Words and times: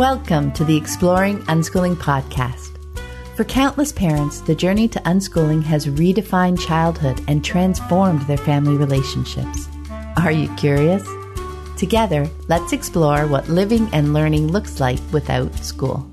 Welcome 0.00 0.50
to 0.52 0.64
the 0.64 0.78
Exploring 0.78 1.40
Unschooling 1.40 1.94
podcast. 1.94 2.78
For 3.36 3.44
countless 3.44 3.92
parents, 3.92 4.40
the 4.40 4.54
journey 4.54 4.88
to 4.88 4.98
unschooling 5.00 5.62
has 5.64 5.88
redefined 5.88 6.58
childhood 6.58 7.22
and 7.28 7.44
transformed 7.44 8.22
their 8.22 8.38
family 8.38 8.78
relationships. 8.78 9.68
Are 10.16 10.32
you 10.32 10.48
curious? 10.56 11.06
Together, 11.76 12.26
let's 12.48 12.72
explore 12.72 13.26
what 13.26 13.50
living 13.50 13.90
and 13.92 14.14
learning 14.14 14.46
looks 14.46 14.80
like 14.80 15.00
without 15.12 15.54
school. 15.58 16.10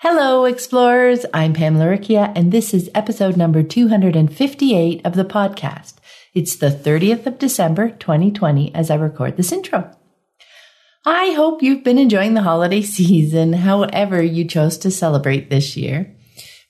Hello, 0.00 0.44
explorers. 0.44 1.24
I'm 1.32 1.54
Pam 1.54 1.76
Laricchia, 1.76 2.30
and 2.36 2.52
this 2.52 2.74
is 2.74 2.90
episode 2.94 3.38
number 3.38 3.62
258 3.62 5.00
of 5.02 5.14
the 5.14 5.24
podcast. 5.24 5.94
It's 6.34 6.56
the 6.56 6.68
30th 6.68 7.24
of 7.24 7.38
December, 7.38 7.88
2020, 7.88 8.74
as 8.74 8.90
I 8.90 8.96
record 8.96 9.38
this 9.38 9.50
intro. 9.50 9.90
I 11.06 11.32
hope 11.32 11.62
you've 11.62 11.84
been 11.84 11.98
enjoying 11.98 12.32
the 12.32 12.42
holiday 12.42 12.80
season, 12.96 13.52
however 13.52 14.22
you 14.22 14.46
chose 14.46 14.78
to 14.78 14.90
celebrate 14.90 15.50
this 15.50 15.76
year. 15.76 16.16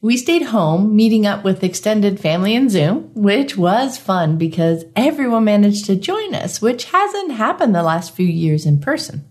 We 0.00 0.16
stayed 0.16 0.42
home, 0.42 0.96
meeting 0.96 1.24
up 1.24 1.44
with 1.44 1.62
extended 1.62 2.18
family 2.18 2.54
in 2.54 2.68
Zoom, 2.68 3.10
which 3.14 3.56
was 3.56 3.96
fun 3.96 4.36
because 4.36 4.84
everyone 4.96 5.44
managed 5.44 5.86
to 5.86 5.96
join 5.96 6.34
us, 6.34 6.60
which 6.60 6.86
hasn't 6.86 7.32
happened 7.32 7.74
the 7.74 7.82
last 7.82 8.14
few 8.14 8.26
years 8.26 8.66
in 8.66 8.80
person. 8.80 9.24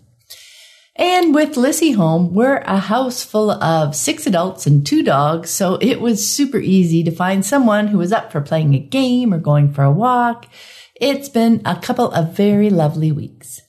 And 0.95 1.35
with 1.35 1.57
Lissy 1.57 1.91
home, 1.91 2.33
we're 2.33 2.57
a 2.59 2.77
house 2.77 3.23
full 3.23 3.51
of 3.51 3.95
six 3.95 4.25
adults 4.25 4.65
and 4.65 4.85
two 4.85 5.03
dogs, 5.03 5.49
so 5.49 5.75
it 5.81 5.99
was 5.99 6.31
super 6.31 6.59
easy 6.59 7.03
to 7.03 7.11
find 7.11 7.45
someone 7.45 7.87
who 7.87 7.97
was 7.97 8.13
up 8.13 8.31
for 8.31 8.41
playing 8.41 8.73
a 8.73 8.79
game 8.79 9.33
or 9.33 9.39
going 9.39 9.73
for 9.73 9.83
a 9.83 9.91
walk. 9.91 10.47
It's 10.95 11.29
been 11.29 11.61
a 11.65 11.75
couple 11.75 12.09
of 12.11 12.37
very 12.37 12.69
lovely 12.69 13.11
weeks. 13.11 13.62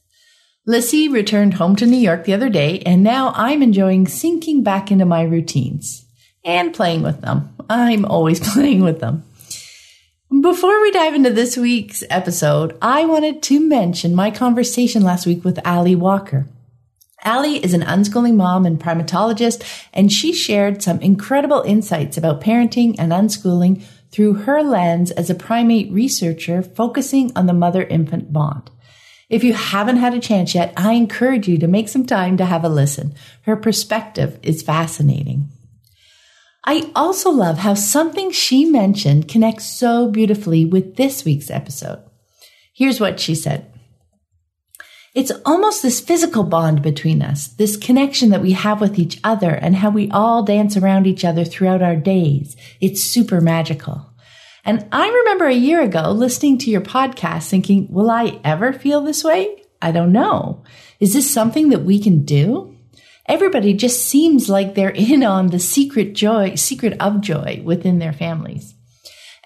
Lissy 0.66 1.08
returned 1.08 1.54
home 1.54 1.76
to 1.76 1.84
New 1.84 1.98
York 1.98 2.24
the 2.24 2.32
other 2.32 2.48
day, 2.48 2.78
and 2.86 3.02
now 3.02 3.34
I'm 3.36 3.62
enjoying 3.62 4.08
sinking 4.08 4.62
back 4.62 4.90
into 4.90 5.04
my 5.04 5.20
routines 5.20 6.06
and 6.42 6.72
playing 6.72 7.02
with 7.02 7.20
them. 7.20 7.54
I'm 7.68 8.06
always 8.06 8.40
playing 8.52 8.82
with 8.82 9.00
them. 9.00 9.24
Before 10.40 10.80
we 10.80 10.90
dive 10.90 11.14
into 11.14 11.28
this 11.28 11.58
week's 11.58 12.02
episode, 12.08 12.78
I 12.80 13.04
wanted 13.04 13.42
to 13.42 13.60
mention 13.60 14.14
my 14.14 14.30
conversation 14.30 15.02
last 15.02 15.26
week 15.26 15.44
with 15.44 15.64
Ali 15.66 15.94
Walker. 15.94 16.48
Ali 17.26 17.62
is 17.62 17.74
an 17.74 17.82
unschooling 17.82 18.36
mom 18.36 18.64
and 18.64 18.80
primatologist, 18.80 19.62
and 19.92 20.10
she 20.10 20.32
shared 20.32 20.82
some 20.82 20.98
incredible 21.00 21.60
insights 21.66 22.16
about 22.16 22.40
parenting 22.40 22.94
and 22.98 23.12
unschooling 23.12 23.82
through 24.10 24.32
her 24.32 24.62
lens 24.62 25.10
as 25.10 25.28
a 25.28 25.34
primate 25.34 25.92
researcher 25.92 26.62
focusing 26.62 27.30
on 27.36 27.44
the 27.44 27.52
mother 27.52 27.82
infant 27.82 28.32
bond. 28.32 28.70
If 29.34 29.42
you 29.42 29.52
haven't 29.52 29.96
had 29.96 30.14
a 30.14 30.20
chance 30.20 30.54
yet, 30.54 30.72
I 30.76 30.92
encourage 30.92 31.48
you 31.48 31.58
to 31.58 31.66
make 31.66 31.88
some 31.88 32.06
time 32.06 32.36
to 32.36 32.44
have 32.44 32.62
a 32.62 32.68
listen. 32.68 33.16
Her 33.42 33.56
perspective 33.56 34.38
is 34.44 34.62
fascinating. 34.62 35.48
I 36.64 36.88
also 36.94 37.30
love 37.30 37.58
how 37.58 37.74
something 37.74 38.30
she 38.30 38.64
mentioned 38.64 39.26
connects 39.26 39.64
so 39.64 40.08
beautifully 40.08 40.64
with 40.64 40.94
this 40.94 41.24
week's 41.24 41.50
episode. 41.50 42.00
Here's 42.72 43.00
what 43.00 43.18
she 43.18 43.34
said. 43.34 43.66
It's 45.16 45.32
almost 45.44 45.82
this 45.82 45.98
physical 45.98 46.44
bond 46.44 46.80
between 46.80 47.20
us, 47.20 47.48
this 47.48 47.76
connection 47.76 48.30
that 48.30 48.40
we 48.40 48.52
have 48.52 48.80
with 48.80 49.00
each 49.00 49.18
other 49.24 49.50
and 49.50 49.74
how 49.74 49.90
we 49.90 50.08
all 50.12 50.44
dance 50.44 50.76
around 50.76 51.08
each 51.08 51.24
other 51.24 51.44
throughout 51.44 51.82
our 51.82 51.96
days. 51.96 52.56
It's 52.80 53.02
super 53.02 53.40
magical. 53.40 54.13
And 54.64 54.86
I 54.92 55.08
remember 55.08 55.46
a 55.46 55.54
year 55.54 55.82
ago 55.82 56.10
listening 56.10 56.58
to 56.58 56.70
your 56.70 56.80
podcast 56.80 57.48
thinking, 57.48 57.86
will 57.90 58.10
I 58.10 58.40
ever 58.44 58.72
feel 58.72 59.02
this 59.02 59.22
way? 59.22 59.62
I 59.82 59.92
don't 59.92 60.12
know. 60.12 60.64
Is 61.00 61.12
this 61.12 61.30
something 61.30 61.68
that 61.68 61.84
we 61.84 61.98
can 62.00 62.24
do? 62.24 62.74
everybody 63.26 63.72
just 63.74 64.06
seems 64.06 64.48
like 64.48 64.74
they're 64.74 64.90
in 64.90 65.22
on 65.22 65.48
the 65.48 65.58
secret 65.58 66.14
joy, 66.14 66.54
secret 66.54 66.96
of 67.00 67.20
joy 67.20 67.60
within 67.64 67.98
their 67.98 68.12
families. 68.12 68.74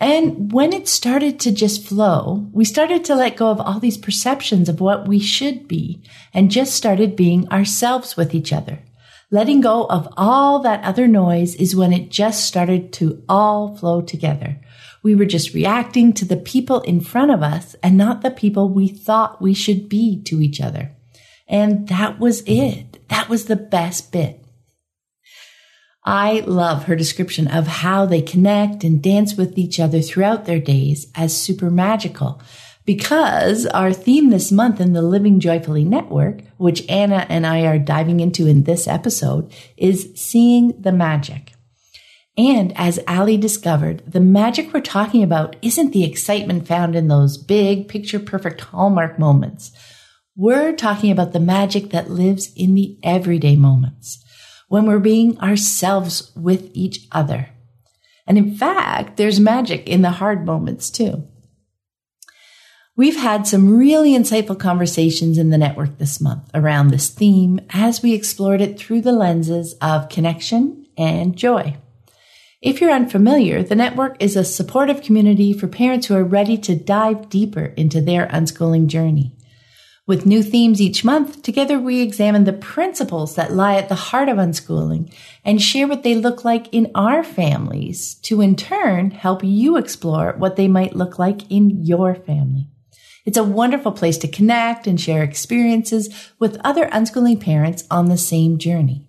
And 0.00 0.52
when 0.52 0.72
it 0.72 0.86
started 0.86 1.40
to 1.40 1.52
just 1.52 1.84
flow, 1.84 2.48
we 2.52 2.64
started 2.64 3.04
to 3.06 3.16
let 3.16 3.36
go 3.36 3.48
of 3.48 3.60
all 3.60 3.80
these 3.80 3.96
perceptions 3.96 4.68
of 4.68 4.80
what 4.80 5.08
we 5.08 5.18
should 5.18 5.66
be 5.66 6.04
and 6.32 6.52
just 6.52 6.74
started 6.74 7.16
being 7.16 7.48
ourselves 7.48 8.16
with 8.16 8.32
each 8.32 8.52
other. 8.52 8.80
Letting 9.30 9.60
go 9.60 9.86
of 9.86 10.08
all 10.16 10.60
that 10.60 10.84
other 10.84 11.08
noise 11.08 11.54
is 11.56 11.76
when 11.76 11.92
it 11.92 12.10
just 12.10 12.44
started 12.44 12.92
to 12.94 13.22
all 13.28 13.76
flow 13.76 14.00
together. 14.00 14.60
We 15.08 15.14
were 15.14 15.24
just 15.24 15.54
reacting 15.54 16.12
to 16.12 16.26
the 16.26 16.36
people 16.36 16.82
in 16.82 17.00
front 17.00 17.30
of 17.30 17.42
us 17.42 17.74
and 17.82 17.96
not 17.96 18.20
the 18.20 18.30
people 18.30 18.68
we 18.68 18.88
thought 18.88 19.40
we 19.40 19.54
should 19.54 19.88
be 19.88 20.22
to 20.24 20.42
each 20.42 20.60
other. 20.60 20.94
And 21.48 21.88
that 21.88 22.20
was 22.20 22.42
it. 22.44 23.08
That 23.08 23.30
was 23.30 23.46
the 23.46 23.56
best 23.56 24.12
bit. 24.12 24.44
I 26.04 26.40
love 26.40 26.84
her 26.84 26.94
description 26.94 27.48
of 27.48 27.66
how 27.66 28.04
they 28.04 28.20
connect 28.20 28.84
and 28.84 29.02
dance 29.02 29.34
with 29.34 29.56
each 29.56 29.80
other 29.80 30.02
throughout 30.02 30.44
their 30.44 30.60
days 30.60 31.10
as 31.14 31.34
super 31.34 31.70
magical. 31.70 32.42
Because 32.84 33.64
our 33.64 33.94
theme 33.94 34.28
this 34.28 34.52
month 34.52 34.78
in 34.78 34.92
the 34.92 35.00
Living 35.00 35.40
Joyfully 35.40 35.86
Network, 35.86 36.42
which 36.58 36.86
Anna 36.86 37.24
and 37.30 37.46
I 37.46 37.62
are 37.62 37.78
diving 37.78 38.20
into 38.20 38.46
in 38.46 38.64
this 38.64 38.86
episode, 38.86 39.50
is 39.78 40.12
seeing 40.16 40.78
the 40.78 40.92
magic. 40.92 41.54
And 42.38 42.72
as 42.78 43.00
Ali 43.06 43.36
discovered, 43.36 44.02
the 44.06 44.20
magic 44.20 44.72
we're 44.72 44.80
talking 44.80 45.22
about 45.22 45.56
isn't 45.60 45.92
the 45.92 46.04
excitement 46.04 46.66
found 46.66 46.96
in 46.96 47.08
those 47.08 47.36
big 47.36 47.88
picture 47.88 48.20
perfect 48.20 48.62
hallmark 48.62 49.18
moments 49.18 49.72
we're 50.38 50.72
talking 50.72 51.10
about 51.10 51.32
the 51.32 51.40
magic 51.40 51.90
that 51.90 52.10
lives 52.10 52.52
in 52.54 52.74
the 52.74 52.96
everyday 53.02 53.56
moments 53.56 54.24
when 54.68 54.86
we're 54.86 55.00
being 55.00 55.36
ourselves 55.40 56.30
with 56.36 56.70
each 56.74 57.08
other. 57.10 57.48
And 58.24 58.38
in 58.38 58.54
fact, 58.54 59.16
there's 59.16 59.40
magic 59.40 59.88
in 59.88 60.02
the 60.02 60.12
hard 60.12 60.46
moments 60.46 60.90
too. 60.90 61.26
We've 62.94 63.16
had 63.16 63.48
some 63.48 63.76
really 63.76 64.12
insightful 64.12 64.58
conversations 64.58 65.38
in 65.38 65.50
the 65.50 65.58
network 65.58 65.98
this 65.98 66.20
month 66.20 66.48
around 66.54 66.88
this 66.88 67.08
theme 67.08 67.58
as 67.70 68.00
we 68.00 68.14
explored 68.14 68.60
it 68.60 68.78
through 68.78 69.00
the 69.00 69.12
lenses 69.12 69.74
of 69.80 70.08
connection 70.08 70.86
and 70.96 71.36
joy. 71.36 71.76
If 72.60 72.80
you're 72.80 72.90
unfamiliar, 72.90 73.62
the 73.62 73.76
network 73.76 74.16
is 74.18 74.34
a 74.34 74.42
supportive 74.42 75.00
community 75.00 75.52
for 75.52 75.68
parents 75.68 76.08
who 76.08 76.16
are 76.16 76.24
ready 76.24 76.58
to 76.58 76.74
dive 76.74 77.28
deeper 77.28 77.66
into 77.76 78.00
their 78.00 78.26
unschooling 78.26 78.88
journey. 78.88 79.32
With 80.08 80.26
new 80.26 80.42
themes 80.42 80.80
each 80.80 81.04
month, 81.04 81.42
together 81.42 81.78
we 81.78 82.00
examine 82.00 82.44
the 82.44 82.52
principles 82.52 83.36
that 83.36 83.52
lie 83.52 83.76
at 83.76 83.88
the 83.88 83.94
heart 83.94 84.28
of 84.28 84.38
unschooling 84.38 85.14
and 85.44 85.62
share 85.62 85.86
what 85.86 86.02
they 86.02 86.16
look 86.16 86.44
like 86.44 86.66
in 86.72 86.90
our 86.96 87.22
families 87.22 88.16
to 88.22 88.40
in 88.40 88.56
turn 88.56 89.12
help 89.12 89.44
you 89.44 89.76
explore 89.76 90.34
what 90.36 90.56
they 90.56 90.66
might 90.66 90.96
look 90.96 91.16
like 91.16 91.48
in 91.52 91.84
your 91.84 92.16
family. 92.16 92.66
It's 93.24 93.38
a 93.38 93.44
wonderful 93.44 93.92
place 93.92 94.18
to 94.18 94.28
connect 94.28 94.88
and 94.88 95.00
share 95.00 95.22
experiences 95.22 96.32
with 96.40 96.60
other 96.64 96.88
unschooling 96.88 97.40
parents 97.40 97.84
on 97.88 98.06
the 98.06 98.18
same 98.18 98.58
journey. 98.58 99.07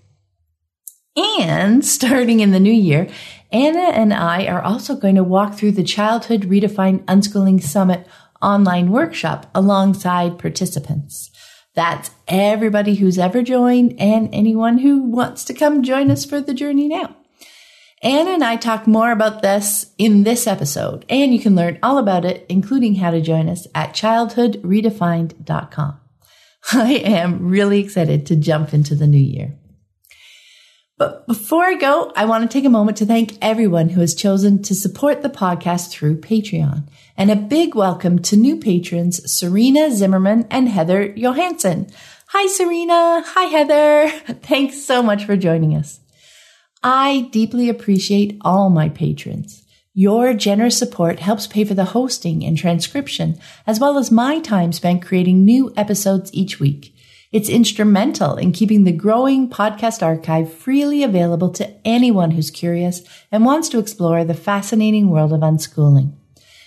And 1.19 1.85
starting 1.97 2.41
in 2.41 2.53
the 2.53 2.61
new 2.61 2.73
year, 2.73 3.09
Anna 3.51 3.91
and 3.93 4.13
I 4.13 4.47
are 4.47 4.63
also 4.63 4.95
going 4.95 5.17
to 5.17 5.25
walk 5.25 5.55
through 5.55 5.73
the 5.73 5.83
Childhood 5.83 6.43
Redefined 6.43 7.05
Unschooling 7.07 7.63
Summit 7.63 8.07
online 8.41 8.91
workshop 8.91 9.51
alongside 9.55 10.39
participants. 10.39 11.31
That's 11.75 12.11
everybody 12.27 12.97
who's 12.97 13.19
ever 13.19 13.43
joined 13.43 13.99
and 14.01 14.29
anyone 14.33 14.79
who 14.79 15.03
wants 15.03 15.45
to 15.45 15.55
come 15.55 15.83
join 15.83 16.11
us 16.11 16.25
for 16.25 16.41
the 16.41 16.55
journey 16.55 16.89
now. 16.89 17.15
Anna 18.03 18.31
and 18.31 18.45
I 18.45 18.57
talk 18.57 18.87
more 18.87 19.11
about 19.11 19.43
this 19.43 19.93
in 19.99 20.23
this 20.23 20.47
episode, 20.47 21.05
and 21.09 21.35
you 21.35 21.41
can 21.41 21.57
learn 21.57 21.81
all 21.83 21.99
about 21.99 22.25
it, 22.25 22.47
including 22.49 22.95
how 22.97 23.11
to 23.11 23.21
join 23.21 23.49
us 23.49 23.67
at 23.75 23.93
childhoodredefined.com. 23.93 26.01
I 26.73 26.93
am 26.95 27.49
really 27.49 27.81
excited 27.81 28.27
to 28.27 28.37
jump 28.37 28.73
into 28.73 28.95
the 28.95 29.09
new 29.09 29.19
year. 29.19 29.59
But 30.99 31.29
before 31.29 31.63
I 31.63 31.75
go, 31.75 32.13
I 32.17 32.25
want 32.25 32.43
to 32.43 32.53
take 32.53 32.65
a 32.65 32.71
moment 32.71 32.97
to 32.97 33.07
thank 33.07 33.39
everyone 33.41 33.91
who 33.91 34.01
has 34.01 34.17
chosen 34.17 34.63
to 34.65 34.75
support 34.75 35.23
the 35.23 35.31
podcast 35.31 35.91
through 35.91 36.21
Patreon. 36.21 36.89
And 37.17 37.31
a 37.31 37.37
big 37.37 37.77
welcome 37.77 38.19
to 38.23 38.37
new 38.37 38.57
patrons, 38.57 39.33
Serena 39.33 39.93
Zimmerman 39.93 40.49
and 40.51 40.69
Heather 40.69 41.13
Johansson. 41.17 41.87
Hi, 42.31 42.49
Serena. 42.49 43.23
Hi, 43.25 43.45
Heather. 43.45 44.09
Thanks 44.43 44.83
so 44.83 45.01
much 45.01 45.25
for 45.25 45.37
joining 45.37 45.77
us. 45.77 46.01
I 46.83 47.29
deeply 47.31 47.69
appreciate 47.69 48.37
all 48.41 48.69
my 48.69 48.89
patrons. 48.89 49.65
Your 49.95 50.35
generous 50.35 50.77
support 50.77 51.21
helps 51.21 51.47
pay 51.47 51.65
for 51.65 51.75
the 51.75 51.87
hosting 51.87 52.45
and 52.45 52.59
transcription, 52.59 53.39
as 53.69 53.79
well 53.79 53.99
as 53.99 54.11
my 54.11 54.41
time 54.41 54.73
spent 54.73 55.05
creating 55.05 55.45
new 55.45 55.73
episodes 55.77 56.35
each 56.35 56.59
week. 56.59 56.93
It's 57.31 57.51
instrumental 57.51 58.37
in 58.37 58.53
keeping 58.53 58.85
the 58.85 58.93
growing 58.93 59.51
podcast 59.51 60.03
archive 60.03 60.51
freely 60.51 61.03
available 61.03 61.51
to 61.51 61.87
anyone 61.87 62.31
who's 62.31 62.51
curious 62.51 63.03
and 63.31 63.45
wants 63.45 63.69
to 63.69 63.79
explore 63.79 64.25
the 64.25 64.33
fascinating 64.33 65.11
world 65.11 65.35
of 65.35 65.41
unschooling. 65.41 66.15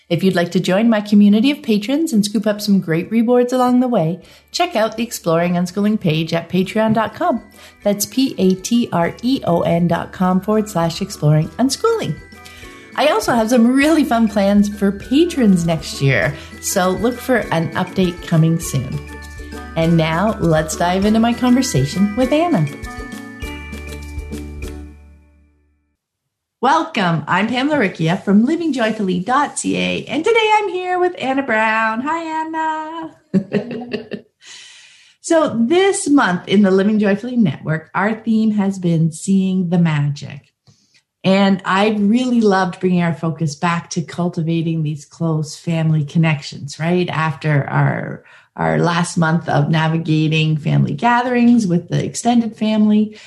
If 0.08 0.24
you'd 0.24 0.36
like 0.36 0.52
to 0.52 0.60
join 0.60 0.88
my 0.88 1.02
community 1.02 1.50
of 1.50 1.64
patrons 1.64 2.14
and 2.14 2.24
scoop 2.24 2.46
up 2.46 2.62
some 2.62 2.80
great 2.80 3.10
rewards 3.10 3.54
along 3.54 3.80
the 3.80 3.88
way, 3.88 4.22
check 4.52 4.76
out 4.76 4.98
the 4.98 5.04
Exploring 5.04 5.54
Unschooling 5.54 6.00
page 6.00 6.32
at 6.32 6.50
patreon.com. 6.50 7.44
That's 7.82 8.06
P-A-T-R-E-O-N 8.06 9.88
dot 9.88 10.12
com 10.12 10.42
forward 10.42 10.70
slash 10.70 11.02
exploring 11.02 11.48
unschooling. 11.50 12.22
I 12.96 13.08
also 13.08 13.34
have 13.34 13.50
some 13.50 13.66
really 13.66 14.04
fun 14.04 14.28
plans 14.28 14.70
for 14.70 14.92
patrons 14.92 15.66
next 15.66 16.04
year, 16.04 16.38
so 16.62 16.92
look 16.92 17.16
for 17.16 17.38
an 17.52 17.72
update 17.74 18.28
coming 18.28 18.60
soon. 18.60 19.21
And 19.76 19.96
now 19.96 20.38
let's 20.40 20.76
dive 20.76 21.06
into 21.06 21.22
my 21.22 21.34
conversation 21.34 22.14
with 22.18 22.34
Anna. 22.34 22.68
Welcome. 26.60 27.24
I'm 27.26 27.48
Pam 27.48 27.70
Laricchia 27.70 28.22
from 28.22 28.46
livingjoyfully.ca, 28.46 30.06
and 30.06 30.24
today 30.26 30.52
I'm 30.56 30.68
here 30.68 31.00
with 31.00 31.16
Anna 31.18 31.42
Brown. 31.42 32.02
Hi, 32.02 33.16
Anna. 33.34 34.26
so, 35.22 35.58
this 35.58 36.10
month 36.10 36.50
in 36.50 36.64
the 36.64 36.70
Living 36.70 37.00
Joyfully 37.00 37.38
Network, 37.38 37.90
our 37.96 38.14
theme 38.14 38.52
has 38.52 38.78
been 38.78 39.14
seeing 39.14 39.70
the 39.70 39.80
magic. 39.80 40.54
And 41.24 41.62
I 41.66 41.92
really 41.92 42.42
loved 42.42 42.80
bringing 42.80 43.04
our 43.04 43.14
focus 43.14 43.56
back 43.56 43.90
to 43.92 44.02
cultivating 44.02 44.84
these 44.84 45.06
close 45.06 45.56
family 45.58 46.04
connections, 46.04 46.78
right? 46.80 47.08
After 47.10 47.64
our 47.70 48.26
our 48.56 48.80
last 48.80 49.18
month 49.18 49.48
of 49.48 49.70
navigating 49.70 50.58
family 50.58 50.94
gatherings 50.94 51.66
with 51.66 51.90
the 51.90 52.04
extended 52.04 52.56
family. 52.56 53.18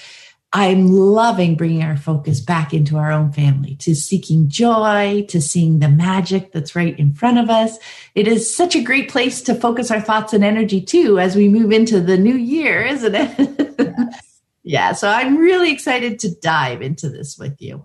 I'm 0.52 0.86
loving 0.86 1.56
bringing 1.56 1.82
our 1.82 1.96
focus 1.96 2.40
back 2.40 2.72
into 2.72 2.96
our 2.96 3.10
own 3.10 3.32
family, 3.32 3.74
to 3.76 3.96
seeking 3.96 4.48
joy, 4.48 5.26
to 5.28 5.42
seeing 5.42 5.80
the 5.80 5.88
magic 5.88 6.52
that's 6.52 6.76
right 6.76 6.96
in 6.96 7.12
front 7.12 7.38
of 7.38 7.50
us. 7.50 7.76
It 8.14 8.28
is 8.28 8.54
such 8.54 8.76
a 8.76 8.82
great 8.82 9.10
place 9.10 9.42
to 9.42 9.54
focus 9.56 9.90
our 9.90 10.00
thoughts 10.00 10.32
and 10.32 10.44
energy 10.44 10.80
too 10.80 11.18
as 11.18 11.34
we 11.34 11.48
move 11.48 11.72
into 11.72 12.00
the 12.00 12.16
new 12.16 12.36
year, 12.36 12.82
isn't 12.82 13.16
it? 13.16 13.98
yeah, 14.62 14.92
so 14.92 15.08
I'm 15.08 15.38
really 15.38 15.72
excited 15.72 16.20
to 16.20 16.34
dive 16.36 16.82
into 16.82 17.08
this 17.08 17.36
with 17.36 17.60
you. 17.60 17.84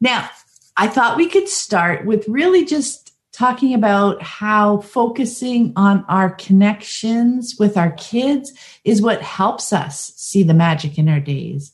Now, 0.00 0.30
I 0.76 0.86
thought 0.86 1.16
we 1.16 1.26
could 1.26 1.48
start 1.48 2.06
with 2.06 2.28
really 2.28 2.64
just 2.64 3.07
talking 3.38 3.72
about 3.72 4.20
how 4.20 4.80
focusing 4.80 5.72
on 5.76 6.04
our 6.08 6.30
connections 6.30 7.54
with 7.56 7.76
our 7.76 7.92
kids 7.92 8.52
is 8.82 9.00
what 9.00 9.22
helps 9.22 9.72
us 9.72 10.12
see 10.16 10.42
the 10.42 10.52
magic 10.52 10.98
in 10.98 11.08
our 11.08 11.20
days. 11.20 11.72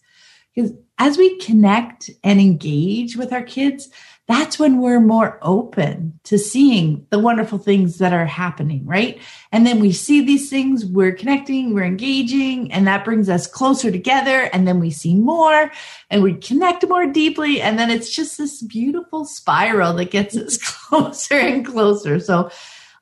Because 0.55 0.73
as 0.99 1.17
we 1.17 1.39
connect 1.39 2.11
and 2.23 2.39
engage 2.39 3.17
with 3.17 3.33
our 3.33 3.43
kids, 3.43 3.89
that's 4.27 4.59
when 4.59 4.81
we're 4.81 5.01
more 5.01 5.39
open 5.43 6.19
to 6.25 6.39
seeing 6.39 7.07
the 7.11 7.19
wonderful 7.19 7.59
things 7.59 7.99
that 7.99 8.15
are 8.15 8.25
happening, 8.25 8.87
right? 8.87 9.21
And 9.53 9.67
then 9.67 9.81
we 9.81 9.93
see 9.93 10.25
these 10.25 10.49
things, 10.49 10.87
we're 10.87 11.13
connecting, 11.13 11.75
we're 11.75 11.85
engaging, 11.85 12.73
and 12.73 12.87
that 12.87 13.05
brings 13.05 13.29
us 13.29 13.47
closer 13.47 13.91
together. 13.91 14.49
And 14.53 14.67
then 14.67 14.81
we 14.81 14.91
see 14.91 15.15
more 15.15 15.71
and 16.09 16.23
we 16.23 16.35
connect 16.35 16.89
more 16.89 17.07
deeply. 17.07 17.61
And 17.61 17.79
then 17.79 17.91
it's 17.91 18.15
just 18.15 18.39
this 18.39 18.63
beautiful 18.63 19.27
spiral 19.27 19.93
that 19.95 20.11
gets 20.11 20.37
us 20.37 20.57
closer 20.89 21.35
and 21.35 21.67
closer. 21.67 22.19
So 22.19 22.51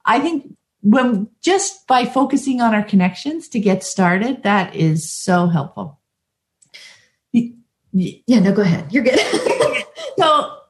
I 0.04 0.18
think 0.18 0.56
when 0.80 1.28
just 1.40 1.86
by 1.86 2.04
focusing 2.04 2.60
on 2.60 2.74
our 2.74 2.82
connections 2.82 3.48
to 3.50 3.60
get 3.60 3.84
started, 3.84 4.42
that 4.42 4.74
is 4.74 5.12
so 5.12 5.46
helpful. 5.46 6.00
Yeah, 7.32 8.40
no, 8.40 8.52
go 8.52 8.62
ahead. 8.62 8.92
You're 8.92 9.04
good. 9.04 9.20
so 10.18 10.61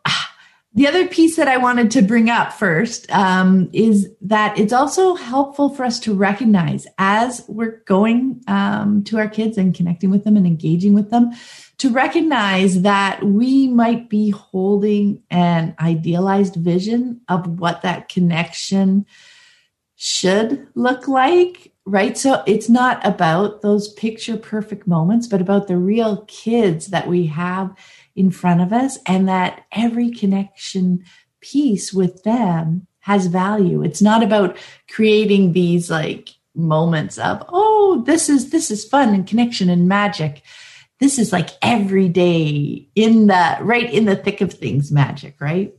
the 0.75 0.87
other 0.87 1.07
piece 1.07 1.37
that 1.37 1.49
I 1.49 1.59
wanted 1.59 1.91
to 1.93 2.03
bring 2.03 2.31
up 2.31 2.53
first 2.53 3.11
um, 3.13 3.69
is 3.75 4.09
that 4.23 4.59
it's 4.59 4.73
also 4.73 5.15
helpful 5.15 5.69
for 5.69 5.85
us 5.85 6.01
to 6.01 6.15
recognize 6.15 6.87
as 6.97 7.45
we're 7.47 7.83
going 7.85 8.43
um, 8.49 9.05
to 9.05 9.19
our 9.19 9.29
kids 9.29 9.59
and 9.59 9.75
connecting 9.75 10.11
with 10.11 10.25
them 10.25 10.37
and 10.37 10.47
engaging 10.47 10.95
with 10.95 11.11
them, 11.11 11.33
to 11.79 11.91
recognize 11.91 12.83
that 12.83 13.23
we 13.23 13.69
might 13.69 14.09
be 14.09 14.31
holding 14.31 15.23
an 15.31 15.75
idealized 15.79 16.57
vision 16.57 17.21
of 17.29 17.59
what 17.59 17.83
that 17.83 18.09
connection 18.09 19.05
should 19.97 20.67
look 20.75 21.07
like 21.07 21.73
right? 21.85 22.17
So 22.17 22.43
it's 22.47 22.69
not 22.69 23.05
about 23.05 23.63
those 23.63 23.93
picture 23.95 24.37
perfect 24.37 24.87
moments, 24.87 25.27
but 25.27 25.41
about 25.41 25.67
the 25.67 25.77
real 25.77 26.25
kids 26.29 26.89
that 26.89 27.09
we 27.09 27.27
have 27.27 27.75
in 28.15 28.31
front 28.31 28.61
of 28.61 28.73
us 28.73 28.99
and 29.07 29.29
that 29.29 29.65
every 29.73 30.11
connection 30.11 31.05
piece 31.41 31.93
with 31.93 32.23
them 32.23 32.87
has 33.01 33.27
value. 33.27 33.83
It's 33.83 34.03
not 34.03 34.23
about 34.23 34.57
creating 34.89 35.53
these 35.53 35.91
like 35.91 36.31
moments 36.55 37.19
of, 37.19 37.45
oh, 37.49 38.03
this 38.07 38.29
is 38.29 38.51
this 38.51 38.71
is 38.71 38.85
fun 38.85 39.15
and 39.15 39.27
connection 39.27 39.69
and 39.69 39.89
magic. 39.89 40.43
This 41.01 41.19
is 41.19 41.33
like 41.33 41.51
every 41.63 42.09
day 42.09 42.89
in 42.95 43.27
the 43.27 43.59
right 43.61 43.93
in 43.93 44.05
the 44.05 44.17
thick 44.17 44.41
of 44.41 44.53
things 44.53 44.93
magic, 44.93 45.41
right? 45.41 45.75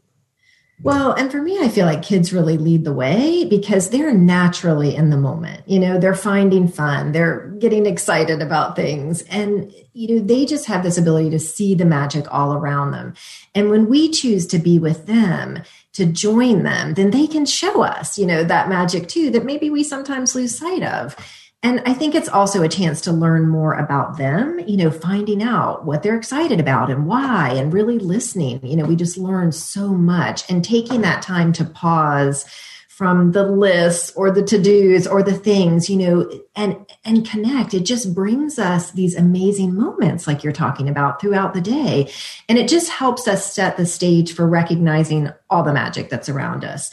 Well, 0.83 1.13
and 1.13 1.31
for 1.31 1.41
me, 1.41 1.57
I 1.61 1.69
feel 1.69 1.85
like 1.85 2.01
kids 2.01 2.33
really 2.33 2.57
lead 2.57 2.83
the 2.83 2.91
way 2.91 3.45
because 3.45 3.89
they're 3.89 4.13
naturally 4.13 4.93
in 4.93 5.11
the 5.11 5.17
moment. 5.17 5.61
You 5.65 5.79
know, 5.79 5.97
they're 5.97 6.13
finding 6.13 6.67
fun, 6.67 7.13
they're 7.13 7.47
getting 7.59 7.85
excited 7.85 8.41
about 8.41 8.75
things, 8.75 9.21
and, 9.23 9.73
you 9.93 10.15
know, 10.15 10.21
they 10.21 10.45
just 10.45 10.65
have 10.65 10.83
this 10.83 10.97
ability 10.97 11.29
to 11.29 11.39
see 11.39 11.73
the 11.73 11.85
magic 11.85 12.25
all 12.33 12.53
around 12.53 12.91
them. 12.91 13.13
And 13.55 13.69
when 13.69 13.87
we 13.87 14.09
choose 14.09 14.45
to 14.47 14.59
be 14.59 14.77
with 14.77 15.05
them, 15.05 15.63
to 15.93 16.05
join 16.05 16.63
them, 16.63 16.95
then 16.95 17.11
they 17.11 17.27
can 17.27 17.45
show 17.45 17.81
us, 17.81 18.17
you 18.17 18.25
know, 18.25 18.43
that 18.43 18.67
magic 18.67 19.07
too 19.07 19.29
that 19.29 19.45
maybe 19.45 19.69
we 19.69 19.83
sometimes 19.83 20.35
lose 20.35 20.57
sight 20.57 20.83
of. 20.83 21.15
And 21.63 21.81
I 21.85 21.93
think 21.93 22.13
it's 22.13 22.27
also 22.27 22.61
a 22.61 22.69
chance 22.69 22.99
to 23.01 23.13
learn 23.13 23.47
more 23.47 23.73
about 23.73 24.17
them, 24.17 24.59
you 24.67 24.75
know, 24.75 24.91
finding 24.91 25.41
out 25.41 25.85
what 25.85 26.03
they're 26.03 26.17
excited 26.17 26.59
about 26.59 26.91
and 26.91 27.07
why, 27.07 27.53
and 27.53 27.73
really 27.73 27.99
listening. 27.99 28.59
You 28.65 28.75
know, 28.75 28.85
we 28.85 28.97
just 28.97 29.17
learn 29.17 29.53
so 29.53 29.87
much 29.87 30.49
and 30.51 30.63
taking 30.63 31.01
that 31.01 31.21
time 31.21 31.53
to 31.53 31.63
pause 31.63 32.45
from 32.89 33.31
the 33.31 33.43
lists 33.43 34.11
or 34.15 34.29
the 34.29 34.43
to-dos 34.43 35.07
or 35.07 35.23
the 35.23 35.33
things 35.33 35.89
you 35.89 35.97
know 35.97 36.29
and 36.55 36.75
and 37.03 37.27
connect. 37.27 37.73
It 37.73 37.85
just 37.85 38.13
brings 38.13 38.59
us 38.59 38.91
these 38.91 39.15
amazing 39.15 39.73
moments 39.73 40.27
like 40.27 40.43
you're 40.43 40.53
talking 40.53 40.87
about 40.87 41.19
throughout 41.19 41.55
the 41.55 41.61
day. 41.61 42.11
And 42.47 42.59
it 42.59 42.67
just 42.67 42.91
helps 42.91 43.27
us 43.27 43.51
set 43.51 43.77
the 43.77 43.87
stage 43.87 44.35
for 44.35 44.47
recognizing 44.47 45.31
all 45.49 45.63
the 45.63 45.73
magic 45.73 46.09
that's 46.09 46.29
around 46.29 46.63
us 46.63 46.91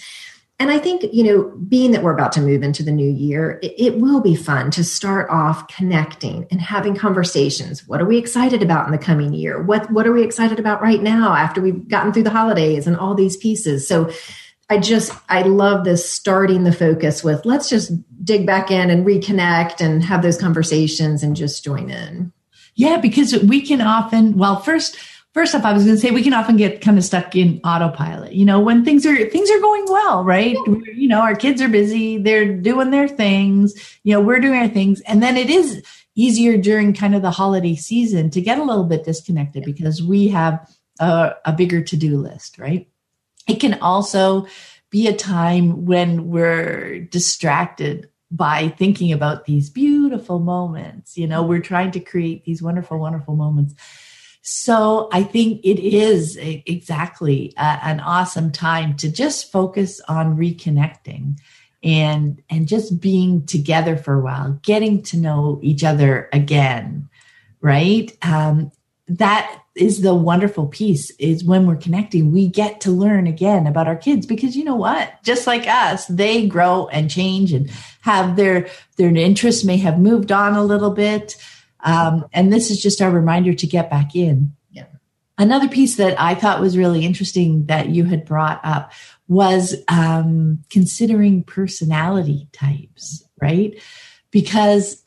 and 0.61 0.71
I 0.71 0.79
think, 0.79 1.07
you 1.11 1.25
know, 1.25 1.45
being 1.69 1.93
that 1.93 2.03
we're 2.03 2.13
about 2.13 2.33
to 2.33 2.43
move 2.43 2.63
into 2.63 2.83
the 2.83 2.93
new 2.93 3.11
year, 3.11 3.59
it, 3.63 3.73
it, 3.79 3.99
will 3.99 4.21
be 4.21 4.37
fun 4.37 4.71
to 4.73 4.85
start 4.85 5.31
off 5.31 5.67
connecting 5.69 6.47
and 6.51 6.61
having 6.61 6.95
conversations. 6.95 7.89
What 7.89 8.03
are 8.03 8.05
we 8.05 8.19
excited 8.19 8.63
about 8.63 8.85
in 8.85 8.93
the 8.93 8.99
coming 8.99 9.33
year? 9.33 9.63
What 9.63 9.91
what 9.91 10.07
are 10.07 10.13
we 10.13 10.23
excited 10.23 10.61
about 10.61 10.83
right 10.83 11.03
now 11.03 11.33
after 11.33 11.63
we've 11.63 11.89
gotten 11.89 12.13
through 12.13 12.25
the 12.25 12.31
holidays 12.31 12.87
and 12.87 12.95
all 12.95 13.15
these 13.15 13.39
pieces? 13.39 13.89
So 13.89 14.13
I 14.69 14.77
just 14.77 15.13
I 15.31 15.43
love 15.43 15.85
this 15.85 16.09
starting 16.09 16.65
the 16.65 16.73
focus 16.73 17.25
with 17.25 17.47
let's 17.47 17.71
just 17.71 17.91
dig 18.23 18.45
back 18.45 18.71
in 18.71 18.91
and 18.91 19.07
reconnect 19.07 19.81
and 19.81 20.05
have 20.05 20.21
those 20.21 20.37
conversations 20.37 21.23
and 21.23 21.35
just 21.35 21.65
join 21.65 21.89
in. 21.89 22.33
Yeah, 22.75 22.99
because 22.99 23.43
we 23.43 23.63
can 23.63 23.81
often, 23.81 24.37
well, 24.37 24.61
first 24.61 24.99
first 25.33 25.55
off, 25.55 25.65
I 25.65 25.73
was 25.73 25.85
going 25.85 25.97
to 25.97 26.01
say 26.01 26.11
we 26.11 26.23
can 26.23 26.33
often 26.33 26.57
get 26.57 26.81
kind 26.81 26.99
of 26.99 27.05
stuck 27.05 27.37
in 27.37 27.61
autopilot. 27.65 28.33
You 28.33 28.45
know, 28.45 28.61
when 28.61 28.85
things 28.85 29.07
are 29.07 29.29
things 29.29 29.51
are 29.51 29.61
going 29.61 29.85
well, 29.89 30.25
right? 30.25 30.57
You 30.67 31.09
know, 31.09 31.21
our 31.21 31.35
kids 31.35 31.63
are 31.63 31.69
busy, 31.69 32.19
they're 32.19 32.53
doing 32.55 32.91
their 32.91 33.09
things. 33.09 33.75
You 34.05 34.15
know, 34.15 34.21
we're 34.21 34.41
doing 34.41 34.61
our 34.61 34.69
things, 34.69 35.01
and 35.03 35.23
then 35.23 35.37
it 35.37 35.51
is 35.51 35.83
easier 36.17 36.57
during 36.57 36.93
kind 36.93 37.15
of 37.15 37.23
the 37.23 37.31
holiday 37.31 37.75
season 37.75 38.31
to 38.31 38.41
get 38.41 38.59
a 38.59 38.65
little 38.65 38.85
bit 38.85 39.05
disconnected 39.05 39.65
because 39.65 40.03
we 40.03 40.29
have 40.29 40.69
a, 40.99 41.35
a 41.45 41.53
bigger 41.53 41.83
to 41.83 41.97
do 41.97 42.19
list, 42.19 42.59
right? 42.59 42.89
It 43.49 43.61
can 43.61 43.81
also 43.81 44.47
be 44.91 45.07
a 45.07 45.15
time 45.15 45.87
when 45.87 46.29
we're 46.29 47.01
distracted 47.01 48.11
by 48.31 48.69
thinking 48.69 49.13
about 49.13 49.45
these 49.45 49.71
beautiful 49.71 50.41
moments. 50.41 51.17
You 51.17 51.27
know, 51.27 51.43
we're 51.43 51.61
trying 51.61 51.93
to 51.93 52.01
create 52.01 52.45
these 52.45 52.63
wonderful, 52.63 52.99
wonderful 52.99 53.35
moments 53.35 53.75
so 54.43 55.09
I 55.13 55.23
think 55.23 55.61
it 55.65 55.79
is 55.79 56.37
exactly 56.41 57.53
a, 57.57 57.79
an 57.83 58.01
awesome 58.01 58.53
time 58.53 58.97
to 58.97 59.11
just 59.11 59.53
focus 59.53 60.01
on 60.09 60.37
reconnecting 60.37 61.39
and 61.83 62.43
and 62.51 62.69
just 62.69 63.01
being 63.01 63.47
together 63.47 63.97
for 63.97 64.15
a 64.15 64.21
while 64.21 64.59
getting 64.63 65.03
to 65.03 65.17
know 65.17 65.59
each 65.63 65.85
other 65.85 66.29
again 66.33 67.09
right? 67.61 68.17
Um, 68.23 68.73
that 69.09 69.63
is 69.75 70.03
the 70.03 70.15
wonderful 70.15 70.67
piece 70.67 71.11
is 71.13 71.45
when 71.45 71.67
we're 71.67 71.77
connecting 71.77 72.33
we 72.33 72.49
get 72.49 72.81
to 72.81 72.91
learn 72.91 73.27
again 73.27 73.67
about 73.67 73.87
our 73.87 73.97
kids 73.97 74.27
because 74.27 74.57
you 74.57 74.65
know 74.65 74.77
what? 74.77 75.13
Just 75.25 75.47
like 75.47 75.67
us 75.67 76.07
they 76.07 76.47
grow 76.47 76.87
and 76.89 77.11
change 77.11 77.53
and 77.53 77.71
have 78.03 78.37
their 78.37 78.69
their 78.97 79.15
interests 79.15 79.65
may 79.65 79.77
have 79.79 79.99
moved 79.99 80.31
on 80.31 80.55
a 80.55 80.65
little 80.65 80.91
bit 80.91 81.37
um, 81.85 82.27
and 82.33 82.53
this 82.53 82.71
is 82.71 82.83
just 82.83 83.01
our 83.01 83.11
reminder 83.11 83.55
to 83.55 83.67
get 83.67 83.91
back 83.91 84.15
in. 84.15 84.55
Yeah. 84.71 84.87
Another 85.39 85.69
piece 85.69 85.97
that 85.97 86.21
i 86.21 86.35
thought 86.35 86.61
was 86.61 86.77
really 86.77 87.05
interesting 87.05 87.67
that 87.67 87.89
you 87.89 88.05
had 88.05 88.25
brought 88.25 88.61
up 88.63 88.93
was 89.29 89.77
um, 89.89 90.65
considering 90.71 91.45
personality 91.45 92.49
types 92.53 93.25
right? 93.41 93.81
Because 94.31 95.03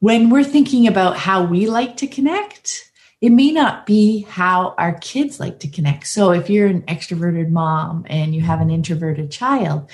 when 0.00 0.30
we're 0.30 0.44
thinking 0.44 0.86
about 0.86 1.16
how 1.16 1.44
we 1.44 1.66
like 1.66 1.96
to 1.98 2.06
connect 2.06 2.88
it 3.20 3.30
may 3.30 3.52
not 3.52 3.86
be 3.86 4.22
how 4.22 4.74
our 4.78 4.94
kids 4.94 5.38
like 5.38 5.60
to 5.60 5.68
connect. 5.68 6.08
So 6.08 6.32
if 6.32 6.50
you're 6.50 6.66
an 6.66 6.82
extroverted 6.82 7.50
mom 7.50 8.04
and 8.08 8.34
you 8.34 8.40
have 8.40 8.60
an 8.60 8.68
introverted 8.68 9.30
child, 9.30 9.88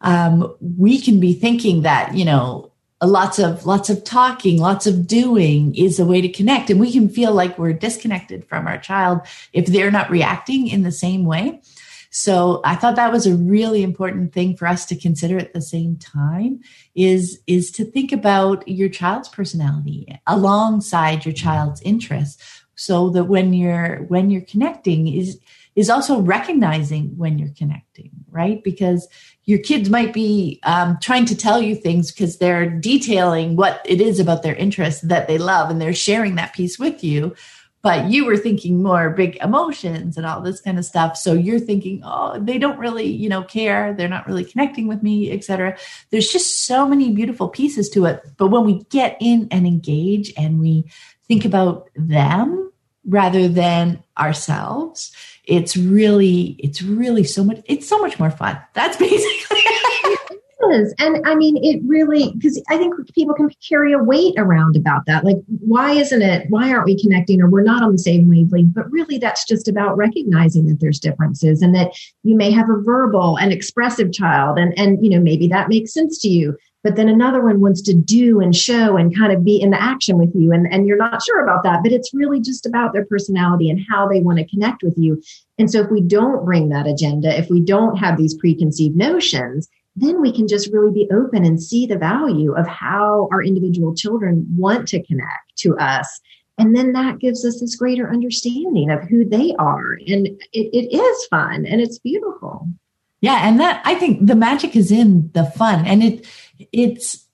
um, 0.00 0.56
we 0.62 0.98
can 0.98 1.20
be 1.20 1.34
thinking 1.34 1.82
that, 1.82 2.14
you 2.14 2.24
know, 2.24 2.69
lots 3.02 3.38
of 3.38 3.64
lots 3.64 3.88
of 3.88 4.04
talking 4.04 4.60
lots 4.60 4.86
of 4.86 5.06
doing 5.06 5.74
is 5.74 5.98
a 5.98 6.04
way 6.04 6.20
to 6.20 6.28
connect. 6.28 6.70
And 6.70 6.80
we 6.80 6.92
can 6.92 7.08
feel 7.08 7.32
like 7.32 7.58
we're 7.58 7.72
disconnected 7.72 8.46
from 8.46 8.66
our 8.66 8.78
child 8.78 9.20
if 9.52 9.66
they're 9.66 9.90
not 9.90 10.10
reacting 10.10 10.66
in 10.66 10.82
the 10.82 10.92
same 10.92 11.24
way. 11.24 11.60
So 12.12 12.60
i 12.64 12.74
thought 12.74 12.96
that 12.96 13.12
was 13.12 13.26
a 13.26 13.36
really 13.36 13.82
important 13.82 14.32
thing 14.32 14.56
for 14.56 14.66
us 14.66 14.84
to 14.86 14.96
consider 14.96 15.38
at 15.38 15.54
the 15.54 15.62
same 15.62 15.96
time 15.96 16.60
is 16.94 17.40
is 17.46 17.70
to 17.72 17.84
think 17.84 18.12
about 18.12 18.66
your 18.66 18.88
child's 18.88 19.28
personality 19.28 20.20
alongside 20.26 21.24
your 21.24 21.34
child's 21.34 21.80
interests 21.82 22.64
so 22.74 23.10
that 23.10 23.24
when 23.24 23.52
you're 23.52 23.98
when 24.08 24.30
you're 24.30 24.40
connecting 24.40 25.06
is 25.06 25.38
is 25.80 25.90
also 25.90 26.20
recognizing 26.20 27.16
when 27.16 27.38
you're 27.38 27.54
connecting 27.56 28.10
right? 28.30 28.62
Because 28.62 29.08
your 29.44 29.58
kids 29.58 29.90
might 29.90 30.12
be 30.12 30.60
um, 30.62 30.98
trying 31.00 31.24
to 31.26 31.36
tell 31.36 31.60
you 31.60 31.74
things 31.74 32.12
because 32.12 32.38
they're 32.38 32.68
detailing 32.68 33.56
what 33.56 33.82
it 33.84 34.00
is 34.00 34.20
about 34.20 34.42
their 34.42 34.54
interests 34.54 35.02
that 35.02 35.26
they 35.26 35.38
love 35.38 35.70
and 35.70 35.80
they're 35.80 35.94
sharing 35.94 36.36
that 36.36 36.54
piece 36.54 36.78
with 36.78 37.02
you. 37.02 37.34
But 37.82 38.10
you 38.10 38.26
were 38.26 38.36
thinking 38.36 38.82
more 38.82 39.08
big 39.08 39.36
emotions 39.36 40.18
and 40.18 40.26
all 40.26 40.42
this 40.42 40.60
kind 40.60 40.78
of 40.78 40.84
stuff. 40.84 41.16
So 41.16 41.32
you're 41.32 41.58
thinking 41.58 42.02
oh 42.04 42.38
they 42.38 42.58
don't 42.58 42.78
really 42.78 43.06
you 43.06 43.30
know 43.30 43.42
care. 43.42 43.94
They're 43.94 44.06
not 44.06 44.26
really 44.26 44.44
connecting 44.44 44.86
with 44.86 45.02
me 45.02 45.32
etc 45.32 45.78
there's 46.10 46.28
just 46.28 46.66
so 46.66 46.86
many 46.86 47.10
beautiful 47.10 47.48
pieces 47.48 47.88
to 47.90 48.04
it. 48.04 48.22
But 48.36 48.48
when 48.48 48.66
we 48.66 48.82
get 48.90 49.16
in 49.18 49.48
and 49.50 49.66
engage 49.66 50.32
and 50.36 50.60
we 50.60 50.90
think 51.26 51.46
about 51.46 51.88
them 51.96 52.70
rather 53.06 53.48
than 53.48 54.04
ourselves 54.18 55.10
it's 55.50 55.76
really 55.76 56.56
it's 56.58 56.80
really 56.80 57.24
so 57.24 57.44
much 57.44 57.60
it's 57.66 57.88
so 57.88 57.98
much 57.98 58.18
more 58.18 58.30
fun. 58.30 58.58
That's 58.74 58.96
basically 59.08 59.60
it 60.62 60.80
is. 60.80 60.94
And 60.98 61.26
i 61.26 61.34
mean 61.34 61.56
it 61.62 61.80
really 61.86 62.32
because 62.32 62.62
i 62.68 62.76
think 62.76 62.94
people 63.14 63.34
can 63.34 63.50
carry 63.66 63.92
a 63.92 63.98
weight 63.98 64.34
around 64.38 64.76
about 64.76 65.06
that. 65.06 65.24
Like 65.24 65.38
why 65.46 65.92
isn't 65.92 66.22
it 66.22 66.46
why 66.50 66.70
aren't 66.70 66.86
we 66.86 67.00
connecting 67.00 67.40
or 67.40 67.50
we're 67.50 67.62
not 67.62 67.82
on 67.82 67.92
the 67.92 67.98
same 67.98 68.28
wavelength? 68.28 68.74
But 68.74 68.90
really 68.90 69.18
that's 69.18 69.44
just 69.44 69.68
about 69.68 69.96
recognizing 69.96 70.66
that 70.66 70.80
there's 70.80 71.00
differences 71.00 71.62
and 71.62 71.74
that 71.74 71.92
you 72.22 72.36
may 72.36 72.50
have 72.52 72.70
a 72.70 72.80
verbal 72.80 73.36
and 73.36 73.52
expressive 73.52 74.12
child 74.12 74.58
and 74.58 74.72
and 74.78 75.02
you 75.04 75.10
know 75.10 75.20
maybe 75.20 75.48
that 75.48 75.68
makes 75.68 75.92
sense 75.92 76.18
to 76.20 76.28
you 76.28 76.56
but 76.82 76.96
then 76.96 77.08
another 77.08 77.42
one 77.42 77.60
wants 77.60 77.82
to 77.82 77.94
do 77.94 78.40
and 78.40 78.56
show 78.56 78.96
and 78.96 79.16
kind 79.16 79.32
of 79.32 79.44
be 79.44 79.60
in 79.60 79.70
the 79.70 79.82
action 79.82 80.16
with 80.16 80.34
you. 80.34 80.52
And, 80.52 80.66
and 80.72 80.86
you're 80.86 80.96
not 80.96 81.22
sure 81.22 81.42
about 81.42 81.62
that 81.64 81.82
but 81.82 81.92
it's 81.92 82.14
really 82.14 82.40
just 82.40 82.66
about 82.66 82.92
their 82.92 83.06
personality 83.06 83.70
and 83.70 83.80
how 83.90 84.08
they 84.08 84.20
want 84.20 84.38
to 84.38 84.46
connect 84.46 84.82
with 84.82 84.94
you. 84.96 85.22
And 85.58 85.70
so 85.70 85.80
if 85.80 85.90
we 85.90 86.00
don't 86.00 86.44
bring 86.44 86.68
that 86.70 86.86
agenda 86.86 87.36
if 87.36 87.48
we 87.50 87.60
don't 87.60 87.96
have 87.96 88.16
these 88.16 88.34
preconceived 88.34 88.96
notions 88.96 89.68
then 89.96 90.20
we 90.20 90.32
can 90.32 90.48
just 90.48 90.72
really 90.72 90.92
be 90.92 91.08
open 91.12 91.44
and 91.44 91.62
see 91.62 91.86
the 91.86 91.98
value 91.98 92.54
of 92.54 92.66
how 92.66 93.28
our 93.32 93.42
individual 93.42 93.94
children 93.94 94.46
want 94.56 94.88
to 94.88 95.02
connect 95.02 95.56
to 95.58 95.76
us. 95.78 96.20
And 96.58 96.76
then 96.76 96.92
that 96.92 97.18
gives 97.18 97.44
us 97.44 97.60
this 97.60 97.74
greater 97.74 98.10
understanding 98.10 98.90
of 98.90 99.02
who 99.04 99.24
they 99.24 99.54
are. 99.58 99.94
And 100.06 100.26
it, 100.26 100.38
it 100.52 100.94
is 100.94 101.26
fun 101.26 101.66
and 101.66 101.80
it's 101.80 101.98
beautiful. 101.98 102.68
Yeah. 103.20 103.46
And 103.46 103.60
that 103.60 103.82
i 103.84 103.94
think 103.94 104.26
the 104.26 104.34
magic 104.34 104.76
is 104.76 104.90
in 104.90 105.30
the 105.34 105.44
fun. 105.44 105.86
And 105.86 106.02
it 106.02 106.26
it's 106.72 107.26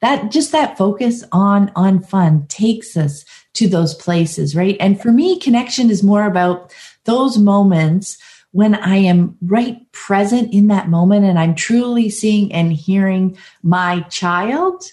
that 0.00 0.30
just 0.30 0.52
that 0.52 0.76
focus 0.76 1.24
on 1.32 1.70
on 1.76 2.00
fun 2.00 2.46
takes 2.48 2.96
us 2.96 3.24
to 3.54 3.68
those 3.68 3.94
places 3.94 4.56
right? 4.56 4.76
And 4.80 5.00
for 5.00 5.12
me 5.12 5.38
connection 5.38 5.90
is 5.90 6.02
more 6.02 6.24
about 6.24 6.72
those 7.04 7.38
moments 7.38 8.18
when 8.52 8.74
i 8.74 8.96
am 8.96 9.36
right 9.42 9.90
present 9.92 10.52
in 10.54 10.68
that 10.68 10.88
moment 10.88 11.24
and 11.24 11.38
i'm 11.38 11.54
truly 11.54 12.08
seeing 12.08 12.52
and 12.52 12.72
hearing 12.72 13.36
my 13.62 14.00
child 14.02 14.84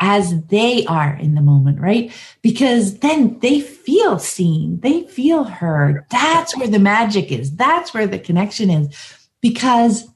as 0.00 0.44
they 0.44 0.84
are 0.86 1.16
in 1.16 1.34
the 1.34 1.40
moment 1.40 1.80
right? 1.80 2.12
Because 2.42 2.98
then 2.98 3.38
they 3.40 3.60
feel 3.60 4.18
seen 4.18 4.80
they 4.80 5.02
feel 5.04 5.44
heard. 5.44 6.04
That's 6.10 6.56
where 6.56 6.68
the 6.68 6.78
magic 6.78 7.32
is. 7.32 7.54
That's 7.56 7.92
where 7.92 8.06
the 8.06 8.18
connection 8.18 8.70
is. 8.70 8.94
Because 9.40 10.08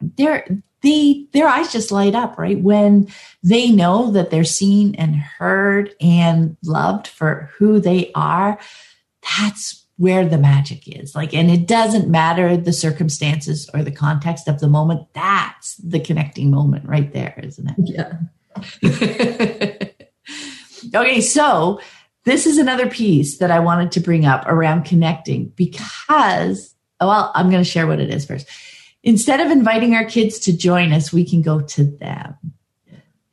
they're 0.00 0.46
they 0.82 1.26
their 1.32 1.48
eyes 1.48 1.72
just 1.72 1.90
light 1.90 2.14
up 2.14 2.38
right? 2.38 2.60
When 2.60 3.08
they 3.42 3.70
know 3.70 4.10
that 4.12 4.30
they're 4.30 4.44
seen 4.44 4.94
and 4.94 5.16
heard 5.16 5.94
and 6.00 6.56
loved 6.64 7.06
for 7.06 7.50
who 7.58 7.80
they 7.80 8.10
are 8.14 8.58
that's 9.38 9.84
where 9.96 10.26
the 10.26 10.38
magic 10.38 10.86
is. 10.86 11.14
Like 11.14 11.34
and 11.34 11.50
it 11.50 11.66
doesn't 11.66 12.08
matter 12.08 12.56
the 12.56 12.72
circumstances 12.72 13.68
or 13.74 13.82
the 13.82 13.90
context 13.90 14.48
of 14.48 14.60
the 14.60 14.68
moment. 14.68 15.08
That's 15.12 15.76
the 15.76 16.00
connecting 16.00 16.50
moment 16.50 16.88
right 16.88 17.12
there 17.12 17.38
isn't 17.42 17.74
it? 17.76 17.76
Yeah. 17.78 18.12
Okay 20.94 21.20
so 21.20 21.80
this 22.24 22.46
is 22.46 22.58
another 22.58 22.88
piece 22.88 23.38
that 23.38 23.50
i 23.50 23.58
wanted 23.58 23.90
to 23.92 24.00
bring 24.00 24.26
up 24.26 24.44
around 24.46 24.84
connecting 24.84 25.48
because 25.56 26.74
well 27.00 27.32
i'm 27.34 27.50
going 27.50 27.62
to 27.62 27.68
share 27.68 27.86
what 27.86 28.00
it 28.00 28.10
is 28.10 28.26
first 28.26 28.46
Instead 29.08 29.40
of 29.40 29.50
inviting 29.50 29.94
our 29.94 30.04
kids 30.04 30.38
to 30.38 30.54
join 30.54 30.92
us, 30.92 31.14
we 31.14 31.24
can 31.24 31.40
go 31.40 31.62
to 31.62 31.82
them. 31.82 32.34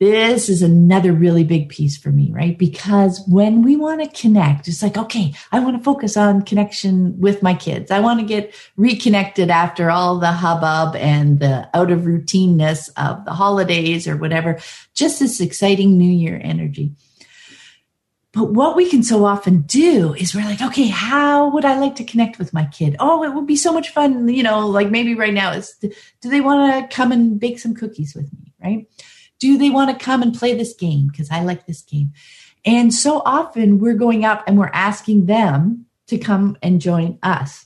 This 0.00 0.48
is 0.48 0.62
another 0.62 1.12
really 1.12 1.44
big 1.44 1.68
piece 1.68 1.98
for 1.98 2.08
me, 2.08 2.32
right? 2.32 2.56
Because 2.56 3.22
when 3.28 3.60
we 3.60 3.76
want 3.76 4.02
to 4.02 4.18
connect, 4.18 4.68
it's 4.68 4.82
like, 4.82 4.96
okay, 4.96 5.34
I 5.52 5.60
want 5.60 5.76
to 5.76 5.84
focus 5.84 6.16
on 6.16 6.40
connection 6.40 7.20
with 7.20 7.42
my 7.42 7.52
kids. 7.52 7.90
I 7.90 8.00
want 8.00 8.20
to 8.20 8.26
get 8.26 8.54
reconnected 8.78 9.50
after 9.50 9.90
all 9.90 10.18
the 10.18 10.32
hubbub 10.32 10.96
and 10.96 11.40
the 11.40 11.68
out 11.74 11.90
of 11.90 12.00
routineness 12.00 12.88
of 12.96 13.26
the 13.26 13.32
holidays 13.32 14.08
or 14.08 14.16
whatever. 14.16 14.58
Just 14.94 15.20
this 15.20 15.42
exciting 15.42 15.98
new 15.98 16.10
year 16.10 16.40
energy. 16.42 16.94
But 18.36 18.50
what 18.50 18.76
we 18.76 18.90
can 18.90 19.02
so 19.02 19.24
often 19.24 19.62
do 19.62 20.12
is 20.12 20.34
we're 20.34 20.44
like, 20.44 20.60
okay, 20.60 20.88
how 20.88 21.48
would 21.48 21.64
I 21.64 21.78
like 21.78 21.96
to 21.96 22.04
connect 22.04 22.38
with 22.38 22.52
my 22.52 22.66
kid? 22.66 22.94
Oh, 23.00 23.24
it 23.24 23.32
would 23.32 23.46
be 23.46 23.56
so 23.56 23.72
much 23.72 23.88
fun. 23.88 24.28
You 24.28 24.42
know, 24.42 24.68
like 24.68 24.90
maybe 24.90 25.14
right 25.14 25.32
now 25.32 25.52
is, 25.52 25.74
do 25.76 25.90
they 26.20 26.42
want 26.42 26.90
to 26.90 26.94
come 26.94 27.12
and 27.12 27.40
bake 27.40 27.58
some 27.58 27.74
cookies 27.74 28.14
with 28.14 28.30
me? 28.34 28.52
Right. 28.62 28.90
Do 29.38 29.56
they 29.56 29.70
want 29.70 29.98
to 29.98 30.04
come 30.04 30.22
and 30.22 30.34
play 30.34 30.52
this 30.52 30.74
game? 30.74 31.06
Because 31.06 31.30
I 31.30 31.44
like 31.44 31.64
this 31.64 31.80
game. 31.80 32.12
And 32.66 32.92
so 32.92 33.22
often 33.24 33.78
we're 33.78 33.94
going 33.94 34.26
up 34.26 34.44
and 34.46 34.58
we're 34.58 34.70
asking 34.74 35.24
them 35.24 35.86
to 36.08 36.18
come 36.18 36.58
and 36.60 36.78
join 36.78 37.18
us. 37.22 37.64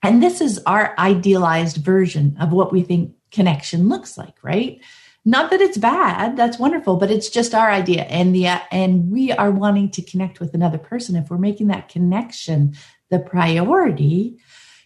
And 0.00 0.22
this 0.22 0.40
is 0.40 0.60
our 0.64 0.94
idealized 0.96 1.78
version 1.78 2.36
of 2.38 2.52
what 2.52 2.70
we 2.70 2.82
think 2.82 3.16
connection 3.32 3.88
looks 3.88 4.16
like, 4.16 4.36
right? 4.44 4.80
Not 5.24 5.50
that 5.50 5.60
it's 5.60 5.78
bad 5.78 6.36
that's 6.36 6.58
wonderful 6.58 6.96
but 6.96 7.10
it's 7.10 7.28
just 7.28 7.54
our 7.54 7.70
idea 7.70 8.02
and 8.04 8.34
the 8.34 8.46
and 8.70 9.10
we 9.10 9.32
are 9.32 9.50
wanting 9.50 9.90
to 9.90 10.02
connect 10.02 10.40
with 10.40 10.54
another 10.54 10.78
person. 10.78 11.16
If 11.16 11.30
we're 11.30 11.38
making 11.38 11.68
that 11.68 11.88
connection 11.88 12.74
the 13.10 13.18
priority 13.18 14.36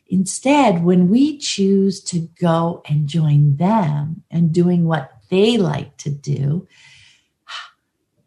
instead 0.06 0.84
when 0.84 1.08
we 1.08 1.38
choose 1.38 2.00
to 2.02 2.20
go 2.40 2.82
and 2.88 3.06
join 3.06 3.56
them 3.56 4.22
and 4.30 4.52
doing 4.52 4.84
what 4.84 5.12
they 5.30 5.58
like 5.58 5.96
to 5.98 6.10
do 6.10 6.66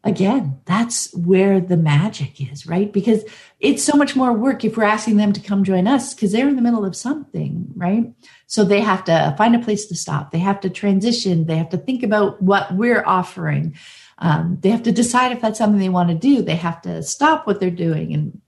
again, 0.03 0.60
that's 0.65 1.13
where 1.13 1.60
the 1.60 1.77
magic 1.77 2.41
is, 2.51 2.65
right? 2.65 2.91
Because 2.91 3.24
it's 3.60 3.84
so 3.84 3.96
much 3.96 4.15
more 4.15 4.34
work 4.34 4.65
if 4.65 4.75
we're 4.75 4.84
asking 4.84 5.17
them 5.17 5.31
to 5.34 5.41
come 5.41 5.63
join 5.63 5.88
us 5.88 6.13
because 6.13 6.31
they're 6.31 6.48
in 6.48 6.55
the 6.55 6.62
middle 6.62 6.86
of 6.86 6.96
something, 6.96 7.67
right? 7.75 8.12
So 8.48 8.63
they 8.63 8.81
have 8.81 9.03
to 9.05 9.36
find 9.38 9.55
a 9.55 9.60
place 9.60 9.86
to 9.88 9.96
stop. 9.96 10.31
They 10.31 10.39
have 10.39 10.60
to 10.62 10.70
transition. 10.70 11.46
They 11.46 11.58
have 11.58 11.70
to 11.70 11.77
think 11.77 12.01
about 12.03 12.41
what 12.41 12.74
we're 12.74 13.03
offering. 13.05 13.75
Um, 14.17 14.58
they 14.62 14.70
have 14.70 14.84
to 14.84 14.91
decide 14.91 15.31
if 15.31 15.41
that's 15.41 15.60
something 15.60 15.79
they 15.79 15.89
want 15.89 16.10
to 16.10 16.15
do. 16.15 16.41
They 16.41 16.55
have 16.55 16.81
to 16.84 17.03
stop 17.03 17.46
what 17.46 17.60
they're 17.60 17.70
doing. 17.70 18.13
And 18.13 18.41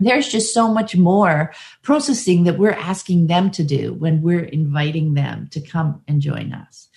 there's 0.00 0.28
just 0.28 0.54
so 0.54 0.72
much 0.72 0.96
more 0.96 1.52
processing 1.82 2.44
that 2.44 2.58
we're 2.58 2.70
asking 2.70 3.26
them 3.26 3.50
to 3.52 3.64
do 3.64 3.94
when 3.94 4.22
we're 4.22 4.44
inviting 4.44 5.14
them 5.14 5.48
to 5.52 5.60
come 5.60 6.02
and 6.06 6.20
join 6.20 6.52
us. 6.52 6.88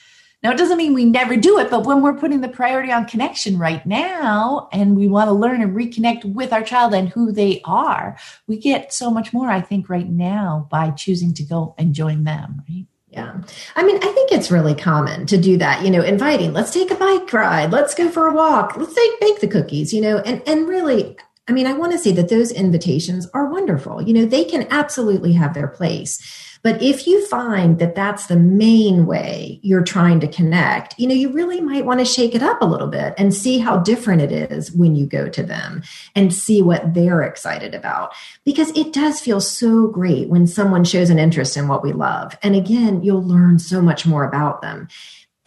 Now, 0.43 0.51
it 0.51 0.57
doesn't 0.57 0.77
mean 0.77 0.93
we 0.93 1.05
never 1.05 1.37
do 1.37 1.59
it, 1.59 1.69
but 1.69 1.85
when 1.85 2.01
we're 2.01 2.17
putting 2.17 2.41
the 2.41 2.47
priority 2.47 2.91
on 2.91 3.05
connection 3.05 3.59
right 3.59 3.85
now 3.85 4.69
and 4.71 4.95
we 4.95 5.07
want 5.07 5.27
to 5.27 5.33
learn 5.33 5.61
and 5.61 5.75
reconnect 5.75 6.25
with 6.25 6.51
our 6.51 6.63
child 6.63 6.95
and 6.95 7.09
who 7.09 7.31
they 7.31 7.61
are, 7.63 8.17
we 8.47 8.57
get 8.57 8.91
so 8.91 9.11
much 9.11 9.33
more, 9.33 9.51
I 9.51 9.61
think, 9.61 9.87
right 9.87 10.09
now 10.09 10.67
by 10.71 10.89
choosing 10.91 11.33
to 11.35 11.43
go 11.43 11.75
and 11.77 11.93
join 11.93 12.23
them, 12.23 12.63
right? 12.67 12.85
Yeah. 13.09 13.41
I 13.75 13.83
mean, 13.83 13.97
I 13.97 14.07
think 14.07 14.31
it's 14.31 14.49
really 14.49 14.73
common 14.73 15.25
to 15.27 15.37
do 15.37 15.57
that, 15.57 15.83
you 15.83 15.91
know, 15.91 16.01
inviting, 16.01 16.53
let's 16.53 16.71
take 16.71 16.89
a 16.91 16.95
bike 16.95 17.31
ride, 17.33 17.71
let's 17.71 17.93
go 17.93 18.09
for 18.09 18.27
a 18.27 18.33
walk, 18.33 18.77
let's 18.77 18.95
take 18.95 19.19
bake 19.19 19.41
the 19.41 19.47
cookies, 19.47 19.93
you 19.93 20.01
know, 20.01 20.19
and 20.19 20.41
and 20.47 20.67
really 20.67 21.17
I 21.47 21.53
mean, 21.53 21.67
I 21.67 21.73
want 21.73 21.91
to 21.91 21.97
say 21.97 22.13
that 22.13 22.29
those 22.29 22.51
invitations 22.51 23.27
are 23.33 23.49
wonderful. 23.49 24.01
You 24.01 24.13
know, 24.13 24.25
they 24.25 24.45
can 24.45 24.67
absolutely 24.69 25.33
have 25.33 25.53
their 25.53 25.67
place. 25.67 26.21
But 26.63 26.81
if 26.81 27.07
you 27.07 27.25
find 27.27 27.79
that 27.79 27.95
that's 27.95 28.27
the 28.27 28.37
main 28.37 29.05
way 29.05 29.59
you're 29.63 29.83
trying 29.83 30.19
to 30.19 30.27
connect, 30.27 30.97
you 30.99 31.07
know, 31.07 31.15
you 31.15 31.31
really 31.31 31.61
might 31.61 31.85
want 31.85 31.99
to 31.99 32.05
shake 32.05 32.35
it 32.35 32.43
up 32.43 32.61
a 32.61 32.65
little 32.65 32.87
bit 32.87 33.13
and 33.17 33.33
see 33.33 33.57
how 33.57 33.77
different 33.77 34.21
it 34.21 34.31
is 34.31 34.71
when 34.71 34.95
you 34.95 35.05
go 35.05 35.27
to 35.29 35.43
them 35.43 35.83
and 36.15 36.33
see 36.33 36.61
what 36.61 36.93
they're 36.93 37.23
excited 37.23 37.73
about. 37.73 38.13
Because 38.45 38.69
it 38.77 38.93
does 38.93 39.19
feel 39.19 39.41
so 39.41 39.87
great 39.87 40.29
when 40.29 40.47
someone 40.47 40.83
shows 40.83 41.09
an 41.09 41.19
interest 41.19 41.57
in 41.57 41.67
what 41.67 41.83
we 41.83 41.93
love. 41.93 42.37
And 42.43 42.55
again, 42.55 43.03
you'll 43.03 43.23
learn 43.23 43.59
so 43.59 43.81
much 43.81 44.05
more 44.05 44.23
about 44.23 44.61
them. 44.61 44.87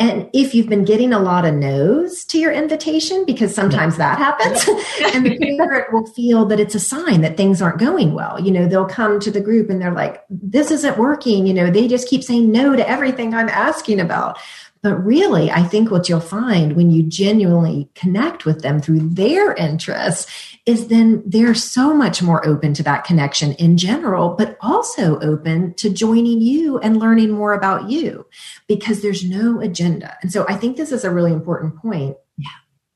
And 0.01 0.29
if 0.33 0.55
you've 0.55 0.69
been 0.69 0.85
getting 0.85 1.13
a 1.13 1.21
lot 1.21 1.45
of 1.45 1.55
no's 1.55 2.25
to 2.25 2.39
your 2.39 2.51
invitation, 2.51 3.25
because 3.25 3.55
sometimes 3.55 3.97
that 3.97 4.19
happens, 4.19 4.67
and 5.15 5.25
the 5.25 5.39
parent 5.39 5.93
will 5.93 6.07
feel 6.07 6.45
that 6.47 6.59
it's 6.59 6.75
a 6.75 6.81
sign 6.81 7.21
that 7.21 7.37
things 7.37 7.63
aren't 7.63 7.79
going 7.79 8.13
well. 8.13 8.41
You 8.41 8.51
know, 8.51 8.67
they'll 8.67 8.89
come 8.89 9.21
to 9.21 9.31
the 9.31 9.41
group 9.41 9.71
and 9.71 9.81
they're 9.81 9.95
like, 9.95 10.25
this 10.29 10.73
isn't 10.73 10.99
working. 10.99 11.47
You 11.47 11.55
know, 11.55 11.71
they 11.71 11.87
just 11.87 12.09
keep 12.09 12.25
saying 12.25 12.51
no 12.51 12.75
to 12.75 12.89
everything 12.89 13.35
I'm 13.35 13.49
asking 13.49 14.01
about. 14.01 14.39
But 14.85 15.03
really, 15.03 15.51
I 15.51 15.63
think 15.63 15.91
what 15.91 16.11
you'll 16.11 16.21
find 16.21 16.77
when 16.77 16.91
you 16.91 17.03
genuinely 17.05 17.89
connect 17.95 18.45
with 18.45 18.61
them 18.61 18.81
through 18.81 19.09
their 19.09 19.55
interests 19.55 20.31
is 20.67 20.89
then 20.89 21.23
they're 21.25 21.55
so 21.55 21.95
much 21.95 22.23
more 22.23 22.47
open 22.47 22.75
to 22.75 22.83
that 22.83 23.05
connection 23.05 23.55
in 23.55 23.79
general, 23.79 24.35
but 24.37 24.59
also 24.61 25.19
open 25.21 25.73
to 25.77 25.89
joining 25.89 26.43
you 26.43 26.79
and 26.81 26.99
learning 26.99 27.31
more 27.31 27.55
about 27.55 27.89
you 27.89 28.27
because 28.69 29.01
there's 29.01 29.25
no 29.25 29.59
agenda. 29.59 30.19
And 30.21 30.31
so 30.31 30.45
I 30.51 30.55
think 30.55 30.77
this 30.77 30.93
is 30.93 31.03
a 31.03 31.11
really 31.11 31.33
important 31.33 31.77
point. 31.77 32.19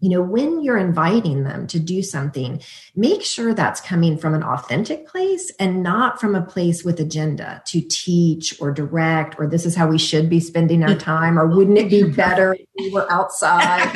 You 0.00 0.11
know, 0.11 0.23
when 0.23 0.62
you're 0.62 0.78
inviting 0.78 1.43
them 1.43 1.67
to 1.69 1.81
do 1.81 2.05
something, 2.05 2.62
make 2.95 3.23
sure 3.23 3.52
that's 3.52 3.81
coming 3.81 4.17
from 4.17 4.33
an 4.35 4.45
authentic 4.45 5.09
place 5.09 5.50
and 5.59 5.83
not 5.83 6.21
from 6.21 6.37
a 6.37 6.43
place 6.43 6.85
with 6.85 7.00
agenda 7.00 7.62
to 7.67 7.81
teach 7.81 8.61
or 8.61 8.71
direct, 8.71 9.35
or 9.40 9.49
this 9.49 9.67
is 9.67 9.75
how 9.75 9.88
we 9.88 9.99
should 9.99 10.31
be 10.31 10.38
spending 10.38 10.85
our 10.85 10.90
mm-hmm. 10.90 10.99
time, 10.99 11.38
or 11.38 11.49
wouldn't 11.49 11.78
it 11.78 11.90
be 11.90 12.05
better 12.05 12.55
if 12.55 12.67
we 12.78 12.90
were 12.90 13.11
outside? 13.11 13.90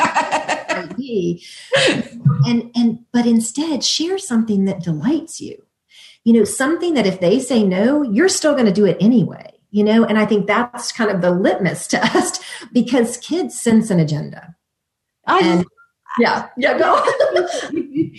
and 2.46 2.70
and 2.74 2.98
but 3.12 3.26
instead 3.26 3.84
share 3.84 4.18
something 4.18 4.64
that 4.64 4.82
delights 4.82 5.40
you. 5.40 5.64
You 6.24 6.34
know, 6.34 6.44
something 6.44 6.94
that 6.94 7.06
if 7.06 7.20
they 7.20 7.40
say 7.40 7.62
no, 7.64 8.02
you're 8.02 8.28
still 8.28 8.52
going 8.52 8.66
to 8.66 8.72
do 8.72 8.86
it 8.86 8.96
anyway. 9.00 9.52
You 9.70 9.84
know, 9.84 10.04
and 10.04 10.18
I 10.18 10.26
think 10.26 10.46
that's 10.46 10.92
kind 10.92 11.10
of 11.10 11.20
the 11.20 11.30
litmus 11.30 11.86
test 11.88 12.42
because 12.72 13.16
kids 13.18 13.58
sense 13.58 13.90
an 13.90 14.00
agenda. 14.00 14.56
I 15.26 15.40
and 15.40 15.66
yeah, 16.18 16.48
yeah, 16.56 16.78
go. 16.78 17.04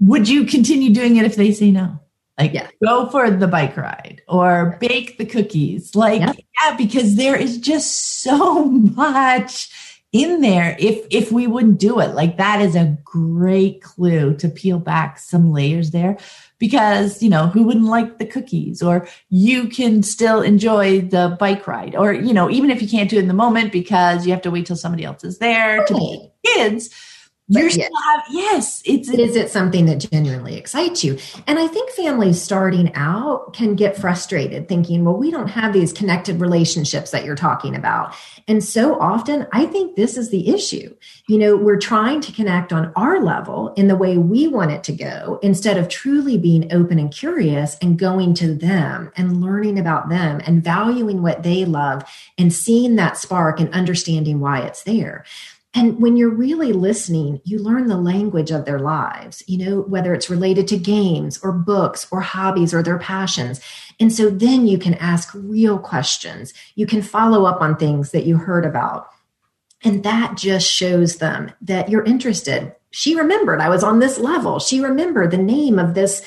Would 0.00 0.28
you 0.28 0.44
continue 0.44 0.92
doing 0.92 1.16
it 1.16 1.24
if 1.24 1.36
they 1.36 1.52
say 1.52 1.70
no? 1.70 2.00
Like, 2.38 2.52
yeah. 2.52 2.68
go 2.84 3.06
for 3.10 3.30
the 3.30 3.46
bike 3.46 3.76
ride 3.76 4.22
or 4.28 4.76
bake 4.80 5.18
the 5.18 5.24
cookies. 5.24 5.94
Like, 5.94 6.20
yeah. 6.20 6.32
yeah, 6.60 6.76
because 6.76 7.14
there 7.14 7.36
is 7.36 7.58
just 7.58 8.22
so 8.22 8.64
much 8.64 9.70
in 10.14 10.40
there 10.40 10.76
if 10.78 11.04
if 11.10 11.32
we 11.32 11.48
wouldn't 11.48 11.80
do 11.80 11.98
it 11.98 12.14
like 12.14 12.36
that 12.36 12.60
is 12.60 12.76
a 12.76 12.96
great 13.02 13.82
clue 13.82 14.32
to 14.36 14.48
peel 14.48 14.78
back 14.78 15.18
some 15.18 15.50
layers 15.50 15.90
there 15.90 16.16
because 16.60 17.20
you 17.20 17.28
know 17.28 17.48
who 17.48 17.64
wouldn't 17.64 17.86
like 17.86 18.18
the 18.18 18.24
cookies 18.24 18.80
or 18.80 19.08
you 19.28 19.66
can 19.66 20.04
still 20.04 20.40
enjoy 20.40 21.00
the 21.00 21.36
bike 21.40 21.66
ride 21.66 21.96
or 21.96 22.12
you 22.12 22.32
know 22.32 22.48
even 22.48 22.70
if 22.70 22.80
you 22.80 22.88
can't 22.88 23.10
do 23.10 23.16
it 23.16 23.22
in 23.22 23.28
the 23.28 23.34
moment 23.34 23.72
because 23.72 24.24
you 24.24 24.32
have 24.32 24.40
to 24.40 24.52
wait 24.52 24.64
till 24.64 24.76
somebody 24.76 25.02
else 25.02 25.24
is 25.24 25.38
there 25.38 25.78
right. 25.78 25.86
to 25.88 25.94
be 25.94 26.30
kids 26.46 26.90
you're 27.48 27.64
yes. 27.64 27.74
still 27.74 28.02
have 28.04 28.22
yes 28.30 28.82
it's 28.86 29.10
is 29.10 29.36
it 29.36 29.50
something 29.50 29.84
that 29.84 29.96
genuinely 30.10 30.56
excites 30.56 31.04
you? 31.04 31.18
And 31.46 31.58
i 31.58 31.66
think 31.66 31.90
families 31.90 32.40
starting 32.40 32.90
out 32.94 33.52
can 33.52 33.74
get 33.74 33.98
frustrated 33.98 34.66
thinking 34.66 35.04
well 35.04 35.16
we 35.16 35.30
don't 35.30 35.48
have 35.48 35.74
these 35.74 35.92
connected 35.92 36.40
relationships 36.40 37.10
that 37.10 37.24
you're 37.24 37.34
talking 37.34 37.74
about. 37.76 38.14
And 38.48 38.64
so 38.64 38.98
often 38.98 39.46
i 39.52 39.66
think 39.66 39.94
this 39.94 40.16
is 40.16 40.30
the 40.30 40.48
issue. 40.48 40.94
You 41.28 41.38
know 41.38 41.56
we're 41.56 41.78
trying 41.78 42.22
to 42.22 42.32
connect 42.32 42.72
on 42.72 42.92
our 42.96 43.20
level 43.20 43.74
in 43.74 43.88
the 43.88 43.96
way 43.96 44.16
we 44.16 44.48
want 44.48 44.70
it 44.70 44.82
to 44.84 44.92
go 44.92 45.38
instead 45.42 45.76
of 45.76 45.88
truly 45.88 46.38
being 46.38 46.72
open 46.72 46.98
and 46.98 47.12
curious 47.12 47.76
and 47.82 47.98
going 47.98 48.32
to 48.34 48.54
them 48.54 49.12
and 49.16 49.42
learning 49.42 49.78
about 49.78 50.08
them 50.08 50.40
and 50.46 50.64
valuing 50.64 51.20
what 51.20 51.42
they 51.42 51.66
love 51.66 52.04
and 52.38 52.52
seeing 52.54 52.96
that 52.96 53.18
spark 53.18 53.60
and 53.60 53.72
understanding 53.74 54.40
why 54.40 54.60
it's 54.60 54.82
there 54.84 55.24
and 55.74 56.00
when 56.00 56.16
you're 56.16 56.30
really 56.30 56.72
listening, 56.72 57.40
you 57.44 57.58
learn 57.58 57.88
the 57.88 57.96
language 57.96 58.52
of 58.52 58.64
their 58.64 58.78
lives, 58.78 59.42
you 59.48 59.58
know, 59.58 59.80
whether 59.80 60.14
it's 60.14 60.30
related 60.30 60.68
to 60.68 60.76
games 60.76 61.40
or 61.42 61.50
books 61.50 62.06
or 62.12 62.20
hobbies 62.20 62.72
or 62.72 62.82
their 62.82 62.98
passions. 62.98 63.60
And 63.98 64.12
so 64.12 64.30
then 64.30 64.68
you 64.68 64.78
can 64.78 64.94
ask 64.94 65.34
real 65.34 65.78
questions. 65.78 66.54
You 66.76 66.86
can 66.86 67.02
follow 67.02 67.44
up 67.44 67.60
on 67.60 67.76
things 67.76 68.12
that 68.12 68.24
you 68.24 68.36
heard 68.36 68.64
about. 68.64 69.08
And 69.82 70.04
that 70.04 70.36
just 70.36 70.70
shows 70.70 71.16
them 71.16 71.52
that 71.62 71.88
you're 71.88 72.04
interested. 72.04 72.74
She 72.92 73.16
remembered 73.16 73.60
I 73.60 73.68
was 73.68 73.82
on 73.82 73.98
this 73.98 74.18
level. 74.18 74.60
She 74.60 74.80
remembered 74.80 75.32
the 75.32 75.38
name 75.38 75.80
of 75.80 75.94
this 75.94 76.24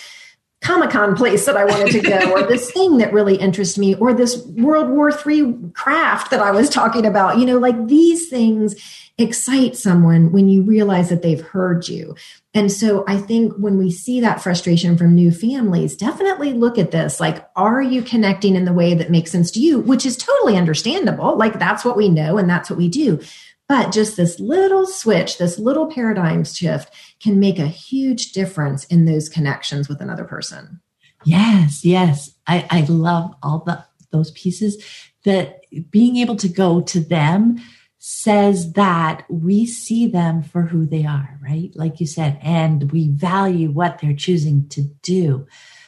Comic 0.62 0.90
Con 0.90 1.16
place 1.16 1.46
that 1.46 1.56
I 1.56 1.66
wanted 1.66 1.92
to 1.92 2.02
go, 2.02 2.32
or 2.32 2.44
this 2.44 2.72
thing 2.74 2.98
that 2.98 3.14
really 3.14 3.36
interests 3.36 3.78
me, 3.78 3.96
or 3.96 4.14
this 4.14 4.46
World 4.48 4.88
of 4.88 4.92
Warcraft 4.92 6.32
that 6.32 6.40
I 6.40 6.52
was 6.52 6.70
talking 6.70 7.06
about. 7.06 7.38
You 7.38 7.46
know, 7.46 7.58
like 7.58 7.88
these 7.88 8.30
things 8.30 8.76
excite 9.20 9.76
someone 9.76 10.32
when 10.32 10.48
you 10.48 10.62
realize 10.62 11.10
that 11.10 11.24
they've 11.24 11.42
heard 11.42 11.88
you. 11.88 12.16
And 12.54 12.72
so 12.72 13.04
I 13.08 13.18
think 13.18 13.54
when 13.58 13.78
we 13.78 13.90
see 13.92 14.22
that 14.22 14.42
frustration 14.42 14.98
from 14.98 15.16
new 15.16 15.32
families, 15.32 15.96
definitely 15.96 16.54
look 16.54 16.78
at 16.78 16.92
this. 16.92 17.20
Like, 17.20 17.48
are 17.56 17.82
you 17.82 18.04
connecting 18.04 18.56
in 18.56 18.66
the 18.66 18.74
way 18.74 18.94
that 18.94 19.10
makes 19.10 19.32
sense 19.32 19.50
to 19.52 19.60
you? 19.60 19.80
Which 19.80 20.06
is 20.06 20.18
totally 20.18 20.56
understandable. 20.56 21.36
Like, 21.36 21.58
that's 21.58 21.84
what 21.84 21.98
we 21.98 22.10
know 22.10 22.38
and 22.38 22.50
that's 22.50 22.70
what 22.70 22.78
we 22.78 22.90
do. 22.90 23.20
But 23.68 23.92
just 23.92 24.16
this 24.16 24.40
little 24.40 24.86
switch, 24.86 25.38
this 25.38 25.60
little 25.60 25.88
paradigm 25.88 26.46
shift 26.46 26.94
can 27.20 27.40
make 27.40 27.60
a 27.60 27.68
huge 27.68 28.32
difference 28.32 28.86
in 28.86 29.06
those 29.06 29.28
connections 29.28 29.90
with 29.90 30.02
another 30.02 30.24
person. 30.24 30.80
Yes, 31.26 31.84
yes. 31.84 32.32
I, 32.48 32.66
I 32.70 32.82
love 32.82 33.36
all 33.44 33.64
the 33.66 33.84
those 34.12 34.32
pieces 34.32 34.82
that 35.26 35.66
being 35.92 36.16
able 36.16 36.38
to 36.38 36.48
go 36.48 36.80
to 36.82 37.02
them 37.02 37.58
says 38.00 38.74
that 38.74 39.26
we 39.30 39.66
see 39.66 40.08
them 40.08 40.42
for 40.42 40.62
who 40.62 40.86
they 40.86 41.06
are, 41.06 41.38
right? 41.44 41.72
Like 41.76 42.00
you 42.00 42.08
said, 42.08 42.40
and 42.42 42.90
we 42.92 43.10
value 43.10 43.70
what 43.70 44.00
they're 44.00 44.14
choosing 44.14 44.70
to 44.70 44.84
do. 45.02 45.46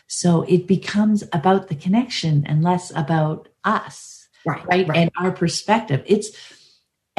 So 0.08 0.42
it 0.44 0.68
becomes 0.68 1.24
about 1.32 1.70
the 1.70 1.76
connection 1.76 2.46
and 2.46 2.63
less 2.63 2.92
about 2.94 3.48
us, 3.63 4.28
right? 4.46 4.65
Right. 4.65 4.88
right. 4.88 4.98
And 4.98 5.12
our 5.18 5.32
perspective. 5.32 6.04
It's, 6.06 6.32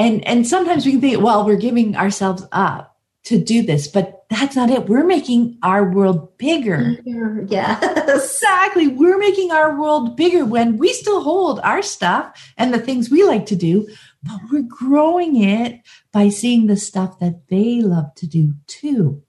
and, 0.01 0.27
and 0.27 0.47
sometimes 0.47 0.87
we 0.87 0.93
can 0.93 1.01
think, 1.03 1.23
well, 1.23 1.45
we're 1.45 1.57
giving 1.57 1.95
ourselves 1.95 2.45
up 2.53 2.97
to 3.25 3.39
do 3.39 3.63
this, 3.63 3.87
but 3.87 4.25
that's 4.31 4.57
not 4.57 4.71
it. 4.71 4.89
We're 4.89 5.05
making 5.05 5.59
our 5.63 5.91
world 5.91 6.39
bigger. 6.39 6.97
Yeah. 7.05 7.79
exactly. 8.09 8.89
We're 8.89 9.19
making 9.19 9.53
our 9.53 9.79
world 9.79 10.17
bigger 10.17 10.47
when 10.47 10.79
we 10.79 10.95
still 10.95 11.23
hold 11.23 11.61
our 11.61 11.83
stuff 11.83 12.53
and 12.57 12.73
the 12.73 12.79
things 12.79 13.11
we 13.11 13.25
like 13.25 13.45
to 13.47 13.57
do, 13.57 13.89
but 14.23 14.41
we're 14.51 14.63
growing 14.63 15.43
it 15.43 15.81
by 16.13 16.31
seeing 16.31 16.67
the 16.67 16.79
stuff 16.79 17.19
that 17.19 17.49
they 17.49 17.83
love 17.83 18.15
to 18.17 18.27
do 18.27 18.55
too. 18.67 19.23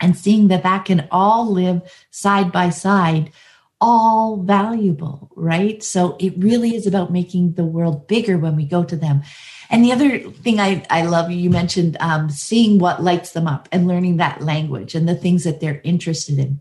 And 0.00 0.16
seeing 0.16 0.48
that 0.48 0.62
that 0.62 0.84
can 0.86 1.08
all 1.10 1.50
live 1.50 1.82
side 2.10 2.52
by 2.52 2.70
side, 2.70 3.32
all 3.80 4.38
valuable, 4.38 5.30
right? 5.36 5.82
So 5.82 6.16
it 6.18 6.34
really 6.38 6.74
is 6.74 6.86
about 6.86 7.12
making 7.12 7.54
the 7.54 7.64
world 7.64 8.06
bigger 8.06 8.38
when 8.38 8.56
we 8.56 8.64
go 8.64 8.84
to 8.84 8.96
them. 8.96 9.22
And 9.70 9.84
the 9.84 9.92
other 9.92 10.18
thing 10.30 10.60
I, 10.60 10.84
I 10.90 11.02
love, 11.02 11.30
you 11.30 11.50
mentioned 11.50 11.96
um, 12.00 12.30
seeing 12.30 12.78
what 12.78 13.02
lights 13.02 13.32
them 13.32 13.46
up 13.46 13.68
and 13.72 13.86
learning 13.86 14.18
that 14.18 14.42
language 14.42 14.94
and 14.94 15.08
the 15.08 15.14
things 15.14 15.44
that 15.44 15.60
they're 15.60 15.80
interested 15.84 16.38
in. 16.38 16.60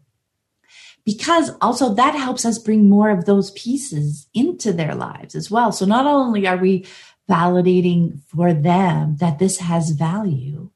Because 1.06 1.52
also 1.62 1.94
that 1.94 2.16
helps 2.16 2.46
us 2.46 2.58
bring 2.58 2.90
more 2.90 3.12
of 3.12 3.26
those 3.26 3.52
pieces 3.52 4.28
into 4.34 4.74
their 4.74 4.96
lives 4.96 5.36
as 5.36 5.52
well. 5.52 5.72
So 5.72 5.86
not 5.86 6.08
only 6.08 6.48
are 6.48 6.58
we 6.58 6.86
validating 7.30 8.20
for 8.28 8.54
them 8.54 9.18
that 9.18 9.40
this 9.40 9.60
has 9.60 9.92
value, 9.92 10.70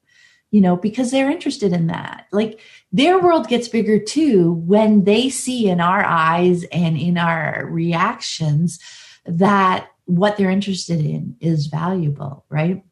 you 0.50 0.60
know, 0.60 0.76
because 0.76 1.10
they're 1.10 1.30
interested 1.30 1.72
in 1.72 1.86
that. 1.88 2.26
Like 2.32 2.60
their 2.92 3.18
world 3.20 3.48
gets 3.48 3.68
bigger 3.68 3.98
too 3.98 4.52
when 4.52 5.04
they 5.04 5.30
see 5.30 5.68
in 5.68 5.80
our 5.80 6.04
eyes 6.04 6.64
and 6.72 6.96
in 6.96 7.18
our 7.18 7.66
reactions 7.66 8.80
that 9.24 9.88
what 10.10 10.36
they're 10.36 10.50
interested 10.50 11.00
in 11.00 11.36
is 11.40 11.66
valuable, 11.66 12.44
right? 12.48 12.82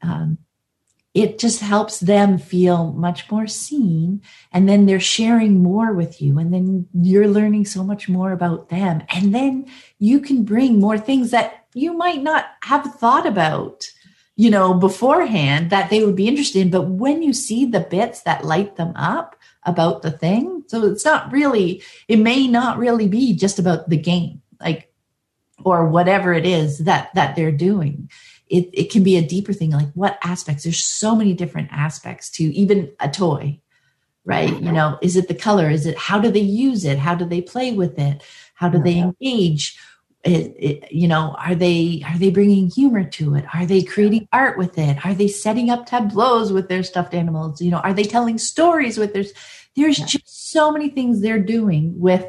Um, 0.00 0.38
it 1.14 1.38
just 1.38 1.60
helps 1.60 2.00
them 2.00 2.38
feel 2.38 2.92
much 2.92 3.30
more 3.30 3.46
seen. 3.46 4.22
And 4.52 4.68
then 4.68 4.86
they're 4.86 5.00
sharing 5.00 5.62
more 5.62 5.92
with 5.92 6.22
you. 6.22 6.38
And 6.38 6.54
then 6.54 6.88
you're 6.94 7.28
learning 7.28 7.66
so 7.66 7.84
much 7.84 8.08
more 8.08 8.32
about 8.32 8.70
them. 8.70 9.02
And 9.10 9.34
then 9.34 9.66
you 9.98 10.20
can 10.20 10.44
bring 10.44 10.80
more 10.80 10.98
things 10.98 11.30
that 11.30 11.66
you 11.74 11.92
might 11.92 12.22
not 12.22 12.46
have 12.62 12.94
thought 12.94 13.26
about, 13.26 13.86
you 14.36 14.50
know, 14.50 14.72
beforehand 14.72 15.70
that 15.70 15.90
they 15.90 16.02
would 16.04 16.16
be 16.16 16.28
interested 16.28 16.60
in. 16.60 16.70
But 16.70 16.88
when 16.88 17.22
you 17.22 17.34
see 17.34 17.66
the 17.66 17.80
bits 17.80 18.22
that 18.22 18.44
light 18.44 18.76
them 18.76 18.92
up 18.96 19.36
about 19.64 20.00
the 20.02 20.10
thing, 20.10 20.64
so 20.66 20.82
it's 20.84 21.04
not 21.04 21.30
really, 21.30 21.82
it 22.08 22.18
may 22.18 22.48
not 22.48 22.78
really 22.78 23.08
be 23.08 23.34
just 23.34 23.58
about 23.58 23.90
the 23.90 23.98
game, 23.98 24.40
like, 24.60 24.91
or 25.64 25.88
whatever 25.88 26.32
it 26.32 26.46
is 26.46 26.78
that 26.78 27.14
that 27.14 27.36
they're 27.36 27.52
doing. 27.52 28.10
It, 28.48 28.68
it 28.74 28.90
can 28.90 29.02
be 29.02 29.16
a 29.16 29.26
deeper 29.26 29.54
thing 29.54 29.70
like 29.70 29.90
what 29.94 30.18
aspects? 30.22 30.64
There's 30.64 30.84
so 30.84 31.14
many 31.14 31.32
different 31.32 31.68
aspects 31.72 32.28
to 32.32 32.44
even 32.44 32.92
a 33.00 33.08
toy 33.08 33.60
right? 34.24 34.60
You 34.60 34.72
know 34.72 34.98
is 35.02 35.16
it 35.16 35.28
the 35.28 35.34
color? 35.34 35.68
Is 35.70 35.86
it 35.86 35.96
how 35.98 36.18
do 36.18 36.30
they 36.30 36.40
use 36.40 36.84
it? 36.84 36.98
How 36.98 37.14
do 37.14 37.24
they 37.24 37.40
play 37.40 37.72
with 37.72 37.98
it? 37.98 38.22
How 38.54 38.68
do 38.68 38.82
they 38.82 38.98
engage? 38.98 39.78
It, 40.24 40.54
it, 40.56 40.92
you 40.92 41.08
know 41.08 41.34
are 41.36 41.56
they 41.56 42.04
are 42.06 42.16
they 42.16 42.30
bringing 42.30 42.70
humor 42.70 43.02
to 43.04 43.34
it? 43.34 43.44
Are 43.52 43.66
they 43.66 43.82
creating 43.82 44.28
art 44.32 44.56
with 44.56 44.78
it? 44.78 45.04
Are 45.04 45.14
they 45.14 45.26
setting 45.26 45.68
up 45.68 45.86
tableaus 45.86 46.52
with 46.52 46.68
their 46.68 46.84
stuffed 46.84 47.14
animals? 47.14 47.60
You 47.60 47.72
know 47.72 47.78
are 47.78 47.92
they 47.92 48.04
telling 48.04 48.38
stories 48.38 48.98
with 48.98 49.14
their 49.14 49.24
there's 49.74 49.98
just 49.98 50.52
so 50.52 50.70
many 50.70 50.90
things 50.90 51.20
they're 51.20 51.40
doing 51.40 51.98
with 51.98 52.24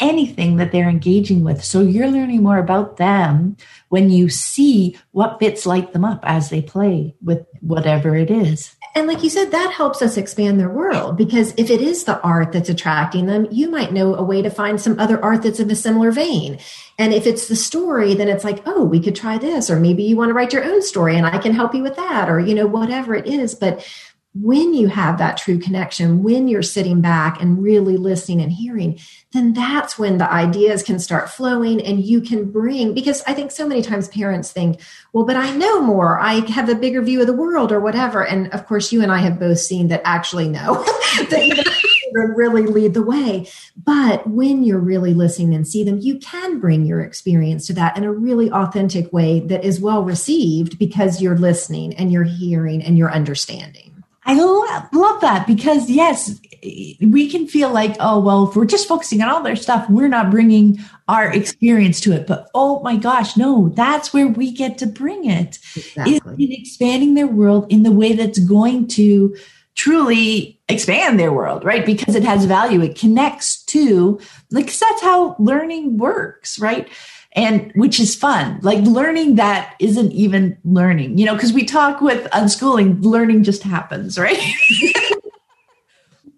anything 0.00 0.56
that 0.56 0.72
they're 0.72 0.88
engaging 0.88 1.42
with. 1.42 1.64
So 1.64 1.80
you're 1.80 2.08
learning 2.08 2.42
more 2.42 2.58
about 2.58 2.96
them 2.98 3.56
when 3.88 4.10
you 4.10 4.28
see 4.28 4.96
what 5.10 5.40
bits 5.40 5.66
light 5.66 5.92
them 5.92 6.04
up 6.04 6.20
as 6.22 6.50
they 6.50 6.62
play 6.62 7.14
with 7.22 7.44
whatever 7.60 8.14
it 8.14 8.30
is. 8.30 8.74
And 8.94 9.06
like 9.06 9.22
you 9.22 9.30
said, 9.30 9.50
that 9.50 9.72
helps 9.72 10.02
us 10.02 10.16
expand 10.16 10.58
their 10.58 10.70
world 10.70 11.16
because 11.16 11.52
if 11.56 11.70
it 11.70 11.80
is 11.80 12.04
the 12.04 12.20
art 12.22 12.52
that's 12.52 12.68
attracting 12.68 13.26
them, 13.26 13.46
you 13.50 13.70
might 13.70 13.92
know 13.92 14.14
a 14.14 14.22
way 14.22 14.42
to 14.42 14.50
find 14.50 14.80
some 14.80 14.98
other 14.98 15.22
art 15.22 15.42
that's 15.42 15.60
in 15.60 15.70
a 15.70 15.76
similar 15.76 16.10
vein. 16.10 16.58
And 16.98 17.14
if 17.14 17.26
it's 17.26 17.46
the 17.46 17.54
story, 17.54 18.14
then 18.14 18.28
it's 18.28 18.44
like, 18.44 18.60
oh, 18.66 18.84
we 18.84 18.98
could 18.98 19.14
try 19.14 19.38
this, 19.38 19.70
or 19.70 19.78
maybe 19.78 20.02
you 20.02 20.16
want 20.16 20.30
to 20.30 20.34
write 20.34 20.52
your 20.52 20.64
own 20.64 20.82
story 20.82 21.16
and 21.16 21.26
I 21.26 21.38
can 21.38 21.52
help 21.52 21.74
you 21.74 21.82
with 21.82 21.94
that, 21.96 22.28
or, 22.28 22.40
you 22.40 22.54
know, 22.54 22.66
whatever 22.66 23.14
it 23.14 23.26
is. 23.26 23.54
But 23.54 23.86
when 24.40 24.74
you 24.74 24.88
have 24.88 25.18
that 25.18 25.36
true 25.36 25.58
connection, 25.58 26.22
when 26.22 26.48
you're 26.48 26.62
sitting 26.62 27.00
back 27.00 27.40
and 27.40 27.62
really 27.62 27.96
listening 27.96 28.40
and 28.40 28.52
hearing, 28.52 28.98
then 29.32 29.52
that's 29.52 29.98
when 29.98 30.18
the 30.18 30.30
ideas 30.30 30.82
can 30.82 30.98
start 30.98 31.28
flowing 31.28 31.80
and 31.82 32.04
you 32.04 32.20
can 32.20 32.50
bring, 32.50 32.94
because 32.94 33.22
I 33.26 33.34
think 33.34 33.50
so 33.50 33.66
many 33.66 33.82
times 33.82 34.08
parents 34.08 34.52
think, 34.52 34.80
well, 35.12 35.24
but 35.24 35.36
I 35.36 35.50
know 35.56 35.80
more. 35.80 36.20
I 36.20 36.40
have 36.50 36.68
a 36.68 36.74
bigger 36.74 37.02
view 37.02 37.20
of 37.20 37.26
the 37.26 37.32
world 37.32 37.72
or 37.72 37.80
whatever. 37.80 38.24
And 38.24 38.48
of 38.52 38.66
course, 38.66 38.92
you 38.92 39.02
and 39.02 39.10
I 39.10 39.18
have 39.18 39.40
both 39.40 39.58
seen 39.58 39.88
that 39.88 40.02
actually 40.04 40.48
no, 40.48 40.74
that 41.30 41.82
children 42.08 42.36
really 42.36 42.62
lead 42.62 42.94
the 42.94 43.02
way. 43.02 43.48
But 43.76 44.26
when 44.26 44.62
you're 44.62 44.78
really 44.78 45.14
listening 45.14 45.54
and 45.54 45.66
see 45.66 45.84
them, 45.84 45.98
you 45.98 46.18
can 46.18 46.60
bring 46.60 46.86
your 46.86 47.00
experience 47.00 47.66
to 47.66 47.72
that 47.74 47.96
in 47.96 48.04
a 48.04 48.12
really 48.12 48.50
authentic 48.50 49.12
way 49.12 49.40
that 49.40 49.64
is 49.64 49.80
well 49.80 50.04
received 50.04 50.78
because 50.78 51.20
you're 51.20 51.38
listening 51.38 51.94
and 51.94 52.12
you're 52.12 52.24
hearing 52.24 52.82
and 52.82 52.96
you're 52.96 53.12
understanding. 53.12 53.97
I 54.28 54.34
love, 54.34 54.88
love 54.92 55.20
that 55.22 55.46
because 55.46 55.88
yes, 55.88 56.38
we 57.00 57.30
can 57.30 57.46
feel 57.48 57.70
like, 57.70 57.96
oh, 57.98 58.20
well, 58.20 58.48
if 58.48 58.54
we're 58.54 58.66
just 58.66 58.86
focusing 58.86 59.22
on 59.22 59.30
all 59.30 59.42
their 59.42 59.56
stuff, 59.56 59.88
we're 59.88 60.08
not 60.08 60.30
bringing 60.30 60.78
our 61.08 61.32
experience 61.32 61.98
to 62.00 62.12
it. 62.12 62.26
But 62.26 62.48
oh 62.54 62.80
my 62.82 62.96
gosh, 62.96 63.38
no, 63.38 63.70
that's 63.70 64.12
where 64.12 64.28
we 64.28 64.52
get 64.52 64.76
to 64.78 64.86
bring 64.86 65.24
it. 65.24 65.58
Exactly. 65.74 66.44
in 66.44 66.52
expanding 66.52 67.14
their 67.14 67.26
world 67.26 67.66
in 67.70 67.84
the 67.84 67.90
way 67.90 68.12
that's 68.12 68.38
going 68.38 68.86
to 68.88 69.34
truly 69.74 70.60
expand 70.68 71.18
their 71.18 71.32
world, 71.32 71.64
right? 71.64 71.86
Because 71.86 72.14
it 72.14 72.24
has 72.24 72.44
value. 72.44 72.82
It 72.82 72.98
connects 72.98 73.62
to, 73.66 74.20
like, 74.50 74.66
that's 74.66 75.00
how 75.00 75.36
learning 75.38 75.96
works, 75.96 76.58
right? 76.58 76.88
And 77.38 77.70
which 77.76 78.00
is 78.00 78.16
fun. 78.16 78.58
Like 78.62 78.80
learning 78.80 79.36
that 79.36 79.76
isn't 79.78 80.10
even 80.10 80.58
learning 80.64 81.16
you 81.18 81.24
know 81.24 81.34
because 81.34 81.52
we 81.52 81.64
talk 81.64 82.00
with 82.00 82.28
unschooling 82.32 83.02
learning 83.02 83.44
just 83.44 83.62
happens 83.62 84.18
right? 84.18 84.38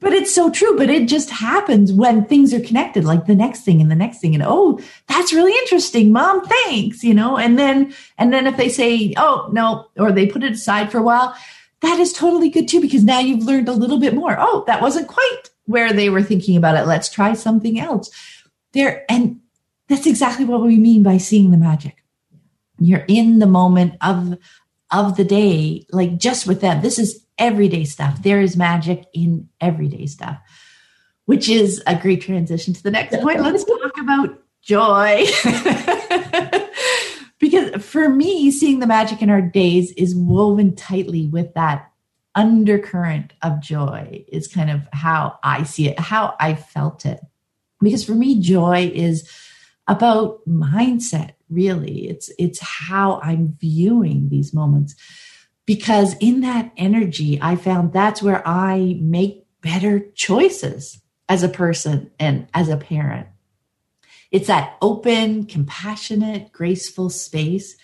But 0.03 0.15
it's 0.15 0.35
so 0.35 0.51
true 0.51 0.79
but 0.79 0.89
it 0.89 1.09
just 1.09 1.29
happens 1.29 1.93
when 1.93 2.25
things 2.25 2.55
are 2.55 2.61
connected 2.61 3.05
like 3.05 3.27
the 3.27 3.35
next 3.35 3.65
thing 3.65 3.83
and 3.83 3.91
the 3.91 3.95
next 3.95 4.21
thing 4.21 4.35
and 4.35 4.43
oh 4.47 4.81
that's 5.09 5.35
really 5.35 5.53
interesting 5.59 6.11
mom 6.11 6.43
thanks 6.47 7.05
you 7.05 7.13
know? 7.13 7.37
And 7.37 7.59
then 7.59 7.93
and 8.17 8.33
then 8.33 8.47
if 8.47 8.57
they 8.57 8.71
say 8.71 9.13
oh 9.19 9.51
no 9.53 9.89
or 9.99 10.11
they 10.11 10.27
put 10.27 10.43
it 10.43 10.53
aside 10.53 10.91
for 10.91 10.97
a 10.97 11.03
while 11.03 11.37
that 11.83 12.01
is 12.01 12.15
totally 12.15 12.49
good 12.49 12.67
too 12.67 12.81
because 12.81 13.05
now 13.05 13.19
you've 13.19 13.45
learned 13.45 13.69
a 13.69 13.73
little 13.73 14.01
bit 14.01 14.15
more. 14.15 14.37
Oh 14.39 14.65
that 14.67 14.81
wasn't 14.81 15.07
quite 15.07 15.43
where 15.67 15.93
they 15.93 16.09
were 16.09 16.23
thinking 16.23 16.57
about 16.57 16.77
it. 16.77 16.87
Let's 16.87 17.11
try 17.11 17.35
something 17.35 17.79
else. 17.79 18.11
There 18.73 19.05
and 19.11 19.41
that's 19.91 20.07
exactly 20.07 20.45
what 20.45 20.63
we 20.63 20.79
mean 20.79 21.03
by 21.03 21.19
seeing 21.19 21.51
the 21.51 21.59
magic. 21.59 22.05
You're 22.79 23.05
in 23.09 23.41
the 23.41 23.47
moment 23.47 23.95
of 24.01 24.39
of 24.93 25.17
the 25.17 25.25
day, 25.25 25.85
like 25.91 26.17
just 26.17 26.47
with 26.47 26.61
them. 26.61 26.81
This 26.81 26.99
is 26.99 27.27
everyday 27.39 27.85
stuff. 27.85 28.23
There 28.23 28.41
is 28.41 28.57
magic 28.57 29.05
in 29.13 29.49
everyday 29.61 30.07
stuff, 30.07 30.39
which 31.27 31.49
is 31.49 31.83
a 31.89 31.97
great 31.97 32.23
transition 32.23 32.73
to 32.73 32.83
the 32.83 32.93
next 32.93 33.21
point. 33.21 33.41
Let's 33.43 33.65
talk 33.65 33.99
about 33.99 34.39
joy. 34.63 35.27
because 37.41 37.85
for 37.85 38.09
me, 38.09 38.53
seeing 38.53 38.79
the 38.79 38.87
magic 38.87 39.23
in 39.23 39.31
our 39.31 39.43
days 39.43 39.91
is 39.93 40.15
woven 40.15 40.77
tightly 40.77 41.27
with 41.27 41.53
that 41.55 41.91
undercurrent 42.37 43.33
of 43.43 43.61
joy, 43.61 44.25
is 44.29 44.47
kind 44.47 44.71
of 44.71 44.83
how 44.93 45.41
I 45.43 45.65
see 45.65 45.89
it, 45.89 45.99
how 45.99 46.37
I 46.39 46.55
felt 46.55 47.05
it. 47.05 47.21
Because 47.81 48.05
for 48.05 48.15
me, 48.15 48.41
joy 48.41 48.91
is 48.95 49.29
about 49.91 50.49
mindset 50.49 51.33
really. 51.51 52.09
It's 52.09 52.31
it's 52.39 52.61
how 52.61 53.21
i'm 53.23 53.57
viewing 53.61 54.29
these 54.29 54.55
moments. 54.55 54.95
Because 55.67 56.15
in 56.21 56.41
that 56.43 56.73
energy 56.77 57.39
i 57.43 57.57
found 57.57 57.93
that's 57.93 58.23
where 58.23 58.47
i 58.47 58.97
make 59.01 59.45
better 59.61 60.01
choices 60.15 61.03
as 61.29 61.43
a 61.43 61.49
person 61.49 62.11
and 62.19 62.49
as 62.55 62.69
a 62.69 62.77
parent. 62.77 63.27
It's 64.31 64.47
that 64.47 64.77
open 64.81 65.45
compassionate 65.47 66.53
graceful 66.53 67.11
space 67.11 67.77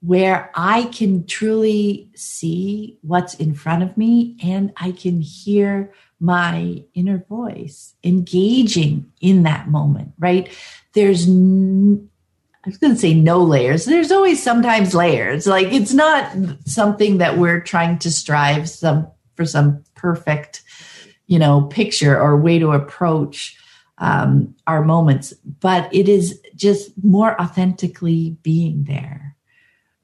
where 0.00 0.52
i 0.54 0.84
can 0.84 1.26
truly 1.26 2.08
see 2.14 2.98
what's 3.02 3.34
in 3.34 3.52
front 3.52 3.82
of 3.82 3.96
me 3.96 4.36
and 4.44 4.72
i 4.76 4.92
can 4.92 5.20
hear 5.20 5.92
my 6.20 6.82
inner 6.94 7.18
voice 7.28 7.94
engaging 8.04 9.10
in 9.20 9.42
that 9.42 9.68
moment 9.68 10.12
right 10.18 10.56
there's 10.94 11.28
n- 11.28 12.08
I 12.64 12.68
was 12.68 12.78
going 12.78 12.94
to 12.94 12.98
say 12.98 13.14
no 13.14 13.42
layers. 13.42 13.84
There's 13.84 14.12
always 14.12 14.42
sometimes 14.42 14.94
layers. 14.94 15.46
Like 15.46 15.68
it's 15.68 15.94
not 15.94 16.30
something 16.66 17.18
that 17.18 17.38
we're 17.38 17.60
trying 17.60 17.98
to 18.00 18.10
strive 18.10 18.68
some 18.68 19.08
for 19.36 19.46
some 19.46 19.84
perfect, 19.94 20.62
you 21.26 21.38
know, 21.38 21.62
picture 21.62 22.20
or 22.20 22.36
way 22.36 22.58
to 22.58 22.72
approach 22.72 23.56
um, 23.98 24.54
our 24.66 24.84
moments, 24.84 25.32
but 25.60 25.92
it 25.94 26.08
is 26.08 26.40
just 26.54 26.90
more 27.02 27.40
authentically 27.40 28.36
being 28.42 28.84
there, 28.84 29.36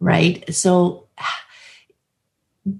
right? 0.00 0.44
So 0.54 1.03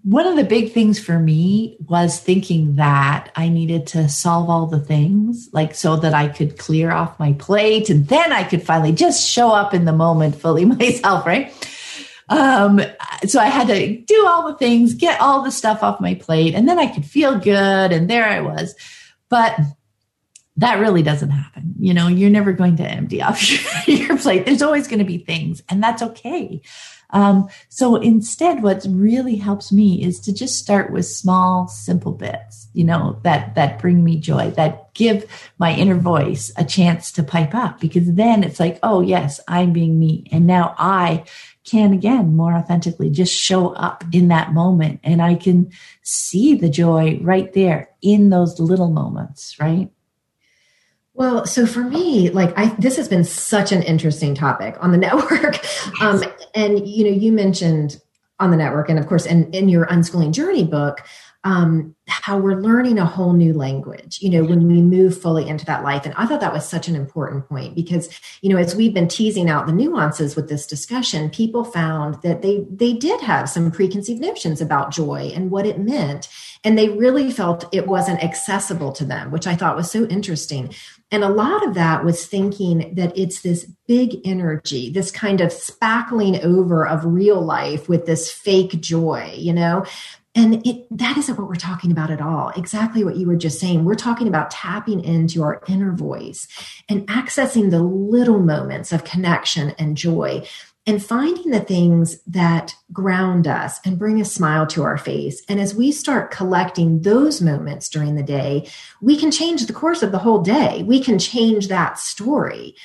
one 0.02 0.26
of 0.26 0.36
the 0.36 0.44
big 0.44 0.72
things 0.72 0.98
for 0.98 1.18
me 1.18 1.76
was 1.86 2.18
thinking 2.18 2.76
that 2.76 3.30
I 3.36 3.50
needed 3.50 3.86
to 3.88 4.08
solve 4.08 4.48
all 4.48 4.66
the 4.66 4.80
things, 4.80 5.50
like 5.52 5.74
so 5.74 5.96
that 5.96 6.14
I 6.14 6.28
could 6.28 6.58
clear 6.58 6.90
off 6.90 7.18
my 7.18 7.34
plate 7.34 7.90
and 7.90 8.08
then 8.08 8.32
I 8.32 8.44
could 8.44 8.62
finally 8.62 8.92
just 8.92 9.28
show 9.28 9.50
up 9.50 9.74
in 9.74 9.84
the 9.84 9.92
moment 9.92 10.36
fully 10.36 10.64
myself, 10.64 11.26
right? 11.26 11.52
Um, 12.30 12.80
so 13.26 13.38
I 13.38 13.46
had 13.46 13.66
to 13.66 13.98
do 13.98 14.26
all 14.26 14.50
the 14.50 14.56
things, 14.56 14.94
get 14.94 15.20
all 15.20 15.42
the 15.42 15.52
stuff 15.52 15.82
off 15.82 16.00
my 16.00 16.14
plate, 16.14 16.54
and 16.54 16.66
then 16.66 16.78
I 16.78 16.86
could 16.86 17.04
feel 17.04 17.38
good. 17.38 17.92
And 17.92 18.08
there 18.08 18.26
I 18.26 18.40
was. 18.40 18.74
But 19.28 19.58
that 20.56 20.78
really 20.78 21.02
doesn't 21.02 21.30
happen. 21.30 21.74
You 21.78 21.92
know, 21.92 22.08
you're 22.08 22.30
never 22.30 22.52
going 22.52 22.76
to 22.76 22.84
empty 22.84 23.20
off 23.22 23.86
your, 23.86 23.98
your 23.98 24.18
plate. 24.18 24.46
There's 24.46 24.62
always 24.62 24.88
going 24.88 25.00
to 25.00 25.04
be 25.04 25.18
things, 25.18 25.62
and 25.68 25.82
that's 25.82 26.02
okay. 26.02 26.62
Um, 27.14 27.48
so 27.68 27.94
instead, 27.94 28.62
what 28.62 28.84
really 28.90 29.36
helps 29.36 29.72
me 29.72 30.02
is 30.02 30.18
to 30.20 30.34
just 30.34 30.58
start 30.58 30.92
with 30.92 31.06
small, 31.06 31.68
simple 31.68 32.12
bits, 32.12 32.68
you 32.74 32.82
know, 32.82 33.20
that, 33.22 33.54
that 33.54 33.78
bring 33.78 34.02
me 34.02 34.18
joy, 34.18 34.50
that 34.50 34.92
give 34.94 35.24
my 35.56 35.72
inner 35.74 35.94
voice 35.94 36.52
a 36.56 36.64
chance 36.64 37.12
to 37.12 37.22
pipe 37.22 37.54
up 37.54 37.80
because 37.80 38.12
then 38.14 38.42
it's 38.42 38.58
like, 38.58 38.80
oh, 38.82 39.00
yes, 39.00 39.38
I'm 39.46 39.72
being 39.72 39.98
me. 39.98 40.26
And 40.32 40.44
now 40.44 40.74
I 40.76 41.24
can 41.64 41.92
again 41.92 42.36
more 42.36 42.52
authentically 42.52 43.10
just 43.10 43.34
show 43.34 43.68
up 43.74 44.04
in 44.12 44.28
that 44.28 44.52
moment 44.52 45.00
and 45.02 45.22
I 45.22 45.36
can 45.36 45.70
see 46.02 46.56
the 46.56 46.68
joy 46.68 47.18
right 47.22 47.50
there 47.52 47.90
in 48.02 48.28
those 48.30 48.58
little 48.58 48.90
moments, 48.90 49.58
right? 49.58 49.88
Well, 51.14 51.46
so 51.46 51.64
for 51.64 51.82
me, 51.82 52.30
like 52.30 52.52
I, 52.58 52.74
this 52.78 52.96
has 52.96 53.08
been 53.08 53.24
such 53.24 53.70
an 53.70 53.82
interesting 53.82 54.34
topic 54.34 54.76
on 54.80 54.90
the 54.90 54.98
network. 55.06 55.60
Um, 56.02 56.22
and 56.54 56.86
you 56.86 57.04
know, 57.04 57.10
you 57.10 57.32
mentioned 57.32 58.00
on 58.40 58.50
the 58.50 58.56
network, 58.56 58.88
and 58.88 58.98
of 58.98 59.06
course, 59.06 59.26
in, 59.26 59.52
in 59.52 59.68
your 59.68 59.86
unschooling 59.86 60.32
journey 60.32 60.64
book, 60.64 61.06
um, 61.44 61.94
how 62.06 62.38
we're 62.38 62.60
learning 62.60 62.98
a 62.98 63.04
whole 63.04 63.34
new 63.34 63.52
language, 63.52 64.18
you 64.22 64.30
know, 64.30 64.42
when 64.42 64.66
we 64.66 64.80
move 64.80 65.20
fully 65.20 65.46
into 65.46 65.66
that 65.66 65.82
life. 65.82 66.06
And 66.06 66.14
I 66.16 66.24
thought 66.24 66.40
that 66.40 66.54
was 66.54 66.66
such 66.66 66.88
an 66.88 66.96
important 66.96 67.46
point 67.48 67.74
because, 67.74 68.08
you 68.40 68.48
know, 68.48 68.56
as 68.56 68.74
we've 68.74 68.94
been 68.94 69.08
teasing 69.08 69.50
out 69.50 69.66
the 69.66 69.72
nuances 69.72 70.36
with 70.36 70.48
this 70.48 70.66
discussion, 70.66 71.28
people 71.28 71.62
found 71.62 72.20
that 72.22 72.40
they 72.40 72.66
they 72.70 72.94
did 72.94 73.20
have 73.20 73.48
some 73.50 73.70
preconceived 73.70 74.22
notions 74.22 74.62
about 74.62 74.90
joy 74.90 75.32
and 75.34 75.50
what 75.50 75.66
it 75.66 75.78
meant. 75.78 76.28
And 76.64 76.78
they 76.78 76.88
really 76.88 77.30
felt 77.30 77.68
it 77.72 77.86
wasn't 77.86 78.24
accessible 78.24 78.92
to 78.92 79.04
them, 79.04 79.30
which 79.30 79.46
I 79.46 79.54
thought 79.54 79.76
was 79.76 79.90
so 79.90 80.06
interesting. 80.06 80.74
And 81.14 81.22
a 81.22 81.28
lot 81.28 81.64
of 81.64 81.74
that 81.74 82.04
was 82.04 82.26
thinking 82.26 82.92
that 82.96 83.16
it's 83.16 83.42
this 83.42 83.70
big 83.86 84.16
energy, 84.24 84.90
this 84.90 85.12
kind 85.12 85.40
of 85.40 85.52
spackling 85.52 86.42
over 86.42 86.84
of 86.84 87.04
real 87.04 87.40
life 87.40 87.88
with 87.88 88.04
this 88.04 88.32
fake 88.32 88.80
joy, 88.80 89.32
you 89.36 89.52
know? 89.52 89.84
And 90.34 90.66
it, 90.66 90.88
that 90.90 91.16
isn't 91.16 91.38
what 91.38 91.46
we're 91.46 91.54
talking 91.54 91.92
about 91.92 92.10
at 92.10 92.20
all. 92.20 92.48
Exactly 92.56 93.04
what 93.04 93.14
you 93.14 93.28
were 93.28 93.36
just 93.36 93.60
saying. 93.60 93.84
We're 93.84 93.94
talking 93.94 94.26
about 94.26 94.50
tapping 94.50 95.04
into 95.04 95.44
our 95.44 95.62
inner 95.68 95.92
voice 95.92 96.48
and 96.88 97.06
accessing 97.06 97.70
the 97.70 97.80
little 97.80 98.40
moments 98.40 98.90
of 98.90 99.04
connection 99.04 99.70
and 99.78 99.96
joy 99.96 100.44
and 100.86 101.02
finding 101.02 101.50
the 101.50 101.60
things 101.60 102.20
that 102.26 102.74
ground 102.92 103.46
us 103.46 103.80
and 103.84 103.98
bring 103.98 104.20
a 104.20 104.24
smile 104.24 104.66
to 104.66 104.82
our 104.82 104.98
face. 104.98 105.42
And 105.48 105.58
as 105.58 105.74
we 105.74 105.90
start 105.92 106.30
collecting 106.30 107.02
those 107.02 107.40
moments 107.40 107.88
during 107.88 108.16
the 108.16 108.22
day, 108.22 108.68
we 109.00 109.16
can 109.16 109.30
change 109.30 109.66
the 109.66 109.72
course 109.72 110.02
of 110.02 110.12
the 110.12 110.18
whole 110.18 110.42
day. 110.42 110.82
We 110.82 111.00
can 111.00 111.18
change 111.18 111.68
that 111.68 111.98
story. 111.98 112.76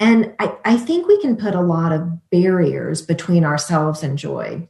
And 0.00 0.34
I, 0.38 0.56
I 0.64 0.76
think 0.78 1.06
we 1.06 1.20
can 1.20 1.36
put 1.36 1.54
a 1.54 1.60
lot 1.60 1.92
of 1.92 2.30
barriers 2.30 3.02
between 3.02 3.44
ourselves 3.44 4.02
and 4.02 4.16
joy 4.18 4.66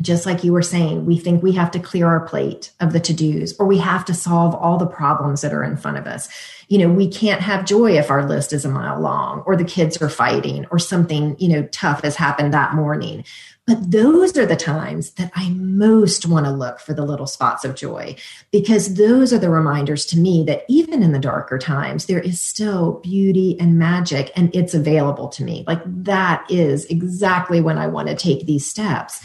just 0.00 0.26
like 0.26 0.42
you 0.42 0.52
were 0.52 0.62
saying, 0.62 1.06
we 1.06 1.18
think 1.18 1.42
we 1.42 1.52
have 1.52 1.70
to 1.72 1.78
clear 1.78 2.06
our 2.06 2.26
plate 2.26 2.72
of 2.80 2.92
the 2.92 3.00
to 3.00 3.12
dos 3.12 3.54
or 3.58 3.66
we 3.66 3.78
have 3.78 4.04
to 4.06 4.14
solve 4.14 4.54
all 4.54 4.78
the 4.78 4.86
problems 4.86 5.42
that 5.42 5.52
are 5.52 5.64
in 5.64 5.76
front 5.76 5.98
of 5.98 6.06
us. 6.06 6.28
You 6.68 6.78
know, 6.78 6.88
we 6.88 7.08
can't 7.08 7.42
have 7.42 7.64
joy 7.64 7.98
if 7.98 8.10
our 8.10 8.26
list 8.26 8.52
is 8.52 8.64
a 8.64 8.70
mile 8.70 9.00
long 9.00 9.40
or 9.40 9.56
the 9.56 9.64
kids 9.64 10.00
are 10.00 10.08
fighting 10.08 10.66
or 10.70 10.78
something, 10.78 11.36
you 11.38 11.48
know, 11.48 11.64
tough 11.72 12.02
has 12.02 12.16
happened 12.16 12.54
that 12.54 12.74
morning. 12.74 13.24
But 13.64 13.92
those 13.92 14.36
are 14.36 14.46
the 14.46 14.56
times 14.56 15.12
that 15.12 15.30
I 15.36 15.50
most 15.50 16.26
want 16.26 16.46
to 16.46 16.52
look 16.52 16.80
for 16.80 16.94
the 16.94 17.04
little 17.04 17.28
spots 17.28 17.64
of 17.64 17.76
joy 17.76 18.16
because 18.50 18.94
those 18.94 19.32
are 19.32 19.38
the 19.38 19.50
reminders 19.50 20.04
to 20.06 20.18
me 20.18 20.42
that 20.44 20.64
even 20.68 21.00
in 21.00 21.12
the 21.12 21.20
darker 21.20 21.58
times, 21.58 22.06
there 22.06 22.18
is 22.18 22.40
still 22.40 22.94
beauty 23.04 23.56
and 23.60 23.78
magic 23.78 24.32
and 24.34 24.54
it's 24.54 24.74
available 24.74 25.28
to 25.28 25.44
me. 25.44 25.62
Like 25.68 25.80
that 25.86 26.44
is 26.50 26.86
exactly 26.86 27.60
when 27.60 27.78
I 27.78 27.86
want 27.86 28.08
to 28.08 28.16
take 28.16 28.46
these 28.46 28.66
steps. 28.66 29.20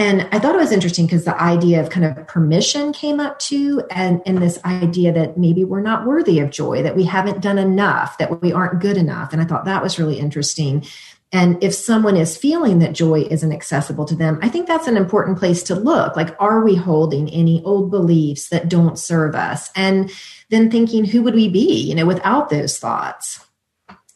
And 0.00 0.26
I 0.32 0.38
thought 0.38 0.54
it 0.54 0.58
was 0.58 0.72
interesting 0.72 1.04
because 1.04 1.26
the 1.26 1.38
idea 1.38 1.78
of 1.78 1.90
kind 1.90 2.06
of 2.06 2.26
permission 2.26 2.94
came 2.94 3.20
up 3.20 3.38
too, 3.38 3.82
and, 3.90 4.22
and 4.24 4.38
this 4.38 4.58
idea 4.64 5.12
that 5.12 5.36
maybe 5.36 5.62
we're 5.62 5.82
not 5.82 6.06
worthy 6.06 6.38
of 6.38 6.48
joy, 6.48 6.82
that 6.82 6.96
we 6.96 7.04
haven't 7.04 7.42
done 7.42 7.58
enough, 7.58 8.16
that 8.16 8.40
we 8.40 8.50
aren't 8.50 8.80
good 8.80 8.96
enough. 8.96 9.34
And 9.34 9.42
I 9.42 9.44
thought 9.44 9.66
that 9.66 9.82
was 9.82 9.98
really 9.98 10.18
interesting. 10.18 10.86
And 11.32 11.62
if 11.62 11.74
someone 11.74 12.16
is 12.16 12.34
feeling 12.34 12.78
that 12.78 12.94
joy 12.94 13.26
isn't 13.30 13.52
accessible 13.52 14.06
to 14.06 14.16
them, 14.16 14.38
I 14.40 14.48
think 14.48 14.66
that's 14.66 14.88
an 14.88 14.96
important 14.96 15.38
place 15.38 15.62
to 15.64 15.74
look. 15.74 16.16
Like, 16.16 16.34
are 16.40 16.64
we 16.64 16.76
holding 16.76 17.28
any 17.28 17.62
old 17.64 17.90
beliefs 17.90 18.48
that 18.48 18.70
don't 18.70 18.98
serve 18.98 19.34
us? 19.34 19.68
And 19.76 20.10
then 20.48 20.70
thinking, 20.70 21.04
who 21.04 21.22
would 21.24 21.34
we 21.34 21.50
be, 21.50 21.78
you 21.82 21.94
know, 21.94 22.06
without 22.06 22.48
those 22.48 22.78
thoughts? 22.78 23.44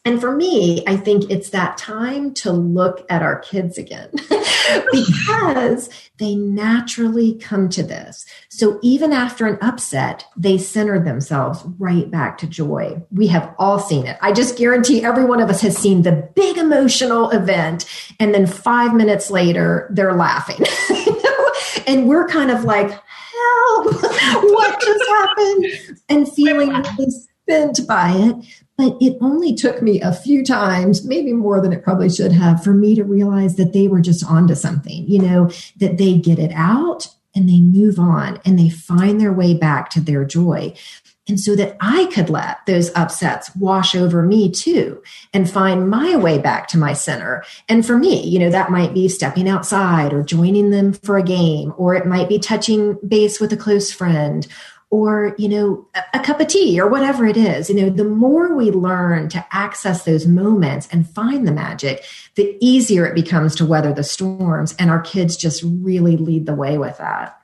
And 0.06 0.20
for 0.20 0.36
me, 0.36 0.84
I 0.86 0.96
think 0.96 1.30
it's 1.30 1.50
that 1.50 1.78
time 1.78 2.34
to 2.34 2.52
look 2.52 3.06
at 3.08 3.22
our 3.22 3.38
kids 3.38 3.78
again 3.78 4.10
because 4.92 5.88
they 6.18 6.34
naturally 6.34 7.36
come 7.36 7.70
to 7.70 7.82
this. 7.82 8.26
So 8.50 8.78
even 8.82 9.14
after 9.14 9.46
an 9.46 9.58
upset, 9.62 10.26
they 10.36 10.58
center 10.58 11.02
themselves 11.02 11.64
right 11.78 12.10
back 12.10 12.36
to 12.38 12.46
joy. 12.46 13.02
We 13.10 13.28
have 13.28 13.54
all 13.58 13.78
seen 13.78 14.06
it. 14.06 14.18
I 14.20 14.32
just 14.32 14.58
guarantee 14.58 15.02
every 15.02 15.24
one 15.24 15.40
of 15.40 15.48
us 15.48 15.62
has 15.62 15.76
seen 15.76 16.02
the 16.02 16.30
big 16.34 16.58
emotional 16.58 17.30
event. 17.30 17.86
And 18.20 18.34
then 18.34 18.46
five 18.46 18.94
minutes 18.94 19.30
later, 19.30 19.88
they're 19.90 20.14
laughing. 20.14 20.66
and 21.86 22.08
we're 22.08 22.28
kind 22.28 22.50
of 22.50 22.64
like, 22.64 22.90
help, 22.90 23.86
what 24.02 24.80
just 24.80 25.04
happened? 25.08 25.66
And 26.10 26.30
feeling 26.30 26.68
really 26.68 27.10
spent 27.10 27.86
by 27.86 28.10
it. 28.12 28.63
But 28.76 28.96
it 29.00 29.16
only 29.20 29.54
took 29.54 29.82
me 29.82 30.00
a 30.00 30.12
few 30.12 30.44
times, 30.44 31.04
maybe 31.04 31.32
more 31.32 31.60
than 31.60 31.72
it 31.72 31.84
probably 31.84 32.10
should 32.10 32.32
have, 32.32 32.64
for 32.64 32.72
me 32.72 32.94
to 32.96 33.04
realize 33.04 33.54
that 33.56 33.72
they 33.72 33.86
were 33.86 34.00
just 34.00 34.24
onto 34.24 34.54
something, 34.54 35.08
you 35.08 35.20
know, 35.20 35.50
that 35.76 35.96
they 35.96 36.18
get 36.18 36.38
it 36.38 36.52
out 36.54 37.08
and 37.36 37.48
they 37.48 37.60
move 37.60 37.98
on 37.98 38.40
and 38.44 38.58
they 38.58 38.68
find 38.68 39.20
their 39.20 39.32
way 39.32 39.54
back 39.54 39.90
to 39.90 40.00
their 40.00 40.24
joy. 40.24 40.74
And 41.26 41.40
so 41.40 41.56
that 41.56 41.76
I 41.80 42.04
could 42.06 42.28
let 42.28 42.66
those 42.66 42.94
upsets 42.94 43.54
wash 43.56 43.94
over 43.94 44.22
me 44.22 44.50
too 44.50 45.02
and 45.32 45.48
find 45.48 45.88
my 45.88 46.16
way 46.16 46.38
back 46.38 46.68
to 46.68 46.78
my 46.78 46.92
center. 46.92 47.42
And 47.66 47.86
for 47.86 47.96
me, 47.96 48.28
you 48.28 48.38
know, 48.38 48.50
that 48.50 48.70
might 48.70 48.92
be 48.92 49.08
stepping 49.08 49.48
outside 49.48 50.12
or 50.12 50.22
joining 50.22 50.70
them 50.70 50.92
for 50.92 51.16
a 51.16 51.22
game, 51.22 51.72
or 51.78 51.94
it 51.94 52.06
might 52.06 52.28
be 52.28 52.38
touching 52.38 52.98
base 53.08 53.40
with 53.40 53.54
a 53.54 53.56
close 53.56 53.90
friend, 53.90 54.46
or 54.94 55.34
you 55.38 55.48
know 55.48 55.84
a, 55.96 56.02
a, 56.14 56.20
cup 56.20 56.38
of 56.38 56.46
tea 56.46 56.80
or 56.80 56.88
whatever 56.88 57.26
it 57.26 57.36
is 57.36 57.68
you 57.68 57.74
know 57.74 57.90
the 57.90 58.04
more 58.04 58.54
we 58.54 58.70
learn 58.70 59.28
to 59.28 59.44
access 59.50 60.04
those 60.04 60.24
moments 60.24 60.86
and 60.92 61.10
find 61.10 61.48
the 61.48 61.52
magic 61.52 62.04
the 62.36 62.56
easier 62.60 63.04
it 63.04 63.14
becomes 63.14 63.56
to 63.56 63.66
weather 63.66 63.92
the 63.92 64.04
storms 64.04 64.74
and 64.78 64.90
our 64.90 65.00
kids 65.00 65.36
just 65.36 65.62
really 65.64 66.16
lead 66.16 66.46
the 66.46 66.54
way 66.54 66.78
with 66.78 66.98
that. 66.98 67.40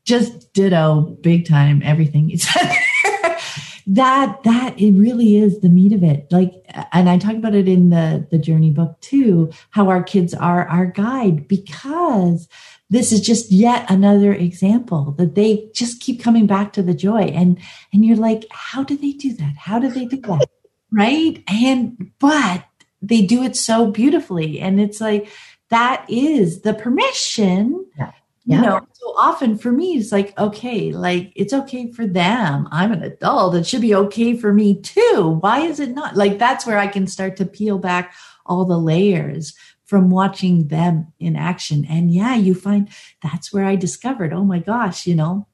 Just 0.04 0.52
ditto 0.52 1.16
big 1.20 1.46
time 1.46 1.80
everything 1.84 2.28
you 2.28 2.36
said 2.36 2.76
that 3.86 4.42
that 4.42 4.80
it 4.80 4.90
really 4.92 5.36
is 5.36 5.60
the 5.60 5.68
meat 5.68 5.92
of 5.92 6.02
it. 6.02 6.26
Like 6.32 6.52
and 6.92 7.08
i 7.08 7.18
talk 7.18 7.34
about 7.34 7.54
it 7.54 7.68
in 7.68 7.90
the 7.90 8.26
the 8.30 8.38
journey 8.38 8.70
book 8.70 9.00
too 9.00 9.50
how 9.70 9.88
our 9.88 10.02
kids 10.02 10.34
are 10.34 10.66
our 10.66 10.86
guide 10.86 11.46
because 11.46 12.48
this 12.92 13.10
is 13.10 13.22
just 13.22 13.50
yet 13.50 13.90
another 13.90 14.34
example 14.34 15.12
that 15.12 15.34
they 15.34 15.70
just 15.74 16.02
keep 16.02 16.22
coming 16.22 16.46
back 16.46 16.74
to 16.74 16.82
the 16.82 16.92
joy. 16.92 17.22
And 17.22 17.58
and 17.92 18.04
you're 18.04 18.18
like 18.18 18.44
how 18.50 18.84
do 18.84 18.96
they 18.96 19.12
do 19.12 19.32
that? 19.32 19.54
How 19.56 19.78
do 19.78 19.90
they 19.90 20.04
do 20.04 20.20
that? 20.20 20.46
Right? 20.94 21.42
And 21.48 22.10
but 22.18 22.66
they 23.00 23.22
do 23.24 23.42
it 23.44 23.56
so 23.56 23.90
beautifully. 23.90 24.60
And 24.60 24.78
it's 24.78 25.00
like 25.00 25.26
that 25.70 26.04
is 26.06 26.60
the 26.60 26.74
permission 26.74 27.86
yeah. 27.96 28.12
Yeah. 28.44 28.56
you 28.56 28.62
know 28.62 28.86
so 28.92 29.06
often 29.16 29.56
for 29.56 29.72
me 29.72 29.94
it's 29.94 30.12
like 30.12 30.36
okay 30.36 30.92
like 30.92 31.32
it's 31.34 31.54
okay 31.54 31.90
for 31.90 32.06
them. 32.06 32.68
I'm 32.70 32.92
an 32.92 33.02
adult. 33.02 33.54
It 33.54 33.66
should 33.66 33.80
be 33.80 33.94
okay 33.94 34.36
for 34.36 34.52
me 34.52 34.82
too. 34.82 35.38
Why 35.40 35.60
is 35.60 35.80
it 35.80 35.92
not? 35.92 36.14
Like 36.14 36.38
that's 36.38 36.66
where 36.66 36.78
i 36.78 36.88
can 36.88 37.06
start 37.06 37.36
to 37.38 37.46
peel 37.46 37.78
back 37.78 38.14
all 38.44 38.66
the 38.66 38.78
layers 38.78 39.54
from 39.92 40.08
watching 40.08 40.68
them 40.68 41.12
in 41.20 41.36
action. 41.36 41.84
And 41.84 42.10
yeah, 42.10 42.34
you 42.34 42.54
find 42.54 42.88
that's 43.22 43.52
where 43.52 43.66
I 43.66 43.76
discovered, 43.76 44.32
oh 44.32 44.42
my 44.42 44.58
gosh, 44.58 45.06
you 45.06 45.14
know, 45.14 45.46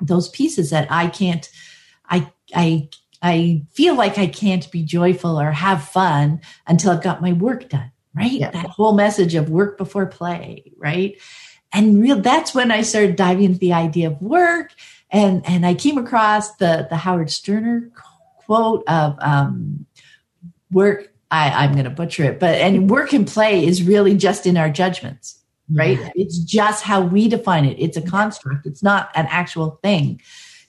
those 0.00 0.30
pieces 0.30 0.70
that 0.70 0.90
I 0.90 1.08
can't, 1.08 1.46
I, 2.08 2.32
I, 2.54 2.88
I 3.20 3.66
feel 3.72 3.94
like 3.94 4.16
I 4.16 4.26
can't 4.26 4.70
be 4.70 4.84
joyful 4.84 5.38
or 5.38 5.50
have 5.52 5.86
fun 5.86 6.40
until 6.66 6.92
I've 6.92 7.02
got 7.02 7.20
my 7.20 7.34
work 7.34 7.68
done, 7.68 7.92
right? 8.14 8.32
Yeah. 8.32 8.52
That 8.52 8.70
whole 8.70 8.94
message 8.94 9.34
of 9.34 9.50
work 9.50 9.76
before 9.76 10.06
play, 10.06 10.72
right? 10.78 11.20
And 11.70 12.00
real 12.00 12.22
that's 12.22 12.54
when 12.54 12.70
I 12.70 12.80
started 12.80 13.16
diving 13.16 13.44
into 13.44 13.58
the 13.58 13.74
idea 13.74 14.06
of 14.06 14.22
work 14.22 14.72
and 15.10 15.46
and 15.46 15.66
I 15.66 15.74
came 15.74 15.98
across 15.98 16.56
the 16.56 16.86
the 16.88 16.96
Howard 16.96 17.30
Sterner 17.30 17.90
quote 18.46 18.82
of 18.88 19.18
um, 19.20 19.84
work 20.72 21.13
I, 21.34 21.64
I'm 21.64 21.72
going 21.72 21.84
to 21.84 21.90
butcher 21.90 22.24
it, 22.24 22.38
but 22.38 22.54
and 22.54 22.88
work 22.88 23.12
and 23.12 23.26
play 23.26 23.66
is 23.66 23.82
really 23.82 24.14
just 24.14 24.46
in 24.46 24.56
our 24.56 24.70
judgments, 24.70 25.42
mm-hmm. 25.68 25.78
right? 25.80 25.98
Yeah. 25.98 26.10
It's 26.14 26.38
just 26.38 26.84
how 26.84 27.00
we 27.02 27.28
define 27.28 27.64
it. 27.64 27.76
It's 27.78 27.96
a 27.96 28.00
mm-hmm. 28.00 28.10
construct. 28.10 28.66
It's 28.66 28.82
not 28.82 29.10
an 29.16 29.26
actual 29.28 29.80
thing, 29.82 30.20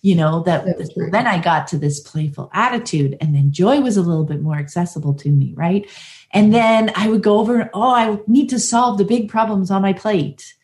you 0.01 0.15
know. 0.15 0.41
That 0.43 0.65
then 1.11 1.27
I 1.27 1.39
got 1.39 1.67
to 1.67 1.77
this 1.77 1.99
playful 1.99 2.49
attitude, 2.51 3.15
and 3.21 3.35
then 3.35 3.51
joy 3.51 3.79
was 3.79 3.95
a 3.95 4.01
little 4.01 4.25
bit 4.25 4.41
more 4.41 4.55
accessible 4.55 5.13
to 5.15 5.29
me, 5.29 5.53
right? 5.55 5.87
And 6.31 6.45
mm-hmm. 6.45 6.53
then 6.53 6.91
I 6.95 7.09
would 7.09 7.21
go 7.21 7.37
over. 7.37 7.69
Oh, 7.73 7.93
I 7.93 8.19
need 8.25 8.49
to 8.49 8.59
solve 8.59 8.97
the 8.97 9.05
big 9.05 9.29
problems 9.29 9.69
on 9.69 9.83
my 9.83 9.93
plate 9.93 10.55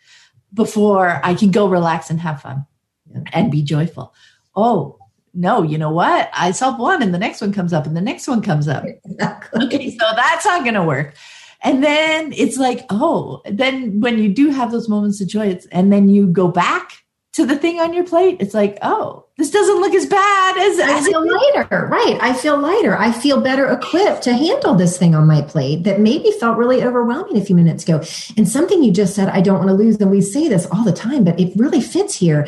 before 0.52 1.22
I 1.24 1.36
can 1.36 1.52
go 1.52 1.68
relax 1.68 2.10
and 2.10 2.20
have 2.20 2.42
fun 2.42 2.66
yeah. 3.14 3.22
and 3.34 3.52
be 3.52 3.62
joyful. 3.62 4.16
Oh, 4.56 4.98
no, 5.34 5.64
you 5.64 5.78
know 5.78 5.92
what? 5.92 6.30
I 6.34 6.52
solve 6.52 6.80
one 6.80 7.02
and 7.02 7.14
the 7.14 7.20
next 7.20 7.42
one 7.42 7.54
comes 7.54 7.74
up 7.74 7.86
and 7.86 7.96
the 7.96 8.02
next 8.02 8.28
one 8.28 8.42
comes 8.42 8.68
up. 8.68 8.84
Exactly. 8.86 9.66
Okay, 9.66 9.92
so 9.92 10.06
that's 10.16 10.46
not 10.46 10.64
going 10.64 10.76
to 10.76 10.84
work. 10.84 11.16
And 11.64 11.84
then 11.84 12.34
it's 12.34 12.58
like, 12.58 12.86
oh, 12.90 13.42
then 13.46 14.02
when 14.02 14.18
you 14.18 14.34
do 14.34 14.50
have 14.50 14.72
those 14.72 14.90
moments 14.90 15.22
of 15.22 15.28
joy, 15.28 15.48
it's, 15.48 15.68
and 15.68 15.94
then 15.94 16.10
you 16.10 16.28
go 16.28 16.48
back 16.48 17.04
to 17.34 17.46
the 17.46 17.56
thing 17.56 17.80
on 17.80 17.94
your 17.94 18.04
plate, 18.04 18.38
it's 18.42 18.54
like, 18.54 18.78
oh, 18.82 19.26
this 19.38 19.52
doesn't 19.52 19.80
look 19.80 19.94
as 19.94 20.06
bad 20.06 20.58
as, 20.58 20.80
I 20.80 21.02
feel 21.02 21.22
lighter. 21.22 21.88
Right. 21.88 22.18
I 22.20 22.34
feel 22.34 22.58
lighter. 22.58 22.98
I 22.98 23.12
feel 23.14 23.40
better 23.40 23.70
equipped 23.70 24.24
to 24.24 24.34
handle 24.34 24.76
this 24.76 24.98
thing 24.98 25.16
on 25.16 25.28
my 25.28 25.42
plate 25.42 25.86
that 25.86 26.02
maybe 26.02 26.32
felt 26.32 26.58
really 26.58 26.84
overwhelming 26.84 27.38
a 27.38 27.46
few 27.46 27.56
minutes 27.56 27.84
ago. 27.84 28.04
And 28.36 28.50
something 28.50 28.84
you 28.84 28.92
just 28.92 29.16
said, 29.16 29.30
I 29.30 29.40
don't 29.40 29.60
want 29.60 29.70
to 29.70 29.76
lose. 29.76 29.96
And 29.98 30.12
we 30.12 30.20
say 30.20 30.50
this 30.50 30.68
all 30.72 30.84
the 30.84 30.92
time, 30.92 31.24
but 31.24 31.40
it 31.40 31.56
really 31.56 31.80
fits 31.80 32.16
here. 32.16 32.48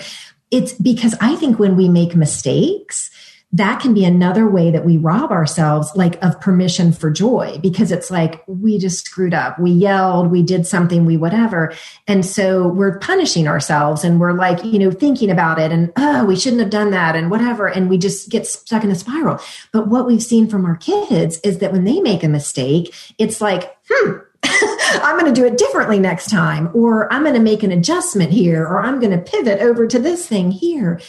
It's 0.53 0.73
because 0.73 1.15
I 1.19 1.35
think 1.35 1.57
when 1.57 1.75
we 1.75 1.89
make 1.89 2.15
mistakes, 2.15 3.09
that 3.53 3.79
can 3.79 3.93
be 3.93 4.05
another 4.05 4.47
way 4.47 4.69
that 4.71 4.85
we 4.85 4.97
rob 4.97 5.31
ourselves 5.31 5.91
like 5.95 6.21
of 6.23 6.39
permission 6.39 6.91
for 6.91 7.11
joy 7.11 7.59
because 7.61 7.91
it's 7.91 8.09
like 8.09 8.43
we 8.47 8.77
just 8.79 9.05
screwed 9.05 9.33
up. 9.33 9.59
We 9.59 9.71
yelled 9.71 10.31
we 10.31 10.43
did 10.43 10.67
something 10.67 11.05
we 11.05 11.17
whatever. 11.17 11.73
And 12.07 12.25
so 12.25 12.67
we're 12.67 12.99
punishing 12.99 13.47
ourselves 13.47 14.03
and 14.03 14.19
we're 14.19 14.33
like 14.33 14.63
you 14.63 14.77
know 14.77 14.91
thinking 14.91 15.31
about 15.31 15.59
it 15.59 15.71
and 15.71 15.91
oh 15.97 16.25
we 16.25 16.35
shouldn't 16.35 16.61
have 16.61 16.71
done 16.71 16.91
that 16.91 17.15
and 17.15 17.31
whatever 17.31 17.67
and 17.67 17.89
we 17.89 17.97
just 17.97 18.29
get 18.29 18.45
stuck 18.45 18.83
in 18.83 18.91
a 18.91 18.95
spiral. 18.95 19.39
But 19.71 19.87
what 19.87 20.05
we've 20.05 20.23
seen 20.23 20.47
from 20.47 20.65
our 20.65 20.77
kids 20.77 21.39
is 21.43 21.59
that 21.59 21.71
when 21.71 21.83
they 21.83 21.99
make 21.99 22.23
a 22.23 22.29
mistake 22.29 22.93
it's 23.17 23.41
like 23.41 23.75
hmm 23.89 24.17
I'm 25.03 25.19
going 25.19 25.33
to 25.33 25.41
do 25.41 25.45
it 25.45 25.57
differently 25.57 25.99
next 25.99 26.29
time, 26.29 26.69
or 26.73 27.11
I'm 27.11 27.23
going 27.23 27.35
to 27.35 27.41
make 27.41 27.63
an 27.63 27.71
adjustment 27.71 28.31
here, 28.31 28.63
or 28.63 28.81
I'm 28.81 28.99
going 28.99 29.11
to 29.11 29.31
pivot 29.31 29.59
over 29.59 29.87
to 29.87 29.99
this 29.99 30.27
thing 30.27 30.51
here. 30.51 30.99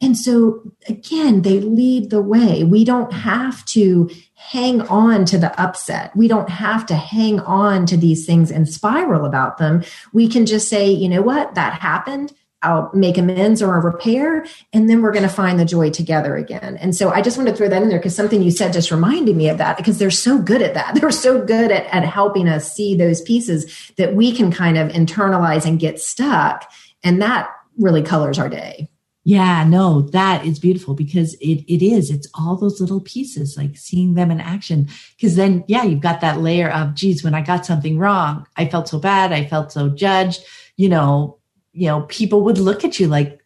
And 0.00 0.16
so, 0.16 0.62
again, 0.88 1.42
they 1.42 1.60
lead 1.60 2.10
the 2.10 2.20
way. 2.20 2.62
We 2.62 2.84
don't 2.84 3.12
have 3.12 3.64
to 3.66 4.10
hang 4.34 4.82
on 4.82 5.24
to 5.26 5.38
the 5.38 5.58
upset. 5.60 6.14
We 6.14 6.28
don't 6.28 6.50
have 6.50 6.84
to 6.86 6.94
hang 6.94 7.40
on 7.40 7.86
to 7.86 7.96
these 7.96 8.26
things 8.26 8.50
and 8.50 8.68
spiral 8.68 9.24
about 9.24 9.58
them. 9.58 9.82
We 10.12 10.28
can 10.28 10.44
just 10.44 10.68
say, 10.68 10.90
you 10.90 11.08
know 11.08 11.22
what, 11.22 11.54
that 11.54 11.80
happened. 11.80 12.32
I'll 12.64 12.90
make 12.94 13.18
amends 13.18 13.62
or 13.62 13.74
a 13.74 13.80
repair, 13.80 14.46
and 14.72 14.88
then 14.88 15.02
we're 15.02 15.12
going 15.12 15.22
to 15.22 15.28
find 15.28 15.60
the 15.60 15.64
joy 15.64 15.90
together 15.90 16.36
again. 16.36 16.76
And 16.78 16.96
so 16.96 17.10
I 17.10 17.22
just 17.22 17.36
want 17.36 17.48
to 17.48 17.54
throw 17.54 17.68
that 17.68 17.82
in 17.82 17.88
there 17.88 17.98
because 17.98 18.16
something 18.16 18.42
you 18.42 18.50
said 18.50 18.72
just 18.72 18.90
reminded 18.90 19.36
me 19.36 19.48
of 19.48 19.58
that 19.58 19.76
because 19.76 19.98
they're 19.98 20.10
so 20.10 20.38
good 20.38 20.62
at 20.62 20.74
that. 20.74 20.94
They're 21.04 21.10
so 21.10 21.44
good 21.44 21.70
at, 21.70 21.86
at 21.86 22.04
helping 22.04 22.48
us 22.48 22.72
see 22.72 22.94
those 22.94 23.20
pieces 23.20 23.92
that 23.96 24.14
we 24.14 24.32
can 24.32 24.50
kind 24.50 24.78
of 24.78 24.90
internalize 24.90 25.66
and 25.66 25.78
get 25.78 26.00
stuck. 26.00 26.70
And 27.02 27.20
that 27.20 27.50
really 27.76 28.02
colors 28.02 28.38
our 28.38 28.48
day. 28.48 28.88
Yeah, 29.26 29.64
no, 29.64 30.02
that 30.12 30.44
is 30.44 30.58
beautiful 30.58 30.94
because 30.94 31.32
it 31.34 31.64
it 31.66 31.82
is. 31.82 32.10
It's 32.10 32.28
all 32.34 32.56
those 32.56 32.78
little 32.78 33.00
pieces, 33.00 33.56
like 33.56 33.78
seeing 33.78 34.14
them 34.14 34.30
in 34.30 34.38
action. 34.38 34.88
Because 35.16 35.34
then, 35.36 35.64
yeah, 35.66 35.82
you've 35.82 36.02
got 36.02 36.20
that 36.20 36.42
layer 36.42 36.70
of, 36.70 36.94
geez, 36.94 37.24
when 37.24 37.34
I 37.34 37.40
got 37.40 37.64
something 37.64 37.98
wrong, 37.98 38.46
I 38.56 38.68
felt 38.68 38.88
so 38.88 38.98
bad, 38.98 39.32
I 39.32 39.46
felt 39.46 39.72
so 39.72 39.88
judged. 39.88 40.44
You 40.76 40.90
know, 40.90 41.38
you 41.74 41.86
know, 41.86 42.02
people 42.02 42.42
would 42.42 42.58
look 42.58 42.84
at 42.84 42.98
you 42.98 43.08
like, 43.08 43.40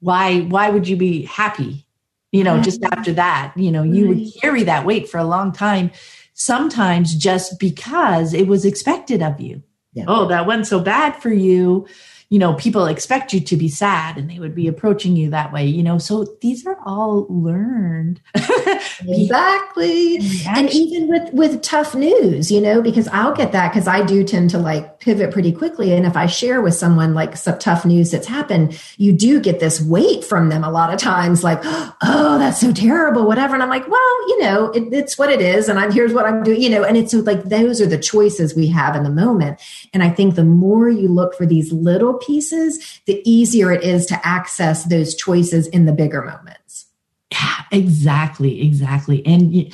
why, 0.00 0.40
why 0.40 0.70
would 0.70 0.88
you 0.88 0.96
be 0.96 1.22
happy? 1.22 1.86
You 2.32 2.42
know, 2.42 2.60
just 2.60 2.80
mm-hmm. 2.80 2.98
after 2.98 3.12
that, 3.12 3.52
you 3.56 3.70
know, 3.70 3.84
you 3.84 4.08
would 4.08 4.18
mm-hmm. 4.18 4.38
carry 4.40 4.64
that 4.64 4.84
weight 4.84 5.08
for 5.08 5.18
a 5.18 5.24
long 5.24 5.52
time. 5.52 5.92
Sometimes 6.32 7.14
just 7.14 7.60
because 7.60 8.34
it 8.34 8.48
was 8.48 8.64
expected 8.64 9.22
of 9.22 9.40
you. 9.40 9.62
Yeah. 9.92 10.06
Oh, 10.08 10.26
that 10.26 10.46
went 10.46 10.66
so 10.66 10.80
bad 10.80 11.22
for 11.22 11.32
you 11.32 11.86
you 12.30 12.38
know, 12.38 12.54
people 12.54 12.86
expect 12.86 13.32
you 13.32 13.40
to 13.40 13.56
be 13.56 13.68
sad 13.68 14.16
and 14.16 14.30
they 14.30 14.38
would 14.38 14.54
be 14.54 14.66
approaching 14.66 15.16
you 15.16 15.30
that 15.30 15.52
way, 15.52 15.66
you 15.66 15.82
know. 15.82 15.98
So 15.98 16.26
these 16.40 16.66
are 16.66 16.78
all 16.84 17.26
learned. 17.28 18.20
exactly. 19.06 20.18
And 20.48 20.70
even 20.70 21.08
with 21.08 21.32
with 21.32 21.62
tough 21.62 21.94
news, 21.94 22.50
you 22.50 22.60
know, 22.60 22.80
because 22.80 23.08
I'll 23.08 23.34
get 23.34 23.52
that 23.52 23.72
because 23.72 23.86
I 23.86 24.04
do 24.04 24.24
tend 24.24 24.50
to 24.50 24.58
like 24.58 25.00
pivot 25.00 25.32
pretty 25.32 25.52
quickly. 25.52 25.92
And 25.92 26.06
if 26.06 26.16
I 26.16 26.26
share 26.26 26.62
with 26.62 26.74
someone 26.74 27.14
like 27.14 27.36
some 27.36 27.58
tough 27.58 27.84
news 27.84 28.10
that's 28.10 28.26
happened, 28.26 28.80
you 28.96 29.12
do 29.12 29.38
get 29.40 29.60
this 29.60 29.80
weight 29.80 30.24
from 30.24 30.48
them 30.48 30.64
a 30.64 30.70
lot 30.70 30.92
of 30.92 30.98
times, 30.98 31.44
like, 31.44 31.60
oh, 31.64 32.38
that's 32.38 32.60
so 32.60 32.72
terrible, 32.72 33.26
whatever. 33.26 33.54
And 33.54 33.62
I'm 33.62 33.68
like, 33.68 33.86
well, 33.86 34.28
you 34.28 34.40
know, 34.40 34.70
it, 34.70 34.92
it's 34.92 35.18
what 35.18 35.30
it 35.30 35.40
is. 35.40 35.68
And 35.68 35.78
I'm 35.78 35.92
here's 35.92 36.14
what 36.14 36.24
I'm 36.24 36.42
doing, 36.42 36.62
you 36.62 36.70
know, 36.70 36.84
and 36.84 36.96
it's 36.96 37.12
so 37.12 37.18
like 37.18 37.44
those 37.44 37.80
are 37.80 37.86
the 37.86 37.98
choices 37.98 38.54
we 38.54 38.66
have 38.68 38.96
in 38.96 39.02
the 39.02 39.10
moment. 39.10 39.60
And 39.92 40.02
I 40.02 40.08
think 40.08 40.34
the 40.34 40.44
more 40.44 40.88
you 40.88 41.08
look 41.08 41.34
for 41.34 41.46
these 41.46 41.72
little 41.72 42.13
pieces, 42.18 43.00
the 43.06 43.22
easier 43.28 43.72
it 43.72 43.82
is 43.82 44.06
to 44.06 44.26
access 44.26 44.84
those 44.84 45.14
choices 45.14 45.66
in 45.68 45.86
the 45.86 45.92
bigger 45.92 46.22
moments. 46.22 46.86
Yeah, 47.30 47.62
exactly, 47.72 48.62
exactly. 48.62 49.24
And 49.26 49.72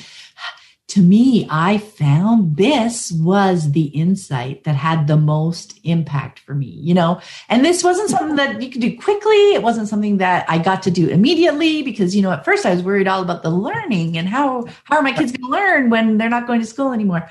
to 0.91 1.01
me, 1.03 1.47
I 1.49 1.79
found 1.79 2.57
this 2.57 3.13
was 3.13 3.71
the 3.71 3.85
insight 3.85 4.65
that 4.65 4.75
had 4.75 5.07
the 5.07 5.17
most 5.17 5.79
impact 5.85 6.41
for 6.41 6.53
me, 6.53 6.67
you 6.67 6.95
know. 6.95 7.21
And 7.49 7.65
this 7.65 7.85
wasn't 7.85 8.11
something 8.11 8.35
that 8.35 8.61
you 8.61 8.71
could 8.71 8.81
do 8.81 8.99
quickly. 8.99 9.55
It 9.55 9.63
wasn't 9.63 9.89
something 9.89 10.19
that 10.19 10.47
I 10.49 10.59
got 10.59 10.83
to 10.85 10.91
do 10.91 11.09
immediately 11.09 11.85
because, 11.85 12.17
you 12.17 12.23
know, 12.23 12.33
at 12.33 12.45
first 12.45 12.67
I 12.67 12.75
was 12.75 12.83
worried 12.83 13.07
all 13.07 13.23
about 13.23 13.45
the 13.45 13.51
learning 13.51 14.19
and 14.19 14.29
how 14.29 14.67
how 14.83 14.97
are 14.97 15.03
my 15.03 15.13
kids 15.13 15.31
going 15.31 15.45
to 15.45 15.49
learn 15.49 15.91
when 15.91 16.19
they're 16.19 16.29
not 16.29 16.49
going 16.49 16.61
to 16.61 16.67
school 16.67 16.93
anymore. 16.93 17.31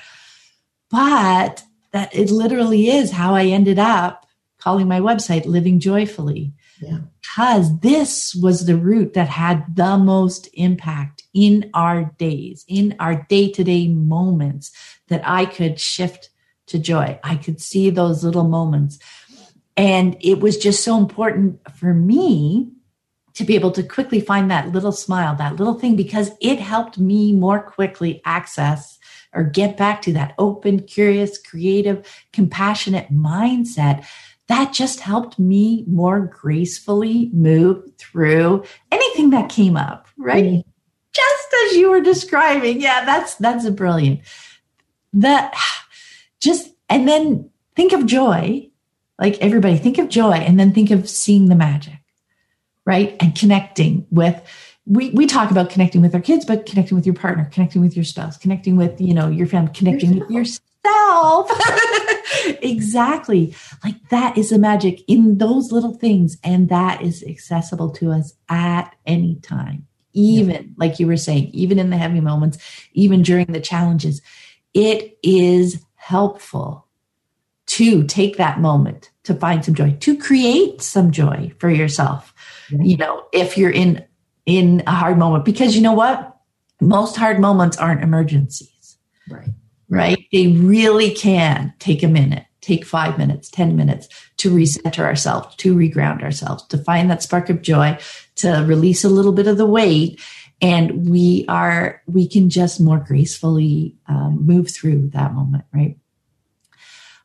But 0.89 1.61
that 1.91 2.15
it 2.15 2.31
literally 2.31 2.89
is 2.89 3.11
how 3.11 3.35
I 3.35 3.45
ended 3.45 3.77
up 3.77 4.25
calling 4.59 4.87
my 4.87 4.99
website 4.99 5.45
Living 5.45 5.79
Joyfully. 5.79 6.53
Yeah. 6.81 6.99
Because 7.21 7.79
this 7.79 8.33
was 8.35 8.65
the 8.65 8.77
route 8.77 9.13
that 9.13 9.27
had 9.27 9.75
the 9.75 9.97
most 9.97 10.49
impact 10.53 11.23
in 11.33 11.69
our 11.73 12.13
days, 12.17 12.65
in 12.67 12.95
our 12.99 13.25
day 13.29 13.51
to 13.51 13.63
day 13.63 13.87
moments 13.87 14.71
that 15.07 15.21
I 15.25 15.45
could 15.45 15.79
shift 15.79 16.29
to 16.67 16.79
joy. 16.79 17.19
I 17.23 17.35
could 17.35 17.59
see 17.59 17.89
those 17.89 18.23
little 18.23 18.47
moments. 18.47 18.99
And 19.75 20.17
it 20.19 20.39
was 20.39 20.57
just 20.57 20.83
so 20.83 20.97
important 20.97 21.59
for 21.75 21.93
me 21.93 22.71
to 23.33 23.43
be 23.45 23.55
able 23.55 23.71
to 23.71 23.83
quickly 23.83 24.19
find 24.19 24.51
that 24.51 24.71
little 24.71 24.91
smile, 24.91 25.35
that 25.35 25.55
little 25.55 25.75
thing, 25.75 25.95
because 25.95 26.31
it 26.41 26.59
helped 26.59 26.97
me 26.97 27.31
more 27.31 27.61
quickly 27.61 28.21
access 28.25 28.99
or 29.33 29.43
get 29.43 29.77
back 29.77 30.01
to 30.01 30.13
that 30.13 30.33
open, 30.37 30.81
curious, 30.81 31.37
creative, 31.37 32.05
compassionate 32.33 33.11
mindset 33.11 34.05
that 34.49 34.73
just 34.73 34.99
helped 34.99 35.37
me 35.37 35.85
more 35.87 36.21
gracefully 36.21 37.29
move 37.31 37.83
through 37.99 38.63
anything 38.91 39.29
that 39.29 39.47
came 39.47 39.77
up, 39.77 40.07
right? 40.17 40.43
Mm. 40.43 40.63
Just 41.13 41.55
as 41.65 41.77
you 41.77 41.91
were 41.91 42.01
describing. 42.01 42.81
Yeah, 42.81 43.05
that's 43.05 43.35
that's 43.35 43.65
a 43.65 43.71
brilliant. 43.71 44.21
That 45.13 45.53
just 46.41 46.69
and 46.89 47.07
then 47.07 47.49
think 47.75 47.93
of 47.93 48.05
joy. 48.07 48.69
Like 49.19 49.37
everybody, 49.39 49.77
think 49.77 49.97
of 49.99 50.09
joy 50.09 50.33
and 50.33 50.59
then 50.59 50.73
think 50.73 50.91
of 50.91 51.07
seeing 51.07 51.49
the 51.49 51.55
magic, 51.55 51.99
right? 52.85 53.17
And 53.19 53.35
connecting 53.35 54.07
with 54.09 54.41
we, 54.85 55.11
we 55.11 55.27
talk 55.27 55.51
about 55.51 55.69
connecting 55.69 56.01
with 56.01 56.15
our 56.15 56.21
kids, 56.21 56.45
but 56.45 56.65
connecting 56.65 56.95
with 56.95 57.05
your 57.05 57.13
partner, 57.13 57.47
connecting 57.51 57.81
with 57.81 57.95
your 57.95 58.05
spouse, 58.05 58.37
connecting 58.37 58.75
with, 58.75 58.99
you 58.99 59.13
know, 59.13 59.27
your 59.27 59.45
family, 59.45 59.71
connecting 59.73 60.13
yourself. 60.13 60.27
with 60.27 60.35
yourself 60.35 60.68
yourself. 60.85 61.51
exactly. 62.61 63.55
Like 63.83 64.09
that 64.09 64.37
is 64.37 64.49
the 64.49 64.59
magic 64.59 65.01
in 65.07 65.37
those 65.37 65.71
little 65.71 65.93
things. 65.93 66.37
And 66.43 66.69
that 66.69 67.01
is 67.01 67.23
accessible 67.23 67.91
to 67.91 68.11
us 68.11 68.33
at 68.47 68.95
any 69.05 69.35
time. 69.35 69.87
Even 70.13 70.55
yeah. 70.55 70.61
like 70.77 70.99
you 70.99 71.07
were 71.07 71.17
saying, 71.17 71.49
even 71.53 71.79
in 71.79 71.89
the 71.89 71.97
heavy 71.97 72.19
moments, 72.19 72.57
even 72.93 73.21
during 73.21 73.47
the 73.47 73.61
challenges, 73.61 74.21
it 74.73 75.17
is 75.23 75.83
helpful 75.95 76.87
to 77.67 78.03
take 78.05 78.37
that 78.37 78.59
moment 78.59 79.11
to 79.23 79.35
find 79.35 79.63
some 79.63 79.75
joy, 79.75 79.95
to 79.99 80.17
create 80.17 80.81
some 80.81 81.11
joy 81.11 81.51
for 81.59 81.69
yourself. 81.69 82.33
Yeah. 82.71 82.81
You 82.81 82.97
know, 82.97 83.23
if 83.31 83.57
you're 83.57 83.69
in 83.71 84.03
in 84.47 84.81
a 84.87 84.91
hard 84.91 85.19
moment, 85.19 85.45
because 85.45 85.75
you 85.75 85.81
know 85.83 85.93
what? 85.93 86.35
Most 86.81 87.15
hard 87.15 87.39
moments 87.39 87.77
aren't 87.77 88.01
emergencies. 88.01 88.97
Right 89.29 89.49
right? 89.89 90.27
They 90.31 90.47
really 90.47 91.11
can 91.11 91.73
take 91.79 92.03
a 92.03 92.07
minute, 92.07 92.45
take 92.61 92.85
five 92.85 93.17
minutes, 93.17 93.49
10 93.49 93.75
minutes 93.75 94.07
to 94.37 94.51
recenter 94.51 95.03
ourselves, 95.03 95.55
to 95.57 95.75
reground 95.75 96.23
ourselves, 96.23 96.65
to 96.67 96.77
find 96.77 97.09
that 97.09 97.23
spark 97.23 97.49
of 97.49 97.61
joy, 97.61 97.97
to 98.35 98.63
release 98.67 99.03
a 99.03 99.09
little 99.09 99.31
bit 99.31 99.47
of 99.47 99.57
the 99.57 99.65
weight. 99.65 100.21
And 100.61 101.09
we 101.09 101.45
are, 101.47 102.01
we 102.05 102.27
can 102.27 102.49
just 102.49 102.79
more 102.79 102.99
gracefully 102.99 103.95
um, 104.07 104.45
move 104.45 104.69
through 104.69 105.09
that 105.09 105.33
moment, 105.33 105.65
right? 105.73 105.97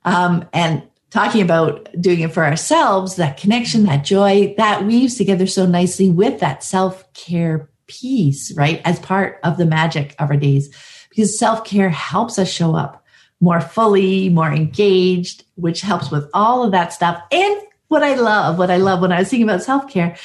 Um, 0.05 0.49
and 0.53 0.83
talking 1.11 1.43
about 1.43 1.89
doing 2.01 2.21
it 2.21 2.33
for 2.33 2.45
ourselves, 2.45 3.17
that 3.17 3.37
connection, 3.37 3.85
that 3.85 4.05
joy, 4.05 4.55
that 4.57 4.85
weaves 4.85 5.17
together 5.17 5.47
so 5.47 5.67
nicely 5.67 6.11
with 6.11 6.41
that 6.41 6.63
self 6.63 7.13
care 7.13 7.71
piece, 7.87 8.55
right? 8.57 8.81
As 8.85 8.99
part 8.99 9.41
of 9.45 9.57
the 9.57 9.67
magic 9.67 10.15
of 10.19 10.31
our 10.31 10.37
days 10.37 10.75
because 11.15 11.39
self 11.39 11.65
care 11.65 11.91
helps 11.91 12.39
us 12.39 12.51
show 12.51 12.75
up 12.75 13.05
more 13.41 13.61
fully, 13.61 14.29
more 14.31 14.51
engaged, 14.51 15.45
which 15.57 15.81
helps 15.83 16.11
with 16.11 16.29
all 16.33 16.65
of 16.65 16.73
that 16.73 16.93
stuff. 16.93 17.23
And 17.31 17.61
what 17.89 18.03
I 18.03 18.15
love, 18.15 18.59
what 18.59 18.71
I 18.71 18.79
love 18.79 19.01
when 19.01 19.13
I 19.13 19.21
was 19.21 19.29
thinking 19.29 19.49
about 19.49 19.63
self 19.63 19.89
care 19.89 20.17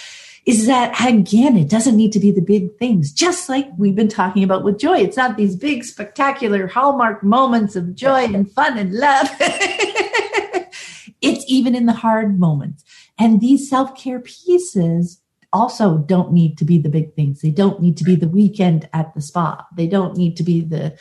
is 0.45 0.65
that 0.67 0.99
again, 1.05 1.57
it 1.57 1.69
doesn't 1.69 1.97
need 1.97 2.11
to 2.13 2.19
be 2.19 2.31
the 2.31 2.41
big 2.41 2.75
things, 2.77 3.11
just 3.11 3.49
like 3.49 3.67
we've 3.77 3.95
been 3.95 4.07
talking 4.07 4.43
about 4.43 4.63
with 4.63 4.79
joy. 4.79 4.97
It's 4.97 5.17
not 5.17 5.37
these 5.37 5.55
big, 5.55 5.83
spectacular 5.83 6.65
hallmark 6.65 7.23
moments 7.23 7.75
of 7.75 7.93
joy 7.93 8.23
and 8.23 8.51
fun 8.51 8.77
and 8.77 8.93
love. 8.93 9.29
it's 11.21 11.43
even 11.47 11.75
in 11.75 11.85
the 11.85 11.93
hard 11.93 12.39
moments. 12.39 12.83
And 13.19 13.41
these 13.41 13.69
self 13.69 13.95
care 13.95 14.19
pieces 14.19 15.18
also 15.51 15.97
don't 15.97 16.31
need 16.31 16.57
to 16.57 16.65
be 16.65 16.77
the 16.77 16.89
big 16.89 17.13
things. 17.15 17.41
They 17.41 17.51
don't 17.51 17.81
need 17.81 17.97
to 17.97 18.03
be 18.03 18.15
the 18.15 18.27
weekend 18.27 18.87
at 18.93 19.13
the 19.13 19.21
spa. 19.21 19.65
They 19.75 19.87
don't 19.87 20.15
need 20.15 20.37
to 20.37 20.43
be 20.43 20.61
the 20.61 20.97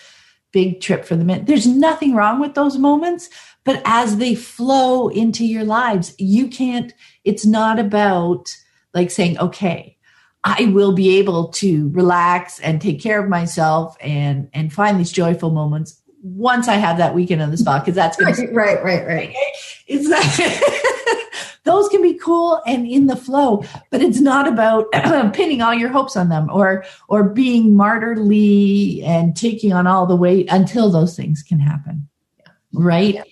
big 0.53 0.81
trip 0.81 1.05
for 1.05 1.17
the 1.17 1.25
minute. 1.25 1.47
There's 1.47 1.67
nothing 1.67 2.15
wrong 2.15 2.41
with 2.41 2.55
those 2.55 2.79
moments, 2.79 3.29
but 3.65 3.83
as 3.85 4.17
they 4.17 4.35
flow 4.35 5.09
into 5.09 5.45
your 5.45 5.65
lives, 5.65 6.15
you 6.19 6.49
can't, 6.49 6.95
it's 7.25 7.45
not 7.45 7.79
about 7.79 8.49
like 8.95 9.11
saying, 9.11 9.39
okay, 9.39 9.99
I 10.45 10.67
will 10.67 10.93
be 10.93 11.19
able 11.19 11.49
to 11.49 11.91
relax 11.91 12.61
and 12.61 12.81
take 12.81 13.03
care 13.03 13.23
of 13.23 13.29
myself 13.29 13.97
and 14.01 14.49
and 14.55 14.73
find 14.73 14.99
these 14.99 15.13
joyful 15.13 15.51
moments 15.51 16.01
once 16.23 16.69
I 16.69 16.75
have 16.75 16.99
that 16.99 17.15
weekend 17.15 17.43
on 17.43 17.51
the 17.51 17.57
spa 17.57 17.81
because 17.81 17.95
that's 17.95 18.17
gonna 18.17 18.35
right, 18.53 18.83
right, 18.83 19.05
right, 19.05 19.07
right. 19.07 19.35
It's 19.87 20.09
that 20.09 21.28
those 21.69 21.89
can 21.89 22.03
be 22.03 22.15
cool 22.15 22.63
and 22.67 22.87
in 22.87 23.07
the 23.07 23.17
flow, 23.17 23.65
but 23.91 24.01
it's 24.01 24.21
not 24.21 24.49
about 24.49 24.91
pinning 25.35 25.61
all 25.63 25.75
your 25.75 25.91
hopes 25.91 26.17
on 26.17 26.29
them 26.29 26.49
or 26.51 26.85
or 27.09 27.25
being 27.25 27.75
martyrly 27.75 29.05
and 29.05 29.37
taking 29.37 29.73
on 29.73 29.87
all 29.87 30.07
the 30.07 30.17
weight 30.17 30.47
until 30.51 30.91
those 30.91 31.15
things 31.17 31.43
can 31.43 31.59
happen. 31.59 32.09
Yeah. 32.39 32.47
Right? 32.73 33.15
Yeah 33.17 33.25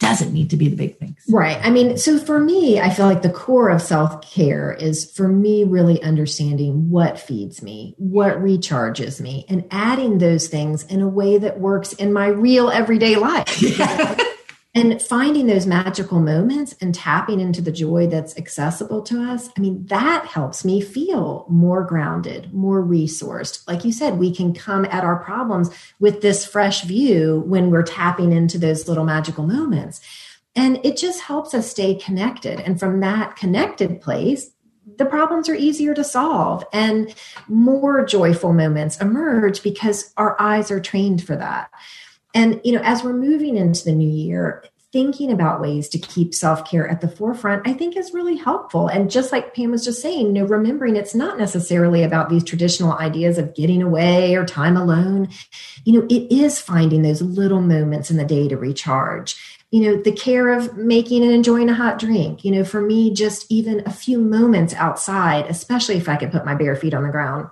doesn't 0.00 0.32
need 0.32 0.48
to 0.48 0.56
be 0.56 0.66
the 0.66 0.76
big 0.76 0.98
things. 0.98 1.22
Right. 1.28 1.58
I 1.62 1.68
mean, 1.68 1.98
so 1.98 2.18
for 2.18 2.40
me, 2.40 2.80
I 2.80 2.88
feel 2.88 3.04
like 3.04 3.20
the 3.20 3.30
core 3.30 3.68
of 3.68 3.82
self 3.82 4.22
care 4.22 4.72
is 4.72 5.12
for 5.12 5.28
me 5.28 5.62
really 5.62 6.02
understanding 6.02 6.90
what 6.90 7.20
feeds 7.20 7.62
me, 7.62 7.94
what 7.98 8.38
recharges 8.38 9.20
me, 9.20 9.44
and 9.48 9.66
adding 9.70 10.16
those 10.16 10.48
things 10.48 10.84
in 10.84 11.02
a 11.02 11.08
way 11.08 11.36
that 11.36 11.60
works 11.60 11.92
in 11.92 12.14
my 12.14 12.28
real 12.28 12.70
everyday 12.70 13.16
life. 13.16 13.62
and 14.74 15.02
finding 15.02 15.46
those 15.46 15.66
magical 15.66 16.20
moments 16.20 16.76
and 16.80 16.94
tapping 16.94 17.40
into 17.40 17.60
the 17.60 17.72
joy 17.72 18.06
that's 18.06 18.36
accessible 18.36 19.02
to 19.02 19.22
us 19.22 19.48
i 19.56 19.60
mean 19.60 19.84
that 19.86 20.26
helps 20.26 20.64
me 20.64 20.80
feel 20.80 21.44
more 21.48 21.84
grounded 21.84 22.52
more 22.52 22.82
resourced. 22.82 23.66
Like 23.66 23.84
you 23.84 23.92
said 23.92 24.18
we 24.18 24.34
can 24.34 24.52
come 24.54 24.84
at 24.86 25.04
our 25.04 25.16
problems 25.16 25.70
with 25.98 26.20
this 26.20 26.44
fresh 26.44 26.84
view 26.84 27.42
when 27.46 27.70
we're 27.70 27.82
tapping 27.82 28.32
into 28.32 28.58
those 28.58 28.88
little 28.88 29.04
magical 29.04 29.46
moments. 29.46 30.00
And 30.56 30.84
it 30.84 30.96
just 30.96 31.22
helps 31.22 31.54
us 31.54 31.70
stay 31.70 31.94
connected. 31.94 32.60
And 32.60 32.78
from 32.78 33.00
that 33.00 33.36
connected 33.36 34.00
place 34.00 34.50
the 34.96 35.04
problems 35.04 35.48
are 35.48 35.54
easier 35.54 35.94
to 35.94 36.02
solve 36.02 36.64
and 36.72 37.14
more 37.48 38.04
joyful 38.04 38.52
moments 38.52 39.00
emerge 39.00 39.62
because 39.62 40.12
our 40.16 40.40
eyes 40.40 40.70
are 40.70 40.80
trained 40.80 41.22
for 41.22 41.36
that 41.36 41.70
and, 42.34 42.60
you 42.64 42.72
know, 42.72 42.80
as 42.82 43.02
we're 43.02 43.12
moving 43.12 43.56
into 43.56 43.84
the 43.84 43.92
new 43.92 44.08
year, 44.08 44.64
thinking 44.92 45.30
about 45.30 45.60
ways 45.60 45.88
to 45.88 45.98
keep 45.98 46.34
self-care 46.34 46.88
at 46.88 47.00
the 47.00 47.08
forefront 47.08 47.66
i 47.66 47.72
think 47.72 47.96
is 47.96 48.12
really 48.12 48.36
helpful. 48.36 48.88
And 48.88 49.10
just 49.10 49.30
like 49.30 49.54
pam 49.54 49.70
was 49.70 49.84
just 49.84 50.02
saying 50.02 50.26
you 50.26 50.32
know 50.32 50.44
remembering 50.44 50.96
it's 50.96 51.14
not 51.14 51.38
necessarily 51.38 52.02
about 52.02 52.28
these 52.28 52.42
traditional 52.42 52.94
ideas 52.94 53.38
of 53.38 53.54
getting 53.54 53.82
away 53.82 54.34
or 54.34 54.44
time 54.44 54.76
alone. 54.76 55.28
You 55.84 55.92
know 56.00 56.06
it 56.10 56.32
is 56.32 56.58
finding 56.58 57.02
those 57.02 57.22
little 57.22 57.60
moments 57.60 58.10
in 58.10 58.16
the 58.16 58.24
day 58.24 58.48
to 58.48 58.56
recharge. 58.56 59.36
You 59.70 59.82
know 59.82 60.02
the 60.02 60.12
care 60.12 60.50
of 60.50 60.76
making 60.76 61.22
and 61.22 61.32
enjoying 61.32 61.68
a 61.68 61.74
hot 61.74 62.00
drink. 62.00 62.44
You 62.44 62.50
know 62.50 62.64
for 62.64 62.80
me 62.80 63.14
just 63.14 63.46
even 63.48 63.82
a 63.86 63.92
few 63.92 64.18
moments 64.18 64.74
outside 64.74 65.46
especially 65.46 65.96
if 65.96 66.08
i 66.08 66.16
can 66.16 66.30
put 66.30 66.44
my 66.44 66.54
bare 66.54 66.74
feet 66.74 66.94
on 66.94 67.04
the 67.04 67.10
ground 67.10 67.48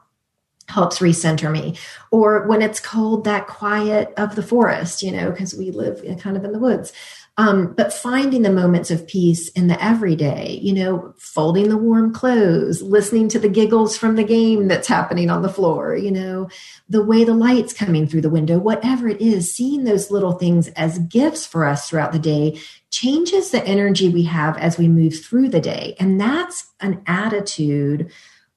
helps 0.69 0.99
recenter 0.99 1.51
me. 1.51 1.77
Or 2.11 2.47
when 2.47 2.63
it's 2.63 2.81
cold 2.81 3.25
that 3.25 3.47
quiet 3.47 4.13
of 4.17 4.37
the 4.37 4.43
forest 4.43 5.03
you 5.03 5.13
know 5.13 5.31
because 5.31 5.55
we 5.55 5.71
live 5.71 6.03
kind 6.21 6.37
of 6.37 6.45
in 6.45 6.53
the 6.53 6.59
woods. 6.59 6.93
Um, 7.37 7.73
but 7.77 7.93
finding 7.93 8.43
the 8.43 8.51
moments 8.51 8.91
of 8.91 9.07
peace 9.07 9.49
in 9.51 9.69
the 9.69 9.83
everyday 9.83 10.59
you 10.61 10.73
know 10.73 11.15
folding 11.19 11.69
the 11.69 11.77
warm 11.77 12.13
clothes 12.13 12.83
listening 12.83 13.29
to 13.29 13.39
the 13.39 13.49
giggles 13.49 13.97
from 13.97 14.17
the 14.17 14.25
game 14.25 14.67
that's 14.67 14.89
happening 14.89 15.31
on 15.31 15.43
the 15.43 15.49
floor 15.49 15.97
you 15.97 16.11
know 16.11 16.49
the 16.89 17.05
way 17.05 17.23
the 17.23 17.35
light's 17.35 17.73
coming 17.73 18.09
through 18.09 18.23
the 18.23 18.29
window 18.29 18.59
whatever 18.59 19.09
it 19.09 19.21
is 19.21 19.55
seeing 19.55 19.85
those 19.85 20.11
little 20.11 20.33
things 20.33 20.67
as 20.69 20.99
gifts 20.99 21.47
for 21.47 21.65
us 21.65 21.89
throughout 21.89 22.11
the 22.11 22.19
day 22.19 22.59
changes 22.91 23.51
the 23.51 23.65
energy 23.67 24.09
we 24.09 24.25
have 24.25 24.57
as 24.59 24.79
we 24.79 24.89
move 24.89 25.23
through 25.23 25.49
the 25.49 25.61
day. 25.61 25.95
And 25.99 26.21
that's 26.21 26.73
an 26.81 27.03
attitude 27.07 28.11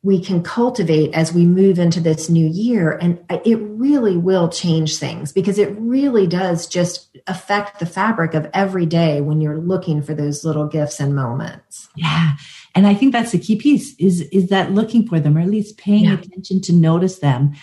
we 0.03 0.19
can 0.19 0.41
cultivate 0.41 1.13
as 1.13 1.31
we 1.31 1.45
move 1.45 1.77
into 1.77 1.99
this 1.99 2.27
new 2.27 2.47
year. 2.47 2.97
And 2.99 3.23
it 3.45 3.59
really 3.61 4.17
will 4.17 4.49
change 4.49 4.97
things 4.97 5.31
because 5.31 5.59
it 5.59 5.75
really 5.77 6.25
does 6.25 6.65
just 6.65 7.15
affect 7.27 7.79
the 7.79 7.85
fabric 7.85 8.33
of 8.33 8.49
every 8.51 8.87
day 8.87 9.21
when 9.21 9.41
you're 9.41 9.59
looking 9.59 10.01
for 10.01 10.15
those 10.15 10.43
little 10.43 10.67
gifts 10.67 10.99
and 10.99 11.15
moments. 11.15 11.87
Yeah. 11.95 12.33
And 12.73 12.87
I 12.87 12.95
think 12.95 13.13
that's 13.13 13.31
the 13.31 13.37
key 13.37 13.57
piece 13.57 13.95
is, 13.99 14.21
is 14.31 14.49
that 14.49 14.71
looking 14.71 15.07
for 15.07 15.19
them 15.19 15.37
or 15.37 15.41
at 15.41 15.49
least 15.49 15.77
paying 15.77 16.05
yeah. 16.05 16.13
attention 16.13 16.61
to 16.61 16.73
notice 16.73 17.19
them. 17.19 17.53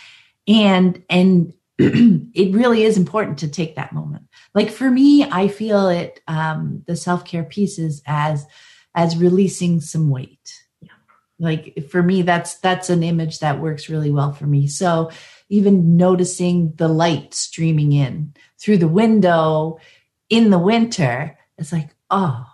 And, 0.46 1.02
and 1.10 1.52
it 1.78 2.54
really 2.54 2.84
is 2.84 2.96
important 2.96 3.38
to 3.38 3.48
take 3.48 3.74
that 3.74 3.92
moment. 3.92 4.26
Like 4.54 4.70
for 4.70 4.88
me, 4.88 5.24
I 5.24 5.48
feel 5.48 5.88
it, 5.88 6.20
um, 6.28 6.84
the 6.86 6.94
self-care 6.94 7.44
pieces 7.44 8.00
as, 8.06 8.46
as 8.94 9.16
releasing 9.16 9.80
some 9.80 10.08
weight 10.08 10.38
like 11.38 11.86
for 11.90 12.02
me 12.02 12.22
that's 12.22 12.54
that's 12.56 12.90
an 12.90 13.02
image 13.02 13.38
that 13.40 13.60
works 13.60 13.88
really 13.88 14.10
well 14.10 14.32
for 14.32 14.46
me 14.46 14.66
so 14.66 15.10
even 15.48 15.96
noticing 15.96 16.72
the 16.76 16.88
light 16.88 17.32
streaming 17.32 17.92
in 17.92 18.34
through 18.58 18.78
the 18.78 18.88
window 18.88 19.78
in 20.28 20.50
the 20.50 20.58
winter 20.58 21.38
it's 21.56 21.72
like 21.72 21.90
oh 22.10 22.44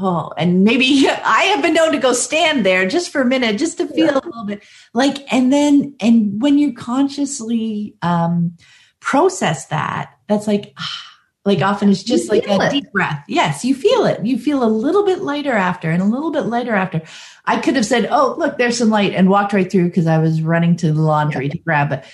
oh 0.00 0.32
and 0.36 0.64
maybe 0.64 1.06
i 1.24 1.42
have 1.44 1.62
been 1.62 1.74
known 1.74 1.92
to 1.92 1.98
go 1.98 2.12
stand 2.12 2.64
there 2.64 2.86
just 2.86 3.10
for 3.10 3.20
a 3.20 3.26
minute 3.26 3.58
just 3.58 3.78
to 3.78 3.86
feel 3.88 4.06
yeah. 4.06 4.14
a 4.14 4.22
little 4.24 4.44
bit 4.44 4.62
like 4.94 5.32
and 5.32 5.52
then 5.52 5.94
and 6.00 6.40
when 6.40 6.58
you 6.58 6.72
consciously 6.72 7.96
um 8.02 8.56
process 9.00 9.66
that 9.66 10.14
that's 10.28 10.46
like 10.46 10.72
ah, 10.78 11.09
like 11.50 11.62
often 11.62 11.90
it's 11.90 12.04
just 12.04 12.30
like 12.30 12.46
a 12.46 12.66
it. 12.66 12.70
deep 12.70 12.92
breath. 12.92 13.24
Yes, 13.26 13.64
you 13.64 13.74
feel 13.74 14.04
it. 14.04 14.24
You 14.24 14.38
feel 14.38 14.62
a 14.62 14.70
little 14.70 15.04
bit 15.04 15.22
lighter 15.22 15.52
after 15.52 15.90
and 15.90 16.00
a 16.00 16.06
little 16.06 16.30
bit 16.30 16.42
lighter 16.42 16.74
after. 16.74 17.02
I 17.44 17.58
could 17.58 17.74
have 17.74 17.86
said, 17.86 18.06
"Oh, 18.10 18.36
look, 18.38 18.56
there's 18.56 18.78
some 18.78 18.90
light," 18.90 19.14
and 19.14 19.28
walked 19.28 19.52
right 19.52 19.70
through 19.70 19.86
because 19.86 20.06
I 20.06 20.18
was 20.18 20.42
running 20.42 20.76
to 20.76 20.92
the 20.92 21.02
laundry 21.02 21.46
yeah. 21.46 21.52
to 21.52 21.58
grab 21.58 21.92
it. 21.92 22.04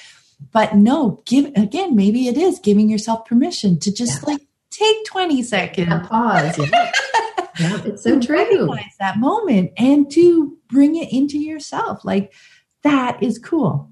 But 0.52 0.74
no, 0.74 1.22
give 1.26 1.52
again. 1.54 1.94
Maybe 1.94 2.28
it 2.28 2.38
is 2.38 2.58
giving 2.58 2.88
yourself 2.88 3.26
permission 3.26 3.78
to 3.80 3.92
just 3.92 4.22
yeah. 4.22 4.34
like 4.34 4.42
take 4.70 5.04
20 5.04 5.42
seconds, 5.42 5.92
a 5.92 6.00
pause. 6.00 6.58
Yeah. 6.58 6.66
yeah, 7.58 7.82
it's 7.84 8.02
so 8.02 8.18
true. 8.18 8.38
Recognize 8.38 8.96
that 8.98 9.18
moment 9.18 9.72
and 9.76 10.10
to 10.12 10.56
bring 10.68 10.96
it 10.96 11.12
into 11.12 11.38
yourself. 11.38 12.04
Like 12.06 12.32
that 12.82 13.22
is 13.22 13.38
cool. 13.38 13.90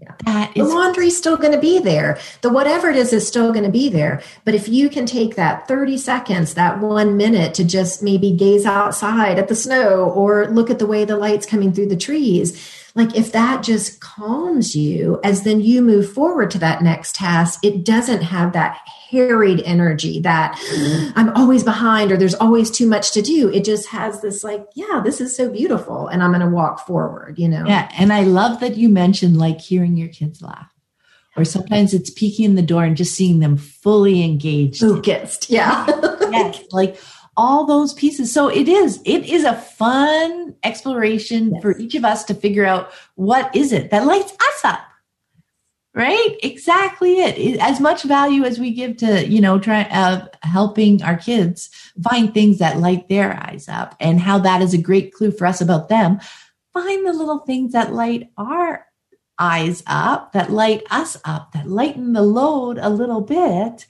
Yeah. 0.00 0.14
That 0.26 0.56
is 0.56 0.68
the 0.68 0.74
laundry's 0.74 1.18
still 1.18 1.36
going 1.36 1.52
to 1.52 1.60
be 1.60 1.80
there. 1.80 2.18
The 2.42 2.50
whatever 2.50 2.88
it 2.88 2.96
is 2.96 3.12
is 3.12 3.26
still 3.26 3.52
going 3.52 3.64
to 3.64 3.70
be 3.70 3.88
there. 3.88 4.22
But 4.44 4.54
if 4.54 4.68
you 4.68 4.88
can 4.88 5.06
take 5.06 5.34
that 5.34 5.66
30 5.66 5.98
seconds, 5.98 6.54
that 6.54 6.78
one 6.78 7.16
minute 7.16 7.52
to 7.54 7.64
just 7.64 8.00
maybe 8.00 8.30
gaze 8.30 8.64
outside 8.64 9.38
at 9.38 9.48
the 9.48 9.56
snow 9.56 10.04
or 10.10 10.46
look 10.46 10.70
at 10.70 10.78
the 10.78 10.86
way 10.86 11.04
the 11.04 11.16
light's 11.16 11.46
coming 11.46 11.72
through 11.72 11.88
the 11.88 11.96
trees, 11.96 12.87
like 12.98 13.14
if 13.14 13.30
that 13.30 13.62
just 13.62 14.00
calms 14.00 14.74
you 14.74 15.20
as 15.22 15.44
then 15.44 15.60
you 15.60 15.80
move 15.80 16.12
forward 16.12 16.50
to 16.50 16.58
that 16.58 16.82
next 16.82 17.14
task, 17.14 17.64
it 17.64 17.84
doesn't 17.84 18.22
have 18.22 18.52
that 18.54 18.76
harried 19.08 19.62
energy 19.64 20.20
that 20.20 20.56
mm-hmm. 20.56 21.16
I'm 21.16 21.28
always 21.36 21.62
behind 21.62 22.10
or 22.10 22.16
there's 22.16 22.34
always 22.34 22.72
too 22.72 22.88
much 22.88 23.12
to 23.12 23.22
do. 23.22 23.50
It 23.50 23.64
just 23.64 23.88
has 23.90 24.20
this 24.20 24.42
like, 24.42 24.66
yeah, 24.74 25.00
this 25.04 25.20
is 25.20 25.34
so 25.34 25.48
beautiful 25.48 26.08
and 26.08 26.24
I'm 26.24 26.32
going 26.32 26.40
to 26.40 26.48
walk 26.48 26.84
forward, 26.84 27.38
you 27.38 27.48
know? 27.48 27.64
Yeah. 27.66 27.88
And 27.96 28.12
I 28.12 28.24
love 28.24 28.58
that 28.60 28.76
you 28.76 28.88
mentioned 28.88 29.38
like 29.38 29.60
hearing 29.60 29.96
your 29.96 30.08
kids 30.08 30.42
laugh. 30.42 30.74
Or 31.36 31.44
sometimes 31.44 31.94
it's 31.94 32.10
peeking 32.10 32.46
in 32.46 32.54
the 32.56 32.62
door 32.62 32.82
and 32.82 32.96
just 32.96 33.14
seeing 33.14 33.38
them 33.38 33.56
fully 33.56 34.24
engaged. 34.24 34.80
Focused. 34.80 35.48
Yeah. 35.48 35.86
yes. 36.32 36.64
Like 36.72 36.98
all 37.38 37.64
those 37.64 37.94
pieces. 37.94 38.32
So 38.32 38.48
it 38.48 38.68
is, 38.68 39.00
it 39.04 39.24
is 39.24 39.44
a 39.44 39.54
fun 39.54 40.56
exploration 40.64 41.52
yes. 41.54 41.62
for 41.62 41.78
each 41.78 41.94
of 41.94 42.04
us 42.04 42.24
to 42.24 42.34
figure 42.34 42.66
out 42.66 42.90
what 43.14 43.54
is 43.54 43.72
it 43.72 43.90
that 43.90 44.04
lights 44.04 44.32
us 44.32 44.64
up 44.64 44.80
right 45.94 46.36
exactly 46.42 47.20
it 47.20 47.58
as 47.60 47.80
much 47.80 48.02
value 48.02 48.44
as 48.44 48.58
we 48.58 48.72
give 48.72 48.96
to 48.98 49.26
you 49.26 49.40
know 49.40 49.58
try 49.58 49.82
uh, 49.84 50.26
helping 50.42 51.02
our 51.02 51.16
kids 51.16 51.70
find 52.02 52.34
things 52.34 52.58
that 52.58 52.78
light 52.78 53.08
their 53.08 53.32
eyes 53.48 53.68
up 53.68 53.96
and 53.98 54.20
how 54.20 54.38
that 54.38 54.60
is 54.60 54.74
a 54.74 54.78
great 54.78 55.14
clue 55.14 55.30
for 55.30 55.46
us 55.46 55.60
about 55.60 55.88
them 55.88 56.20
find 56.74 57.06
the 57.06 57.12
little 57.12 57.38
things 57.40 57.72
that 57.72 57.94
light 57.94 58.28
our 58.36 58.84
eyes 59.38 59.82
up 59.86 60.32
that 60.32 60.50
light 60.50 60.82
us 60.90 61.16
up 61.24 61.52
that 61.52 61.68
lighten 61.68 62.12
the 62.12 62.22
load 62.22 62.78
a 62.78 62.90
little 62.90 63.22
bit 63.22 63.86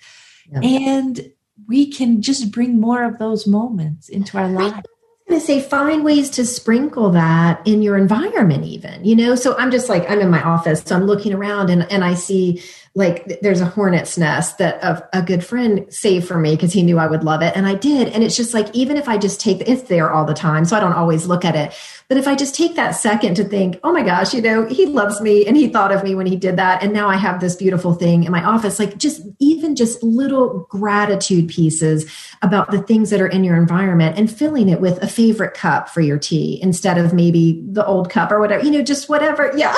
yeah. 0.51 0.61
and 0.61 1.33
we 1.69 1.91
can 1.91 2.21
just 2.23 2.51
bring 2.51 2.81
more 2.81 3.05
of 3.05 3.19
those 3.19 3.47
moments 3.47 4.09
into 4.09 4.39
our 4.39 4.49
lives 4.49 4.83
going 5.29 5.39
to 5.39 5.47
say 5.47 5.61
find 5.61 6.07
ways 6.07 6.31
to 6.31 6.47
sprinkle 6.47 7.11
that 7.11 7.61
in 7.67 7.83
your 7.83 7.99
environment 7.99 8.65
even 8.65 9.05
you 9.05 9.15
know 9.15 9.35
so 9.35 9.55
i'm 9.59 9.71
just 9.71 9.91
like 9.91 10.09
i'm 10.11 10.21
in 10.21 10.31
my 10.31 10.43
office 10.43 10.81
so 10.81 10.97
i'm 10.97 11.05
looking 11.05 11.35
around 11.35 11.69
and, 11.69 11.91
and 11.93 12.03
i 12.03 12.15
see 12.15 12.63
like 12.99 13.41
there's 13.43 13.61
a 13.61 13.65
hornet's 13.65 14.19
nest 14.19 14.59
that 14.59 14.83
a, 14.83 15.09
a 15.17 15.23
good 15.23 15.45
friend 15.45 15.87
saved 15.89 16.27
for 16.27 16.37
me 16.37 16.57
because 16.57 16.73
he 16.73 16.83
knew 16.83 16.99
I 16.99 17.07
would 17.07 17.23
love 17.23 17.43
it. 17.43 17.57
And 17.57 17.65
I 17.65 17.77
did. 17.77 18.09
And 18.09 18.25
it's 18.25 18.37
just 18.37 18.53
like, 18.53 18.75
even 18.75 18.97
if 18.97 19.09
I 19.09 19.17
just 19.17 19.41
take, 19.41 19.61
it's 19.69 19.83
there 19.83 20.11
all 20.11 20.25
the 20.25 20.35
time. 20.35 20.65
So 20.65 20.77
I 20.77 20.81
don't 20.81 20.95
always 20.95 21.27
look 21.27 21.45
at 21.45 21.55
it. 21.55 21.73
But 22.09 22.17
if 22.17 22.27
I 22.27 22.35
just 22.35 22.55
take 22.55 22.75
that 22.77 22.93
second 22.93 23.35
to 23.35 23.45
think, 23.45 23.79
oh 23.85 23.93
my 23.93 24.03
gosh, 24.03 24.33
you 24.33 24.41
know, 24.41 24.65
he 24.65 24.87
loves 24.87 25.21
me 25.21 25.47
and 25.47 25.55
he 25.59 25.69
thought 25.69 25.93
of 25.93 26.03
me 26.03 26.15
when 26.15 26.25
he 26.25 26.37
did 26.37 26.57
that. 26.57 26.83
And 26.83 26.95
now 26.95 27.07
I 27.07 27.17
have 27.17 27.39
this 27.39 27.55
beautiful 27.55 27.93
thing 27.93 28.25
in 28.25 28.33
my 28.33 28.43
office, 28.43 28.79
like 28.79 28.97
just 28.97 29.21
even 29.39 29.77
just 29.77 30.03
little 30.03 30.67
gratitude 30.71 31.49
pieces 31.49 32.11
about 32.41 32.71
the 32.71 32.81
things 32.81 33.11
that 33.11 33.21
are 33.21 33.27
in 33.27 33.45
your 33.45 33.57
environment 33.57 34.17
and 34.17 34.33
filling 34.33 34.71
it 34.71 34.81
with 34.81 35.03
a 35.03 35.07
favorite 35.07 35.53
cup 35.53 35.91
for 35.91 36.01
your 36.01 36.19
tea 36.19 36.59
instead 36.63 36.97
of 36.97 37.13
maybe 37.13 37.63
the 37.71 37.85
old 37.85 38.09
cup 38.09 38.33
or 38.33 38.41
whatever, 38.41 38.65
you 38.65 38.71
know, 38.71 38.83
just 38.83 39.09
whatever. 39.09 39.53
Yeah. 39.59 39.75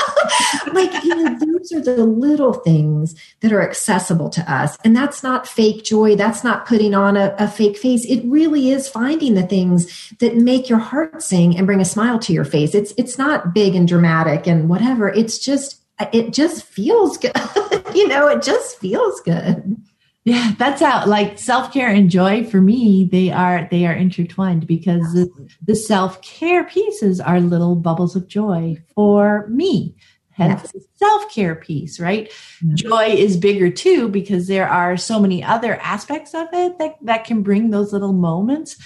like, 0.74 0.92
you 1.02 1.14
know, 1.14 1.38
those 1.38 1.72
are 1.72 1.80
the 1.80 2.04
little 2.04 2.52
things 2.52 3.14
that 3.40 3.50
are 3.50 3.62
accessible 3.62 4.28
to 4.30 4.52
us. 4.52 4.76
And 4.84 4.94
that's 4.94 5.22
not 5.22 5.48
fake 5.48 5.84
joy. 5.84 6.16
That's 6.16 6.44
not 6.44 6.66
putting 6.66 6.94
on 6.94 7.16
a, 7.16 7.34
a 7.38 7.48
fake 7.48 7.78
face. 7.78 8.04
It 8.04 8.22
really 8.26 8.70
is 8.70 8.88
finding 8.88 9.34
the 9.34 9.42
things 9.42 10.12
that 10.18 10.36
make 10.36 10.68
your 10.68 10.80
heart 10.80 11.22
sing 11.22 11.56
and 11.56 11.66
bring 11.66 11.80
a 11.80 11.84
smile 11.84 12.19
to 12.22 12.32
your 12.32 12.44
face. 12.44 12.74
It's 12.74 12.92
it's 12.96 13.18
not 13.18 13.54
big 13.54 13.74
and 13.74 13.86
dramatic 13.86 14.46
and 14.46 14.68
whatever. 14.68 15.08
It's 15.08 15.38
just 15.38 15.84
it 16.12 16.32
just 16.32 16.64
feels 16.64 17.18
good. 17.18 17.32
you 17.94 18.08
know, 18.08 18.28
it 18.28 18.42
just 18.42 18.78
feels 18.78 19.20
good. 19.20 19.76
Yeah, 20.24 20.52
that's 20.58 20.82
how 20.82 21.06
like 21.06 21.38
self-care 21.38 21.88
and 21.88 22.10
joy 22.10 22.44
for 22.44 22.60
me, 22.60 23.08
they 23.10 23.30
are 23.30 23.66
they 23.70 23.86
are 23.86 23.94
intertwined 23.94 24.66
because 24.66 25.14
the, 25.14 25.48
the 25.66 25.74
self-care 25.74 26.64
pieces 26.64 27.20
are 27.20 27.40
little 27.40 27.74
bubbles 27.74 28.16
of 28.16 28.28
joy 28.28 28.76
for 28.94 29.46
me. 29.48 29.96
Hence 30.32 30.70
yes. 30.74 30.84
self-care 30.96 31.54
piece, 31.54 31.98
right? 31.98 32.30
Mm-hmm. 32.64 32.74
Joy 32.74 33.06
is 33.08 33.36
bigger 33.36 33.70
too 33.70 34.08
because 34.08 34.46
there 34.46 34.68
are 34.68 34.96
so 34.96 35.20
many 35.20 35.42
other 35.42 35.76
aspects 35.76 36.34
of 36.34 36.48
it 36.52 36.78
that, 36.78 36.96
that 37.02 37.24
can 37.24 37.42
bring 37.42 37.70
those 37.70 37.92
little 37.92 38.12
moments 38.12 38.76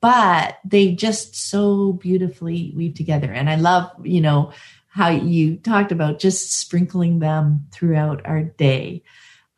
but 0.00 0.58
they 0.64 0.92
just 0.92 1.34
so 1.34 1.94
beautifully 1.94 2.72
weave 2.76 2.94
together. 2.94 3.32
And 3.32 3.48
I 3.48 3.56
love, 3.56 3.90
you 4.04 4.20
know, 4.20 4.52
how 4.88 5.10
you 5.10 5.56
talked 5.56 5.92
about 5.92 6.18
just 6.18 6.52
sprinkling 6.52 7.18
them 7.18 7.66
throughout 7.70 8.24
our 8.24 8.42
day. 8.42 9.02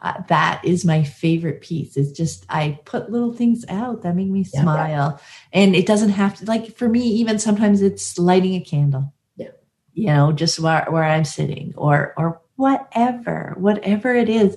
Uh, 0.01 0.21
that 0.29 0.61
is 0.65 0.85
my 0.85 1.03
favorite 1.03 1.61
piece. 1.61 1.97
It's 1.97 2.13
just 2.13 2.47
I 2.49 2.79
put 2.85 3.11
little 3.11 3.33
things 3.33 3.65
out 3.69 4.03
that 4.03 4.15
make 4.15 4.29
me 4.29 4.47
yeah, 4.53 4.63
smile, 4.63 5.21
yeah. 5.21 5.61
and 5.61 5.75
it 5.75 5.87
doesn't 5.87 6.11
have 6.11 6.37
to 6.37 6.45
like 6.45 6.77
for 6.77 6.89
me. 6.89 7.01
Even 7.01 7.41
sometimes 7.41 7.83
it's 7.83 8.17
lighting 8.17 8.55
a 8.55 8.61
candle. 8.61 9.13
Yeah, 9.37 9.51
you 9.95 10.07
know, 10.07 10.31
just 10.31 10.61
where 10.61 10.87
where 10.89 11.03
I'm 11.03 11.25
sitting, 11.25 11.75
or 11.77 12.15
or 12.17 12.41
whatever, 12.55 13.55
whatever 13.59 14.15
it 14.15 14.29
is. 14.29 14.57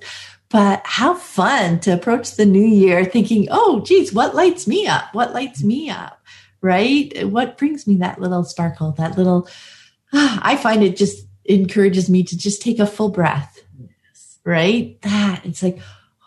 But 0.51 0.81
how 0.83 1.13
fun 1.13 1.79
to 1.81 1.91
approach 1.91 2.35
the 2.35 2.45
new 2.45 2.65
year 2.65 3.05
thinking, 3.05 3.47
oh, 3.51 3.81
geez, 3.81 4.11
what 4.11 4.35
lights 4.35 4.67
me 4.67 4.85
up? 4.85 5.13
What 5.13 5.33
lights 5.33 5.63
me 5.63 5.89
up? 5.89 6.21
Right? 6.61 7.25
What 7.25 7.57
brings 7.57 7.87
me 7.87 7.95
that 7.97 8.19
little 8.19 8.43
sparkle, 8.43 8.91
that 8.93 9.17
little, 9.17 9.47
I 10.13 10.57
find 10.57 10.83
it 10.83 10.97
just 10.97 11.25
encourages 11.45 12.09
me 12.09 12.23
to 12.23 12.37
just 12.37 12.61
take 12.61 12.79
a 12.79 12.85
full 12.85 13.09
breath. 13.09 13.63
Yes. 13.79 14.39
Right? 14.43 15.01
That 15.01 15.45
it's 15.45 15.63
like, 15.63 15.79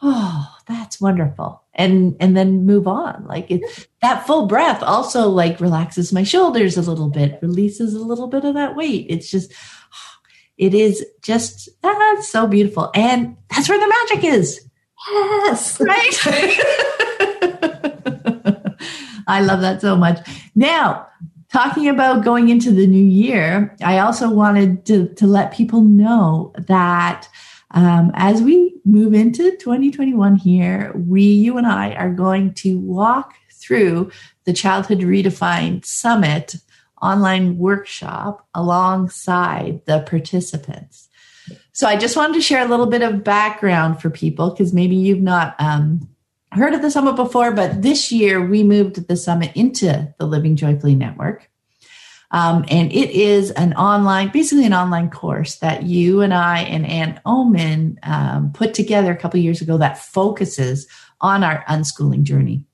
oh, 0.03 0.55
that's 0.67 1.01
wonderful. 1.01 1.63
And 1.75 2.17
and 2.21 2.37
then 2.37 2.67
move 2.67 2.87
on. 2.87 3.27
Like 3.27 3.51
it 3.51 3.89
that 4.01 4.27
full 4.27 4.47
breath 4.47 4.83
also 4.83 5.29
like 5.29 5.61
relaxes 5.61 6.13
my 6.13 6.23
shoulders 6.23 6.77
a 6.77 6.83
little 6.83 7.11
bit, 7.11 7.39
releases 7.43 7.95
a 7.95 8.01
little 8.01 8.29
bit 8.29 8.45
of 8.45 8.55
that 8.55 8.77
weight. 8.77 9.07
It's 9.09 9.31
just 9.31 9.53
it 10.57 10.75
is 10.75 11.05
just 11.23 11.69
ah, 11.83 12.17
so 12.21 12.47
beautiful. 12.47 12.91
And 12.95 13.37
that's 13.51 13.69
where 13.69 13.79
the 13.79 13.95
magic 14.11 14.33
is. 14.33 14.61
Yes. 15.09 15.81
Right? 15.81 16.19
I 19.27 19.41
love 19.41 19.63
that 19.63 19.81
so 19.81 19.97
much. 19.97 20.27
Now, 20.55 21.09
talking 21.53 21.89
about 21.89 22.25
going 22.25 22.49
into 22.49 22.71
the 22.71 22.87
new 22.87 23.05
year, 23.05 23.75
I 23.83 23.99
also 23.99 24.31
wanted 24.31 24.87
to, 24.87 25.09
to 25.15 25.27
let 25.27 25.53
people 25.53 25.81
know 25.81 26.53
that 26.59 27.29
um, 27.71 28.13
as 28.15 28.43
we 28.43 28.75
move 28.85 29.15
into 29.15 29.57
2021 29.57 30.37
here, 30.37 30.93
we, 30.95 31.23
you 31.23 31.59
and 31.59 31.67
I, 31.67 31.95
are 31.95 32.13
going 32.13 32.55
to 32.55 32.79
walk 32.79 33.35
through 33.53 34.13
the 34.45 34.53
Childhood 34.53 35.01
Redefined 35.01 35.85
Summit 35.85 36.57
online 37.01 37.59
workshop 37.59 38.47
alongside 38.55 39.83
the 39.87 40.01
participants. 40.01 41.09
So 41.73 41.87
I 41.87 41.97
just 41.97 42.17
wanted 42.17 42.35
to 42.35 42.41
share 42.41 42.65
a 42.65 42.69
little 42.69 42.87
bit 42.87 43.03
of 43.03 43.25
background 43.25 44.01
for 44.01 44.11
people 44.11 44.51
because 44.51 44.73
maybe 44.73 44.97
you've 44.97 45.21
not 45.21 45.55
um, 45.59 46.09
heard 46.53 46.73
of 46.73 46.83
the 46.83 46.91
summit 46.91 47.17
before, 47.17 47.53
but 47.53 47.83
this 47.83 48.13
year 48.13 48.45
we 48.45 48.63
moved 48.63 49.09
the 49.09 49.17
summit 49.17 49.53
into 49.55 50.15
the 50.19 50.27
Living 50.27 50.57
Joyfully 50.57 50.95
Network. 50.95 51.51
Um, 52.31 52.65
and 52.69 52.91
it 52.93 53.11
is 53.11 53.51
an 53.53 53.75
online, 53.75 54.31
basically 54.31 54.67
an 54.67 54.75
online 54.75 55.11
course 55.11 55.57
that 55.57 55.85
you 55.85 56.21
and 56.21 56.35
I 56.35 56.61
and 56.61 56.87
Ann 56.87 57.21
Oman 57.27 58.01
um, 58.03 58.53
put 58.53 58.75
together 58.75 59.13
a 59.13 59.17
couple 59.17 59.39
years 59.39 59.61
ago 59.61 59.79
that 59.79 59.99
focuses 59.99 60.89
on 61.21 61.45
our 61.45 61.65
unschooling 61.69 62.23
journey 62.23 62.65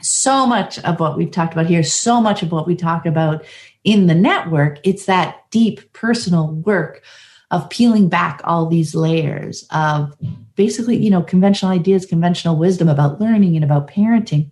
so 0.00 0.46
much 0.46 0.78
of 0.80 1.00
what 1.00 1.16
we've 1.16 1.30
talked 1.30 1.52
about 1.52 1.66
here, 1.66 1.82
so 1.82 2.20
much 2.20 2.42
of 2.42 2.52
what 2.52 2.66
we 2.66 2.76
talk 2.76 3.06
about 3.06 3.44
in 3.84 4.06
the 4.06 4.14
network, 4.14 4.78
it's 4.84 5.06
that 5.06 5.50
deep 5.50 5.92
personal 5.92 6.48
work 6.52 7.02
of 7.50 7.70
peeling 7.70 8.08
back 8.08 8.40
all 8.44 8.66
these 8.66 8.94
layers 8.94 9.66
of 9.70 10.14
basically, 10.54 10.96
you 10.96 11.10
know, 11.10 11.22
conventional 11.22 11.72
ideas, 11.72 12.04
conventional 12.04 12.56
wisdom 12.56 12.88
about 12.88 13.20
learning 13.20 13.56
and 13.56 13.64
about 13.64 13.88
parenting 13.88 14.50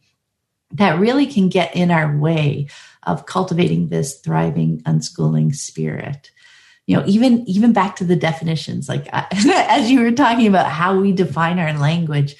that 0.73 0.99
really 0.99 1.27
can 1.27 1.49
get 1.49 1.75
in 1.77 1.91
our 1.91 2.17
way 2.17 2.69
of 3.05 3.27
cultivating 3.27 3.89
this 3.89 4.19
thriving 4.21 4.81
unschooling 4.83 5.55
spirit. 5.55 6.31
You 6.87 6.97
know 6.97 7.05
even 7.05 7.45
even 7.49 7.73
back 7.73 7.97
to 7.97 8.05
the 8.05 8.15
definitions 8.15 8.89
like 8.89 9.09
as 9.13 9.91
you 9.91 10.03
were 10.03 10.13
talking 10.13 10.47
about 10.47 10.71
how 10.71 10.97
we 10.97 11.11
define 11.11 11.59
our 11.59 11.77
language 11.77 12.37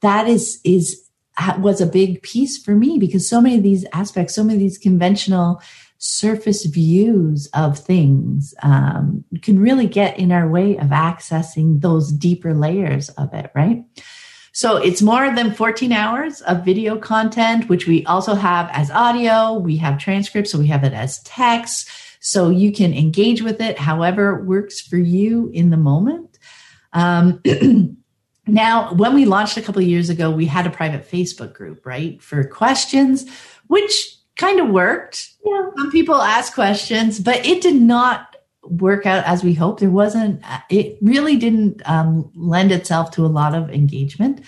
that 0.00 0.28
is 0.28 0.60
is 0.62 1.09
was 1.58 1.80
a 1.80 1.86
big 1.86 2.22
piece 2.22 2.62
for 2.62 2.74
me 2.74 2.98
because 2.98 3.28
so 3.28 3.40
many 3.40 3.56
of 3.56 3.62
these 3.62 3.86
aspects, 3.92 4.34
so 4.34 4.44
many 4.44 4.54
of 4.54 4.60
these 4.60 4.78
conventional 4.78 5.60
surface 5.98 6.64
views 6.64 7.48
of 7.52 7.78
things 7.78 8.54
um, 8.62 9.22
can 9.42 9.58
really 9.58 9.86
get 9.86 10.18
in 10.18 10.32
our 10.32 10.48
way 10.48 10.76
of 10.78 10.88
accessing 10.88 11.80
those 11.82 12.10
deeper 12.10 12.54
layers 12.54 13.10
of 13.10 13.32
it, 13.34 13.50
right? 13.54 13.84
So 14.52 14.76
it's 14.76 15.02
more 15.02 15.34
than 15.34 15.52
14 15.52 15.92
hours 15.92 16.40
of 16.42 16.64
video 16.64 16.98
content, 16.98 17.68
which 17.68 17.86
we 17.86 18.04
also 18.06 18.34
have 18.34 18.68
as 18.72 18.90
audio. 18.90 19.54
We 19.54 19.76
have 19.76 19.98
transcripts, 19.98 20.50
so 20.50 20.58
we 20.58 20.66
have 20.68 20.84
it 20.84 20.92
as 20.92 21.22
text. 21.22 21.88
So 22.20 22.48
you 22.50 22.72
can 22.72 22.92
engage 22.92 23.42
with 23.42 23.60
it 23.60 23.78
however 23.78 24.42
works 24.42 24.80
for 24.80 24.96
you 24.96 25.50
in 25.52 25.70
the 25.70 25.76
moment. 25.76 26.38
Um, 26.92 27.42
Now, 28.52 28.92
when 28.94 29.14
we 29.14 29.24
launched 29.24 29.56
a 29.56 29.62
couple 29.62 29.82
of 29.82 29.88
years 29.88 30.10
ago, 30.10 30.30
we 30.30 30.46
had 30.46 30.66
a 30.66 30.70
private 30.70 31.08
Facebook 31.08 31.52
group, 31.52 31.86
right, 31.86 32.20
for 32.22 32.44
questions, 32.44 33.28
which 33.68 34.16
kind 34.36 34.60
of 34.60 34.68
worked. 34.68 35.30
Yeah. 35.44 35.70
Some 35.76 35.90
people 35.90 36.16
asked 36.16 36.54
questions, 36.54 37.20
but 37.20 37.44
it 37.46 37.62
did 37.62 37.76
not 37.76 38.36
work 38.62 39.06
out 39.06 39.24
as 39.24 39.44
we 39.44 39.54
hoped. 39.54 39.80
There 39.80 39.90
wasn't, 39.90 40.42
it 40.68 40.98
really 41.00 41.36
didn't 41.36 41.80
um, 41.88 42.30
lend 42.34 42.72
itself 42.72 43.12
to 43.12 43.24
a 43.24 43.28
lot 43.28 43.54
of 43.54 43.70
engagement. 43.70 44.44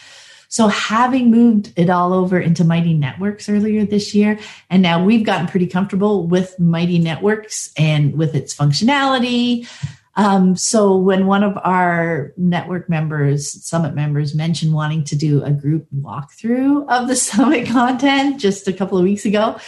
So, 0.49 0.69
having 0.69 1.31
moved 1.31 1.73
it 1.77 1.89
all 1.89 2.13
over 2.13 2.39
into 2.39 2.63
Mighty 2.63 2.93
Networks 2.93 3.49
earlier 3.49 3.87
this 3.87 4.15
year, 4.15 4.39
and 4.69 4.83
now 4.83 5.03
we've 5.03 5.25
gotten 5.25 5.47
pretty 5.47 5.67
comfortable 5.67 6.27
with 6.27 6.59
Mighty 6.59 6.99
Networks 6.99 7.73
and 7.75 8.19
with 8.19 8.35
its 8.35 8.55
functionality. 8.55 9.67
Um, 10.15 10.57
so 10.57 10.97
when 10.97 11.27
one 11.27 11.43
of 11.43 11.59
our 11.65 12.35
network 12.37 12.89
members, 12.89 13.65
summit 13.65 13.95
members, 13.95 14.35
mentioned 14.35 14.75
wanting 14.75 15.05
to 15.05 15.17
do 15.17 15.43
a 15.43 15.51
group 15.51 15.87
walkthrough 15.97 16.87
of 16.89 17.09
the 17.09 17.17
summit 17.31 17.67
content 17.69 18.41
just 18.41 18.69
a 18.69 18.73
couple 18.73 18.99
of 18.99 19.05
weeks 19.05 19.25
ago, 19.25 19.59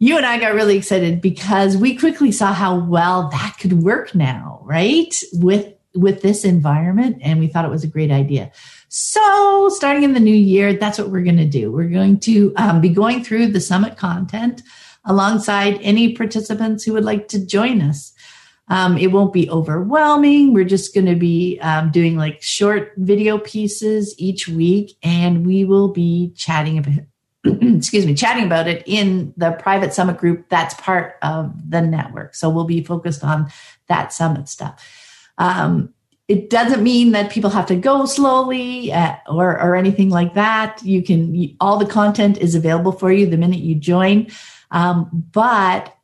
you 0.00 0.16
and 0.16 0.26
I 0.26 0.38
got 0.38 0.54
really 0.54 0.76
excited 0.76 1.20
because 1.20 1.76
we 1.76 1.96
quickly 1.96 2.32
saw 2.32 2.52
how 2.52 2.78
well 2.84 3.28
that 3.30 3.56
could 3.60 3.82
work 3.82 4.14
now, 4.14 4.60
right? 4.64 5.14
With 5.34 5.74
with 5.94 6.22
this 6.22 6.44
environment, 6.44 7.18
and 7.22 7.40
we 7.40 7.48
thought 7.48 7.64
it 7.64 7.70
was 7.70 7.82
a 7.82 7.88
great 7.88 8.10
idea. 8.10 8.52
So, 8.88 9.68
starting 9.70 10.04
in 10.04 10.14
the 10.14 10.20
new 10.20 10.34
year, 10.34 10.72
that's 10.72 10.98
what 10.98 11.10
we're 11.10 11.24
going 11.24 11.38
to 11.38 11.44
do. 11.44 11.72
We're 11.72 11.88
going 11.88 12.20
to 12.20 12.52
um, 12.56 12.80
be 12.80 12.90
going 12.90 13.24
through 13.24 13.48
the 13.48 13.60
summit 13.60 13.96
content 13.96 14.62
alongside 15.04 15.78
any 15.80 16.14
participants 16.14 16.84
who 16.84 16.92
would 16.92 17.04
like 17.04 17.28
to 17.28 17.44
join 17.44 17.82
us. 17.82 18.12
Um, 18.70 18.98
it 18.98 19.08
won't 19.08 19.32
be 19.32 19.48
overwhelming. 19.50 20.52
We're 20.52 20.64
just 20.64 20.94
going 20.94 21.06
to 21.06 21.16
be 21.16 21.58
um, 21.60 21.90
doing 21.90 22.16
like 22.16 22.42
short 22.42 22.92
video 22.96 23.38
pieces 23.38 24.14
each 24.18 24.48
week, 24.48 24.96
and 25.02 25.46
we 25.46 25.64
will 25.64 25.88
be 25.88 26.32
chatting 26.36 26.78
about. 26.78 27.00
excuse 27.44 28.04
me, 28.04 28.14
chatting 28.14 28.44
about 28.44 28.66
it 28.66 28.82
in 28.84 29.32
the 29.36 29.52
private 29.52 29.94
summit 29.94 30.18
group 30.18 30.48
that's 30.48 30.74
part 30.74 31.14
of 31.22 31.54
the 31.70 31.80
network. 31.80 32.34
So 32.34 32.50
we'll 32.50 32.64
be 32.64 32.82
focused 32.82 33.22
on 33.22 33.48
that 33.86 34.12
summit 34.12 34.48
stuff. 34.48 34.84
Um, 35.38 35.94
it 36.26 36.50
doesn't 36.50 36.82
mean 36.82 37.12
that 37.12 37.30
people 37.30 37.48
have 37.50 37.66
to 37.66 37.76
go 37.76 38.04
slowly 38.04 38.92
uh, 38.92 39.14
or 39.28 39.52
or 39.60 39.76
anything 39.76 40.10
like 40.10 40.34
that. 40.34 40.82
You 40.84 41.02
can 41.02 41.56
all 41.60 41.78
the 41.78 41.86
content 41.86 42.38
is 42.38 42.54
available 42.54 42.92
for 42.92 43.10
you 43.10 43.26
the 43.26 43.38
minute 43.38 43.60
you 43.60 43.76
join. 43.76 44.26
Um, 44.70 45.08
but 45.32 45.96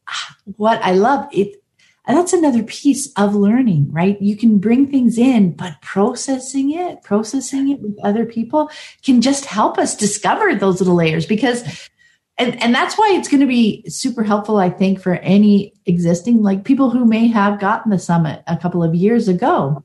what 0.56 0.80
I 0.82 0.92
love 0.92 1.28
it. 1.32 1.62
That's 2.06 2.34
another 2.34 2.62
piece 2.62 3.10
of 3.14 3.34
learning, 3.34 3.90
right? 3.90 4.20
You 4.20 4.36
can 4.36 4.58
bring 4.58 4.90
things 4.90 5.16
in, 5.16 5.52
but 5.52 5.80
processing 5.80 6.72
it, 6.72 7.02
processing 7.02 7.70
it 7.70 7.80
with 7.80 7.98
other 8.02 8.26
people 8.26 8.70
can 9.02 9.22
just 9.22 9.46
help 9.46 9.78
us 9.78 9.96
discover 9.96 10.54
those 10.54 10.80
little 10.80 10.96
layers 10.96 11.24
because 11.24 11.88
and 12.36 12.60
and 12.62 12.74
that's 12.74 12.96
why 12.98 13.10
it's 13.14 13.28
going 13.28 13.40
to 13.40 13.46
be 13.46 13.84
super 13.88 14.22
helpful 14.22 14.56
i 14.56 14.68
think 14.68 15.00
for 15.00 15.14
any 15.16 15.72
existing 15.86 16.42
like 16.42 16.64
people 16.64 16.90
who 16.90 17.04
may 17.04 17.28
have 17.28 17.60
gotten 17.60 17.90
the 17.90 17.98
summit 17.98 18.42
a 18.46 18.56
couple 18.56 18.82
of 18.82 18.94
years 18.94 19.28
ago 19.28 19.84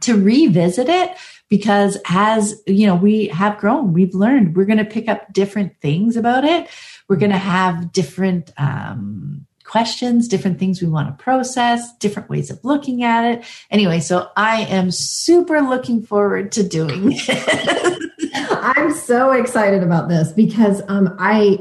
to 0.00 0.20
revisit 0.20 0.88
it 0.88 1.16
because 1.48 1.96
as 2.08 2.62
you 2.66 2.86
know 2.86 2.94
we 2.94 3.28
have 3.28 3.58
grown 3.58 3.92
we've 3.92 4.14
learned 4.14 4.56
we're 4.56 4.64
going 4.64 4.78
to 4.78 4.84
pick 4.84 5.08
up 5.08 5.32
different 5.32 5.74
things 5.80 6.16
about 6.16 6.44
it 6.44 6.68
we're 7.08 7.16
going 7.16 7.32
to 7.32 7.38
have 7.38 7.92
different 7.92 8.52
um, 8.56 9.46
questions 9.70 10.26
different 10.26 10.58
things 10.58 10.82
we 10.82 10.88
want 10.88 11.06
to 11.06 11.22
process 11.22 11.96
different 11.98 12.28
ways 12.28 12.50
of 12.50 12.58
looking 12.64 13.04
at 13.04 13.24
it. 13.24 13.44
Anyway 13.70 14.00
so 14.00 14.30
i 14.36 14.62
am 14.62 14.90
super 14.90 15.60
looking 15.60 16.02
forward 16.02 16.50
to 16.52 16.62
doing 16.62 17.12
it 17.12 18.10
i'm 18.76 18.92
so 18.92 19.30
excited 19.30 19.82
about 19.82 20.08
this 20.08 20.32
because 20.32 20.82
um, 20.88 21.14
i 21.18 21.58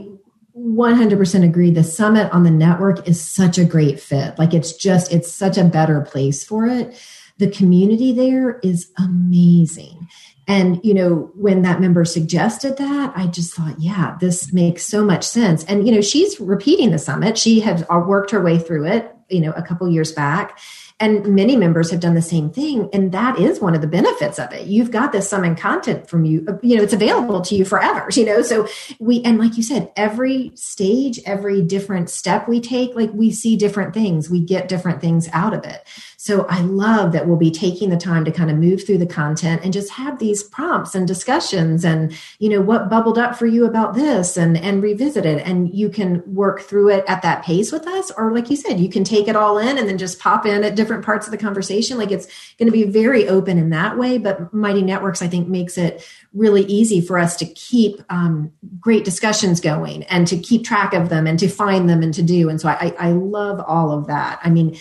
100% 0.60 1.44
agree. 1.44 1.72
The 1.72 1.84
summit 1.84 2.32
on 2.32 2.44
the 2.44 2.52
network 2.52 3.08
is 3.08 3.24
such 3.24 3.58
a 3.58 3.66
great 3.66 4.00
fit. 4.00 4.38
Like 4.38 4.54
it's 4.54 4.74
just 4.74 5.12
it's 5.12 5.32
such 5.32 5.58
a 5.58 5.64
better 5.64 6.02
place 6.02 6.44
for 6.44 6.66
it. 6.66 7.00
The 7.38 7.50
community 7.50 8.12
there 8.12 8.60
is 8.60 8.92
amazing. 8.98 10.08
And, 10.50 10.84
you 10.84 10.96
know, 10.96 11.30
when 11.36 11.62
that 11.62 11.80
member 11.80 12.04
suggested 12.04 12.78
that, 12.78 13.14
I 13.16 13.28
just 13.28 13.54
thought, 13.54 13.80
yeah, 13.80 14.18
this 14.20 14.52
makes 14.52 14.84
so 14.84 15.06
much 15.06 15.24
sense. 15.24 15.64
And, 15.66 15.86
you 15.86 15.94
know, 15.94 16.02
she's 16.02 16.40
repeating 16.40 16.90
the 16.90 16.98
summit. 16.98 17.38
She 17.38 17.60
had 17.60 17.86
uh, 17.88 18.00
worked 18.00 18.32
her 18.32 18.42
way 18.42 18.58
through 18.58 18.88
it, 18.88 19.16
you 19.30 19.42
know, 19.42 19.52
a 19.52 19.62
couple 19.62 19.88
years 19.88 20.12
back. 20.12 20.58
And 21.00 21.34
many 21.36 21.56
members 21.56 21.92
have 21.92 22.02
done 22.02 22.16
the 22.16 22.22
same 22.22 22.50
thing. 22.50 22.90
And 22.92 23.12
that 23.12 23.40
is 23.40 23.62
one 23.62 23.74
of 23.76 23.82
the 23.82 23.88
benefits 23.88 24.38
of 24.38 24.52
it. 24.52 24.66
You've 24.66 24.92
got 24.92 25.12
this 25.12 25.30
summit 25.30 25.58
content 25.58 26.10
from 26.10 26.26
you, 26.26 26.44
uh, 26.48 26.54
you 26.62 26.76
know, 26.76 26.84
it's 26.84 26.94
available 26.94 27.40
to 27.42 27.56
you 27.56 27.64
forever, 27.64 28.08
you 28.12 28.26
know? 28.26 28.42
So 28.42 28.68
we, 29.00 29.22
and 29.22 29.38
like 29.38 29.56
you 29.56 29.64
said, 29.64 29.92
every 29.96 30.52
stage, 30.56 31.22
every 31.26 31.62
different 31.62 32.10
step 32.10 32.50
we 32.50 32.60
take, 32.60 32.96
like 32.96 33.14
we 33.14 33.32
see 33.32 33.56
different 33.56 33.94
things, 33.94 34.30
we 34.30 34.42
get 34.42 34.68
different 34.68 35.00
things 35.00 35.30
out 35.32 35.54
of 35.54 35.64
it. 35.64 35.88
So 36.22 36.46
I 36.50 36.60
love 36.60 37.14
that 37.14 37.30
we'll 37.30 37.38
be 37.38 37.50
taking 37.50 37.90
the 37.90 37.96
time 37.96 38.26
to 38.26 38.32
kind 38.32 38.52
of 38.52 38.58
move 38.58 38.86
through 38.86 38.98
the 38.98 39.06
content 39.06 39.62
and 39.64 39.72
just 39.72 39.90
have 39.92 40.20
these 40.20 40.44
prompts 40.44 40.94
and 40.94 41.08
discussions 41.08 41.86
and, 41.86 42.14
you 42.40 42.50
know, 42.50 42.60
what 42.60 42.90
bubbled 42.90 43.18
up 43.18 43.38
for 43.38 43.46
you 43.46 43.66
about 43.66 43.94
this 43.94 44.36
and, 44.36 44.58
and 44.58 44.84
revisit 44.84 45.26
it. 45.26 45.42
And 45.48 45.74
you 45.74 45.88
can 45.88 46.22
work 46.26 46.60
through 46.60 46.90
it 46.90 47.06
at 47.08 47.22
that 47.22 47.46
pace 47.46 47.72
with 47.72 47.88
us. 47.88 48.12
Or 48.12 48.34
like 48.34 48.50
you 48.50 48.58
said, 48.58 48.82
you 48.82 48.90
can 48.90 49.06
take 49.06 49.30
it 49.30 49.38
all 49.38 49.58
in 49.60 49.78
and 49.78 49.88
then 49.88 49.98
just 49.98 50.20
pop 50.20 50.46
in 50.46 50.66
at 50.66 50.76
different 50.76 51.06
parts 51.06 51.26
of 51.26 51.32
the 51.32 51.38
conversation. 51.38 51.98
Like 51.98 52.12
it's 52.12 52.28
going 52.58 52.68
to 52.68 52.74
be 52.74 52.84
very 52.84 53.30
open 53.30 53.58
in 53.58 53.70
that 53.70 53.98
way. 53.98 54.18
But 54.18 54.54
Mighty 54.54 54.82
Networks, 54.82 55.22
I 55.22 55.30
think, 55.30 55.48
makes 55.48 55.78
it 55.78 56.06
really 56.34 56.64
easy 56.64 57.00
for 57.00 57.18
us 57.18 57.38
to 57.38 57.46
keep 57.46 58.02
um, 58.10 58.52
great 58.78 59.06
discussions 59.06 59.62
going 59.62 60.04
and 60.04 60.28
to 60.28 60.38
keep 60.38 60.66
track 60.66 60.94
of 60.94 61.08
them 61.08 61.28
and 61.28 61.40
to 61.40 61.48
find 61.48 61.90
them 61.90 62.04
and 62.04 62.14
to 62.16 62.22
do. 62.22 62.50
And 62.50 62.60
so 62.60 62.68
I, 62.68 62.94
I 63.00 63.12
love 63.12 63.64
all 63.66 63.94
of 63.94 64.08
that. 64.08 64.42
I 64.44 64.50
mean, 64.50 64.78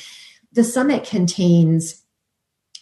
the 0.53 0.65
summit 0.65 1.05
contains 1.05 2.03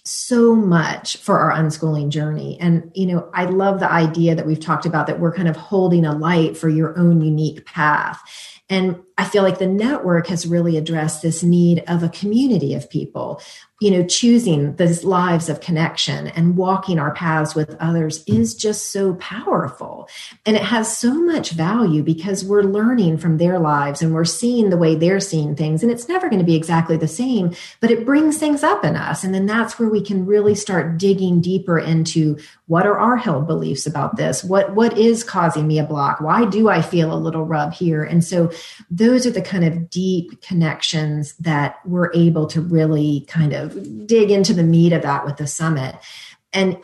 so 0.05 0.55
much 0.55 1.17
for 1.17 1.39
our 1.41 1.51
unschooling 1.53 2.11
journey. 2.11 2.57
And, 2.61 2.93
you 2.95 3.07
know, 3.07 3.29
I 3.35 3.47
love 3.47 3.81
the 3.81 3.91
idea 3.91 4.37
that 4.37 4.47
we've 4.47 4.61
talked 4.61 4.87
about 4.87 5.09
that 5.09 5.19
we're 5.19 5.35
kind 5.35 5.49
of 5.49 5.57
holding 5.57 6.07
a 6.07 6.17
light 6.17 6.57
for 6.57 6.69
your 6.69 6.97
own 6.97 7.21
unique 7.21 7.67
path. 7.67 8.23
And 8.69 9.03
I 9.19 9.25
feel 9.25 9.43
like 9.43 9.59
the 9.59 9.67
network 9.67 10.27
has 10.27 10.47
really 10.47 10.77
addressed 10.77 11.23
this 11.23 11.43
need 11.43 11.83
of 11.89 12.03
a 12.03 12.09
community 12.09 12.75
of 12.75 12.91
people 12.91 13.41
you 13.79 13.91
know, 13.91 14.07
choosing 14.07 14.75
those 14.77 15.05
lives 15.05 15.51
of 15.51 15.61
connection 15.61 16.29
and 16.29 16.57
walking 16.57 16.99
our 16.99 17.13
paths 17.13 17.55
with 17.55 17.77
others 17.79 18.25
is 18.27 18.55
just 18.55 18.91
so 18.91 19.15
powerful. 19.15 20.09
And 20.47 20.57
it 20.57 20.63
has 20.63 20.97
so 20.97 21.13
much 21.13 21.51
value 21.51 22.03
because 22.03 22.43
we're 22.43 22.63
learning 22.63 23.19
from 23.19 23.37
their 23.37 23.59
lives 23.59 24.01
and 24.01 24.15
we're 24.15 24.25
seeing 24.25 24.71
the 24.71 24.79
way 24.79 24.95
they're 24.95 25.21
seeing 25.21 25.55
things. 25.55 25.83
And 25.83 25.93
it's 25.93 26.09
never 26.09 26.31
going 26.31 26.39
to 26.39 26.45
be 26.45 26.57
exactly 26.57 26.97
the 26.97 27.07
same, 27.07 27.55
but 27.81 27.91
it 27.91 28.07
brings 28.07 28.39
things 28.39 28.63
up 28.63 28.83
in 28.83 28.97
us. 28.97 29.23
And 29.23 29.35
then 29.35 29.45
that's 29.45 29.79
where 29.79 29.91
we 29.91 30.01
can 30.01 30.25
really 30.25 30.55
start 30.55 30.97
digging 30.97 31.43
deeper 31.43 31.79
into 31.79 32.39
what 32.67 32.87
are 32.87 32.99
our 32.99 33.17
held 33.17 33.47
beliefs 33.47 33.87
about 33.87 34.17
this? 34.17 34.43
What, 34.43 34.75
what 34.75 34.99
is 34.99 35.23
causing 35.23 35.69
me 35.69 35.79
a 35.79 35.85
block? 35.85 36.21
Why 36.21 36.45
do 36.45 36.69
I 36.69 36.83
feel 36.83 37.13
a 37.13 37.15
little 37.15 37.45
rub 37.45 37.73
here? 37.73 38.03
And 38.03 38.25
so 38.25 38.51
those 38.91 39.25
are 39.25 39.31
the 39.31 39.43
kind 39.43 39.65
of 39.65 39.89
deep 39.89 40.43
connections 40.43 41.37
that 41.37 41.77
we're 41.85 42.13
able 42.13 42.47
to 42.49 42.61
really 42.61 43.25
kind 43.29 43.53
of 43.53 44.07
dig 44.07 44.31
into 44.31 44.53
the 44.53 44.65
meat 44.65 44.93
of 44.93 45.03
that 45.03 45.25
with 45.25 45.37
the 45.37 45.47
summit. 45.47 45.95
And 46.53 46.79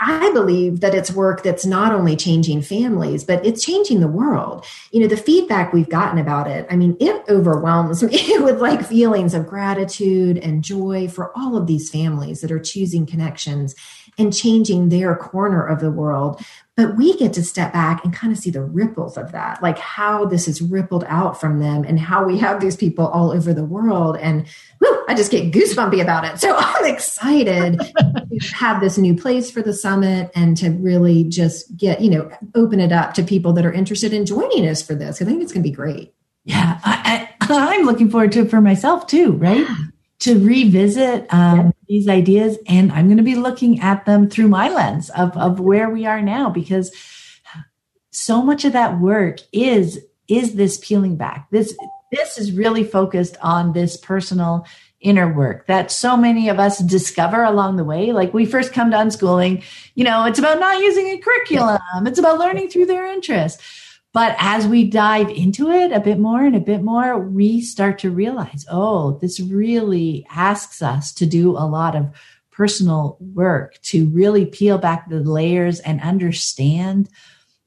I 0.00 0.30
believe 0.32 0.80
that 0.80 0.94
it's 0.94 1.10
work 1.10 1.42
that's 1.42 1.66
not 1.66 1.92
only 1.92 2.14
changing 2.14 2.62
families, 2.62 3.24
but 3.24 3.44
it's 3.44 3.64
changing 3.64 3.98
the 3.98 4.06
world. 4.06 4.64
You 4.92 5.00
know, 5.00 5.08
the 5.08 5.16
feedback 5.16 5.72
we've 5.72 5.88
gotten 5.88 6.18
about 6.18 6.46
it, 6.48 6.66
I 6.70 6.76
mean, 6.76 6.96
it 7.00 7.24
overwhelms 7.28 8.02
me 8.04 8.38
with 8.38 8.60
like 8.60 8.86
feelings 8.86 9.34
of 9.34 9.46
gratitude 9.46 10.38
and 10.38 10.62
joy 10.62 11.08
for 11.08 11.36
all 11.36 11.56
of 11.56 11.66
these 11.66 11.90
families 11.90 12.40
that 12.42 12.52
are 12.52 12.60
choosing 12.60 13.06
connections 13.06 13.74
and 14.18 14.34
changing 14.34 14.88
their 14.88 15.14
corner 15.16 15.64
of 15.64 15.80
the 15.80 15.90
world 15.90 16.42
but 16.78 16.96
we 16.96 17.16
get 17.16 17.32
to 17.32 17.42
step 17.42 17.72
back 17.72 18.04
and 18.04 18.14
kind 18.14 18.32
of 18.32 18.38
see 18.38 18.50
the 18.50 18.62
ripples 18.62 19.16
of 19.16 19.32
that, 19.32 19.60
like 19.60 19.78
how 19.78 20.26
this 20.26 20.46
is 20.46 20.62
rippled 20.62 21.02
out 21.08 21.40
from 21.40 21.58
them 21.58 21.82
and 21.82 21.98
how 21.98 22.24
we 22.24 22.38
have 22.38 22.60
these 22.60 22.76
people 22.76 23.08
all 23.08 23.32
over 23.32 23.52
the 23.52 23.64
world. 23.64 24.16
And 24.16 24.46
whew, 24.78 25.04
I 25.08 25.14
just 25.14 25.32
get 25.32 25.50
goosebumpy 25.52 26.00
about 26.00 26.24
it. 26.24 26.38
So 26.38 26.54
I'm 26.56 26.86
excited 26.86 27.80
to 27.80 28.38
have 28.54 28.80
this 28.80 28.96
new 28.96 29.16
place 29.16 29.50
for 29.50 29.60
the 29.60 29.72
summit 29.72 30.30
and 30.36 30.56
to 30.58 30.70
really 30.70 31.24
just 31.24 31.76
get, 31.76 32.00
you 32.00 32.10
know, 32.10 32.30
open 32.54 32.78
it 32.78 32.92
up 32.92 33.12
to 33.14 33.24
people 33.24 33.52
that 33.54 33.66
are 33.66 33.72
interested 33.72 34.12
in 34.12 34.24
joining 34.24 34.64
us 34.68 34.80
for 34.80 34.94
this. 34.94 35.20
I 35.20 35.24
think 35.24 35.42
it's 35.42 35.52
going 35.52 35.64
to 35.64 35.68
be 35.68 35.74
great. 35.74 36.14
Yeah, 36.44 36.78
I, 36.84 37.28
am 37.40 37.86
looking 37.86 38.08
forward 38.08 38.30
to 38.32 38.42
it 38.42 38.50
for 38.50 38.60
myself 38.60 39.08
too, 39.08 39.32
right? 39.32 39.66
Yeah 39.68 39.76
to 40.20 40.44
revisit 40.44 41.32
um, 41.32 41.58
yeah. 41.58 41.70
These 41.88 42.08
ideas 42.08 42.58
and 42.66 42.92
i'm 42.92 43.06
going 43.06 43.16
to 43.16 43.22
be 43.22 43.34
looking 43.34 43.80
at 43.80 44.04
them 44.04 44.28
through 44.28 44.48
my 44.48 44.68
lens 44.68 45.10
of, 45.10 45.36
of 45.36 45.60
where 45.60 45.90
we 45.90 46.06
are 46.06 46.22
now 46.22 46.50
because 46.50 46.92
so 48.18 48.42
much 48.42 48.64
of 48.64 48.72
that 48.72 48.98
work 48.98 49.38
is 49.52 50.04
is 50.28 50.54
this 50.54 50.78
peeling 50.78 51.16
back. 51.16 51.48
This 51.50 51.74
this 52.12 52.38
is 52.38 52.52
really 52.52 52.84
focused 52.84 53.36
on 53.42 53.72
this 53.72 53.96
personal 53.96 54.66
inner 55.00 55.32
work 55.32 55.66
that 55.68 55.92
so 55.92 56.16
many 56.16 56.48
of 56.48 56.58
us 56.58 56.78
discover 56.78 57.44
along 57.44 57.76
the 57.76 57.84
way. 57.84 58.12
Like 58.12 58.34
we 58.34 58.44
first 58.44 58.72
come 58.72 58.90
to 58.90 58.96
unschooling 58.96 59.62
you 59.94 60.04
know 60.04 60.24
it's 60.24 60.38
about 60.38 60.58
not 60.58 60.82
using 60.82 61.06
a 61.08 61.18
curriculum. 61.18 61.78
It's 62.06 62.18
about 62.18 62.38
learning 62.38 62.68
through 62.68 62.86
their 62.86 63.06
interests 63.06 63.62
but 64.12 64.34
as 64.38 64.66
we 64.66 64.88
dive 64.88 65.28
into 65.30 65.70
it 65.70 65.92
a 65.92 66.00
bit 66.00 66.18
more 66.18 66.42
and 66.42 66.56
a 66.56 66.60
bit 66.60 66.82
more, 66.82 67.18
we 67.18 67.60
start 67.60 67.98
to 68.00 68.10
realize, 68.10 68.64
oh, 68.70 69.18
this 69.20 69.38
really 69.38 70.26
asks 70.30 70.82
us 70.82 71.12
to 71.14 71.26
do 71.26 71.50
a 71.50 71.66
lot 71.66 71.94
of 71.94 72.10
personal 72.50 73.16
work 73.20 73.80
to 73.82 74.08
really 74.08 74.44
peel 74.44 74.78
back 74.78 75.08
the 75.08 75.20
layers 75.20 75.78
and 75.80 76.00
understand 76.00 77.08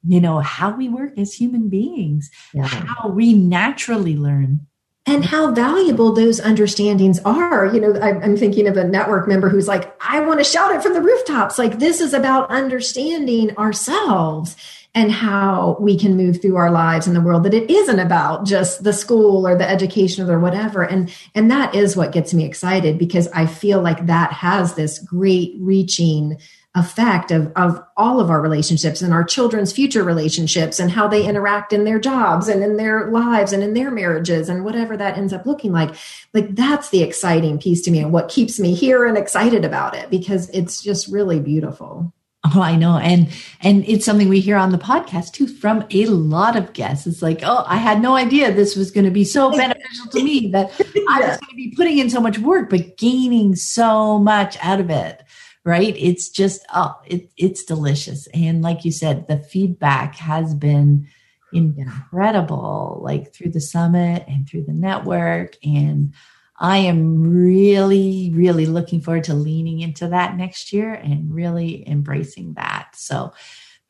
you 0.03 0.19
know 0.19 0.39
how 0.39 0.75
we 0.75 0.89
work 0.89 1.17
as 1.17 1.33
human 1.33 1.69
beings 1.69 2.31
yeah. 2.53 2.65
how 2.65 3.07
we 3.07 3.33
naturally 3.33 4.17
learn 4.17 4.67
and 5.05 5.25
how 5.25 5.51
valuable 5.51 6.13
those 6.13 6.39
understandings 6.39 7.19
are. 7.25 7.65
You 7.73 7.81
know, 7.81 7.99
I'm 7.99 8.37
thinking 8.37 8.67
of 8.67 8.77
a 8.77 8.83
network 8.83 9.27
member 9.27 9.49
who's 9.49 9.67
like, 9.67 9.95
I 9.99 10.19
want 10.19 10.39
to 10.39 10.43
shout 10.43 10.75
it 10.75 10.83
from 10.83 10.93
the 10.93 11.01
rooftops. 11.01 11.57
Like, 11.57 11.79
this 11.79 12.01
is 12.01 12.13
about 12.13 12.51
understanding 12.51 13.57
ourselves 13.57 14.55
and 14.93 15.11
how 15.11 15.77
we 15.79 15.97
can 15.97 16.17
move 16.17 16.41
through 16.41 16.57
our 16.57 16.69
lives 16.71 17.07
in 17.07 17.13
the 17.13 17.21
world 17.21 17.43
that 17.43 17.53
it 17.53 17.69
isn't 17.69 17.99
about 17.99 18.45
just 18.45 18.83
the 18.83 18.91
school 18.91 19.47
or 19.47 19.55
the 19.55 19.69
education 19.69 20.29
or 20.29 20.39
whatever. 20.39 20.83
And 20.83 21.13
and 21.33 21.49
that 21.49 21.73
is 21.73 21.95
what 21.95 22.11
gets 22.11 22.33
me 22.33 22.45
excited 22.45 22.97
because 22.97 23.27
i 23.29 23.45
feel 23.45 23.81
like 23.81 24.05
that 24.07 24.31
has 24.33 24.75
this 24.75 24.99
great 24.99 25.55
reaching 25.59 26.37
effect 26.75 27.31
of, 27.31 27.51
of 27.57 27.83
all 27.97 28.21
of 28.21 28.29
our 28.29 28.39
relationships 28.39 29.01
and 29.01 29.13
our 29.13 29.25
children's 29.25 29.73
future 29.73 30.05
relationships 30.05 30.79
and 30.79 30.89
how 30.89 31.05
they 31.05 31.27
interact 31.27 31.73
in 31.73 31.83
their 31.83 31.99
jobs 31.99 32.47
and 32.47 32.63
in 32.63 32.77
their 32.77 33.11
lives 33.11 33.51
and 33.51 33.61
in 33.61 33.73
their 33.73 33.91
marriages 33.91 34.47
and 34.47 34.63
whatever 34.63 34.95
that 34.95 35.17
ends 35.17 35.33
up 35.33 35.45
looking 35.45 35.73
like. 35.73 35.93
Like 36.33 36.55
that's 36.55 36.89
the 36.89 37.03
exciting 37.03 37.59
piece 37.59 37.81
to 37.83 37.91
me 37.91 37.99
and 37.99 38.13
what 38.13 38.29
keeps 38.29 38.57
me 38.57 38.73
here 38.73 39.05
and 39.05 39.17
excited 39.17 39.65
about 39.65 39.95
it 39.95 40.09
because 40.09 40.49
it's 40.51 40.81
just 40.81 41.09
really 41.09 41.41
beautiful 41.41 42.13
Oh, 42.55 42.59
I 42.61 42.75
know. 42.75 42.97
And 42.97 43.29
and 43.61 43.85
it's 43.87 44.03
something 44.03 44.27
we 44.27 44.39
hear 44.39 44.57
on 44.57 44.71
the 44.71 44.77
podcast 44.79 45.31
too 45.33 45.47
from 45.47 45.85
a 45.91 46.05
lot 46.07 46.55
of 46.55 46.73
guests. 46.73 47.05
It's 47.05 47.21
like, 47.21 47.41
oh, 47.43 47.63
I 47.67 47.75
had 47.77 48.01
no 48.01 48.15
idea 48.15 48.51
this 48.51 48.75
was 48.75 48.89
going 48.89 49.05
to 49.05 49.11
be 49.11 49.23
so 49.23 49.51
beneficial 49.51 50.07
to 50.11 50.23
me 50.23 50.49
that 50.51 50.71
I 51.09 51.19
was 51.19 51.37
going 51.37 51.51
to 51.51 51.55
be 51.55 51.73
putting 51.75 51.99
in 51.99 52.09
so 52.09 52.19
much 52.19 52.39
work, 52.39 52.71
but 52.71 52.97
gaining 52.97 53.55
so 53.55 54.17
much 54.17 54.57
out 54.63 54.79
of 54.79 54.89
it. 54.89 55.21
right? 55.63 55.95
It's 55.97 56.29
just, 56.29 56.65
oh, 56.73 56.95
it, 57.05 57.29
it's 57.37 57.63
delicious. 57.63 58.27
And 58.33 58.61
like 58.61 58.83
you 58.85 58.91
said, 58.91 59.27
the 59.27 59.37
feedback 59.37 60.15
has 60.15 60.55
been 60.55 61.07
incredible, 61.53 62.99
like 63.03 63.33
through 63.33 63.51
the 63.51 63.61
summit 63.61 64.23
and 64.27 64.47
through 64.49 64.63
the 64.63 64.73
network. 64.73 65.57
And 65.63 66.13
I 66.61 66.77
am 66.77 67.43
really, 67.43 68.31
really 68.35 68.67
looking 68.67 69.01
forward 69.01 69.23
to 69.25 69.33
leaning 69.33 69.81
into 69.81 70.07
that 70.09 70.37
next 70.37 70.71
year 70.71 70.93
and 70.93 71.33
really 71.33 71.87
embracing 71.89 72.53
that. 72.53 72.89
So 72.93 73.33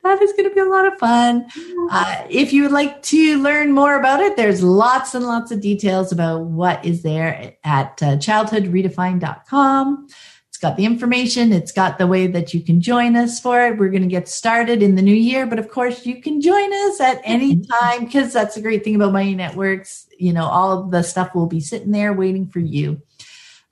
that 0.02 0.22
is 0.22 0.32
going 0.32 0.48
to 0.48 0.54
be 0.54 0.60
a 0.60 0.64
lot 0.64 0.86
of 0.86 0.98
fun. 0.98 1.46
Uh, 1.90 2.24
if 2.30 2.50
you 2.54 2.62
would 2.62 2.72
like 2.72 3.02
to 3.02 3.38
learn 3.42 3.72
more 3.72 3.98
about 3.98 4.20
it, 4.20 4.38
there's 4.38 4.62
lots 4.62 5.14
and 5.14 5.26
lots 5.26 5.50
of 5.52 5.60
details 5.60 6.12
about 6.12 6.46
what 6.46 6.82
is 6.82 7.02
there 7.02 7.54
at 7.62 8.02
uh, 8.02 8.16
childhoodredefined.com 8.16 10.08
It's 10.48 10.58
got 10.58 10.78
the 10.78 10.86
information. 10.86 11.52
It's 11.52 11.72
got 11.72 11.98
the 11.98 12.06
way 12.06 12.26
that 12.26 12.54
you 12.54 12.62
can 12.62 12.80
join 12.80 13.16
us 13.16 13.38
for 13.38 13.60
it. 13.66 13.78
We're 13.78 13.90
going 13.90 14.02
to 14.02 14.08
get 14.08 14.30
started 14.30 14.82
in 14.82 14.94
the 14.94 15.02
new 15.02 15.14
year, 15.14 15.46
but 15.46 15.58
of 15.58 15.68
course 15.68 16.06
you 16.06 16.22
can 16.22 16.40
join 16.40 16.72
us 16.72 17.00
at 17.02 17.20
any 17.22 17.60
time 17.60 18.06
because 18.06 18.32
that's 18.32 18.54
the 18.54 18.62
great 18.62 18.82
thing 18.82 18.96
about 18.96 19.12
Mighty 19.12 19.34
Networks. 19.34 20.08
You 20.22 20.32
know, 20.32 20.46
all 20.46 20.84
the 20.84 21.02
stuff 21.02 21.34
will 21.34 21.48
be 21.48 21.60
sitting 21.60 21.90
there 21.90 22.12
waiting 22.12 22.48
for 22.48 22.60
you. 22.60 23.02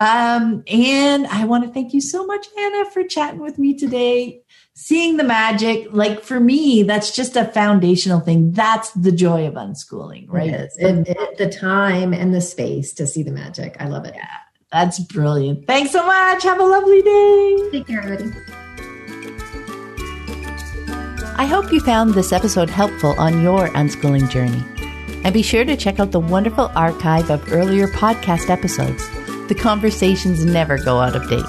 Um, 0.01 0.65
and 0.67 1.27
I 1.27 1.45
want 1.45 1.65
to 1.65 1.71
thank 1.71 1.93
you 1.93 2.01
so 2.01 2.27
much, 2.27 2.47
Anna, 2.59 2.91
for 2.91 3.05
chatting 3.05 3.41
with 3.41 3.59
me 3.59 3.77
today. 3.77 4.43
Seeing 4.75 5.19
the 5.19 5.25
magic, 5.25 5.89
like 5.93 6.23
for 6.23 6.41
me, 6.41 6.83
that's 6.83 7.15
just 7.15 7.37
a 7.37 7.45
foundational 7.45 8.21
thing. 8.21 8.53
That's 8.53 8.91
the 8.93 9.13
joy 9.13 9.47
of 9.47 9.55
unschooling, 9.55 10.27
right? 10.29 10.49
It 10.49 10.61
is. 10.61 10.77
It, 10.79 11.09
it, 11.09 11.39
the 11.39 11.51
time 11.51 12.15
and 12.15 12.35
the 12.35 12.41
space 12.41 12.95
to 12.95 13.07
see 13.07 13.23
the 13.23 13.31
magic. 13.31 13.77
I 13.79 13.89
love 13.89 14.07
it. 14.07 14.15
Yeah. 14.17 14.27
That's 14.73 14.99
brilliant. 15.01 15.67
Thanks 15.67 15.93
so 15.93 16.07
much. 16.07 16.43
Have 16.45 16.61
a 16.61 16.65
lovely 16.65 17.03
day. 17.03 17.69
Take 17.73 17.87
care, 17.87 18.01
everybody. 18.01 18.33
I 21.37 21.45
hope 21.45 21.73
you 21.73 21.81
found 21.81 22.15
this 22.15 22.33
episode 22.33 22.71
helpful 22.71 23.15
on 23.19 23.43
your 23.43 23.69
unschooling 23.69 24.31
journey. 24.31 24.65
And 25.25 25.35
be 25.35 25.43
sure 25.43 25.65
to 25.65 25.77
check 25.77 26.01
out 26.01 26.13
the 26.13 26.21
wonderful 26.21 26.71
archive 26.75 27.31
of 27.31 27.53
earlier 27.53 27.89
podcast 27.89 28.51
episodes. 28.51 29.09
The 29.49 29.55
conversations 29.55 30.45
never 30.45 30.79
go 30.79 30.99
out 30.99 31.17
of 31.17 31.29
date. 31.29 31.45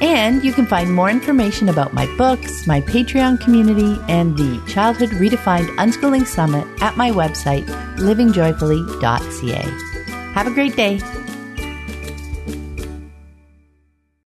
And 0.00 0.42
you 0.42 0.52
can 0.52 0.66
find 0.66 0.94
more 0.94 1.10
information 1.10 1.68
about 1.68 1.92
my 1.92 2.06
books, 2.16 2.66
my 2.66 2.80
Patreon 2.80 3.40
community, 3.40 4.00
and 4.08 4.36
the 4.36 4.62
Childhood 4.66 5.10
Redefined 5.10 5.68
Unschooling 5.76 6.26
Summit 6.26 6.66
at 6.80 6.96
my 6.96 7.10
website, 7.10 7.66
livingjoyfully.ca. 7.96 10.32
Have 10.32 10.46
a 10.46 10.50
great 10.50 10.74
day. 10.74 11.00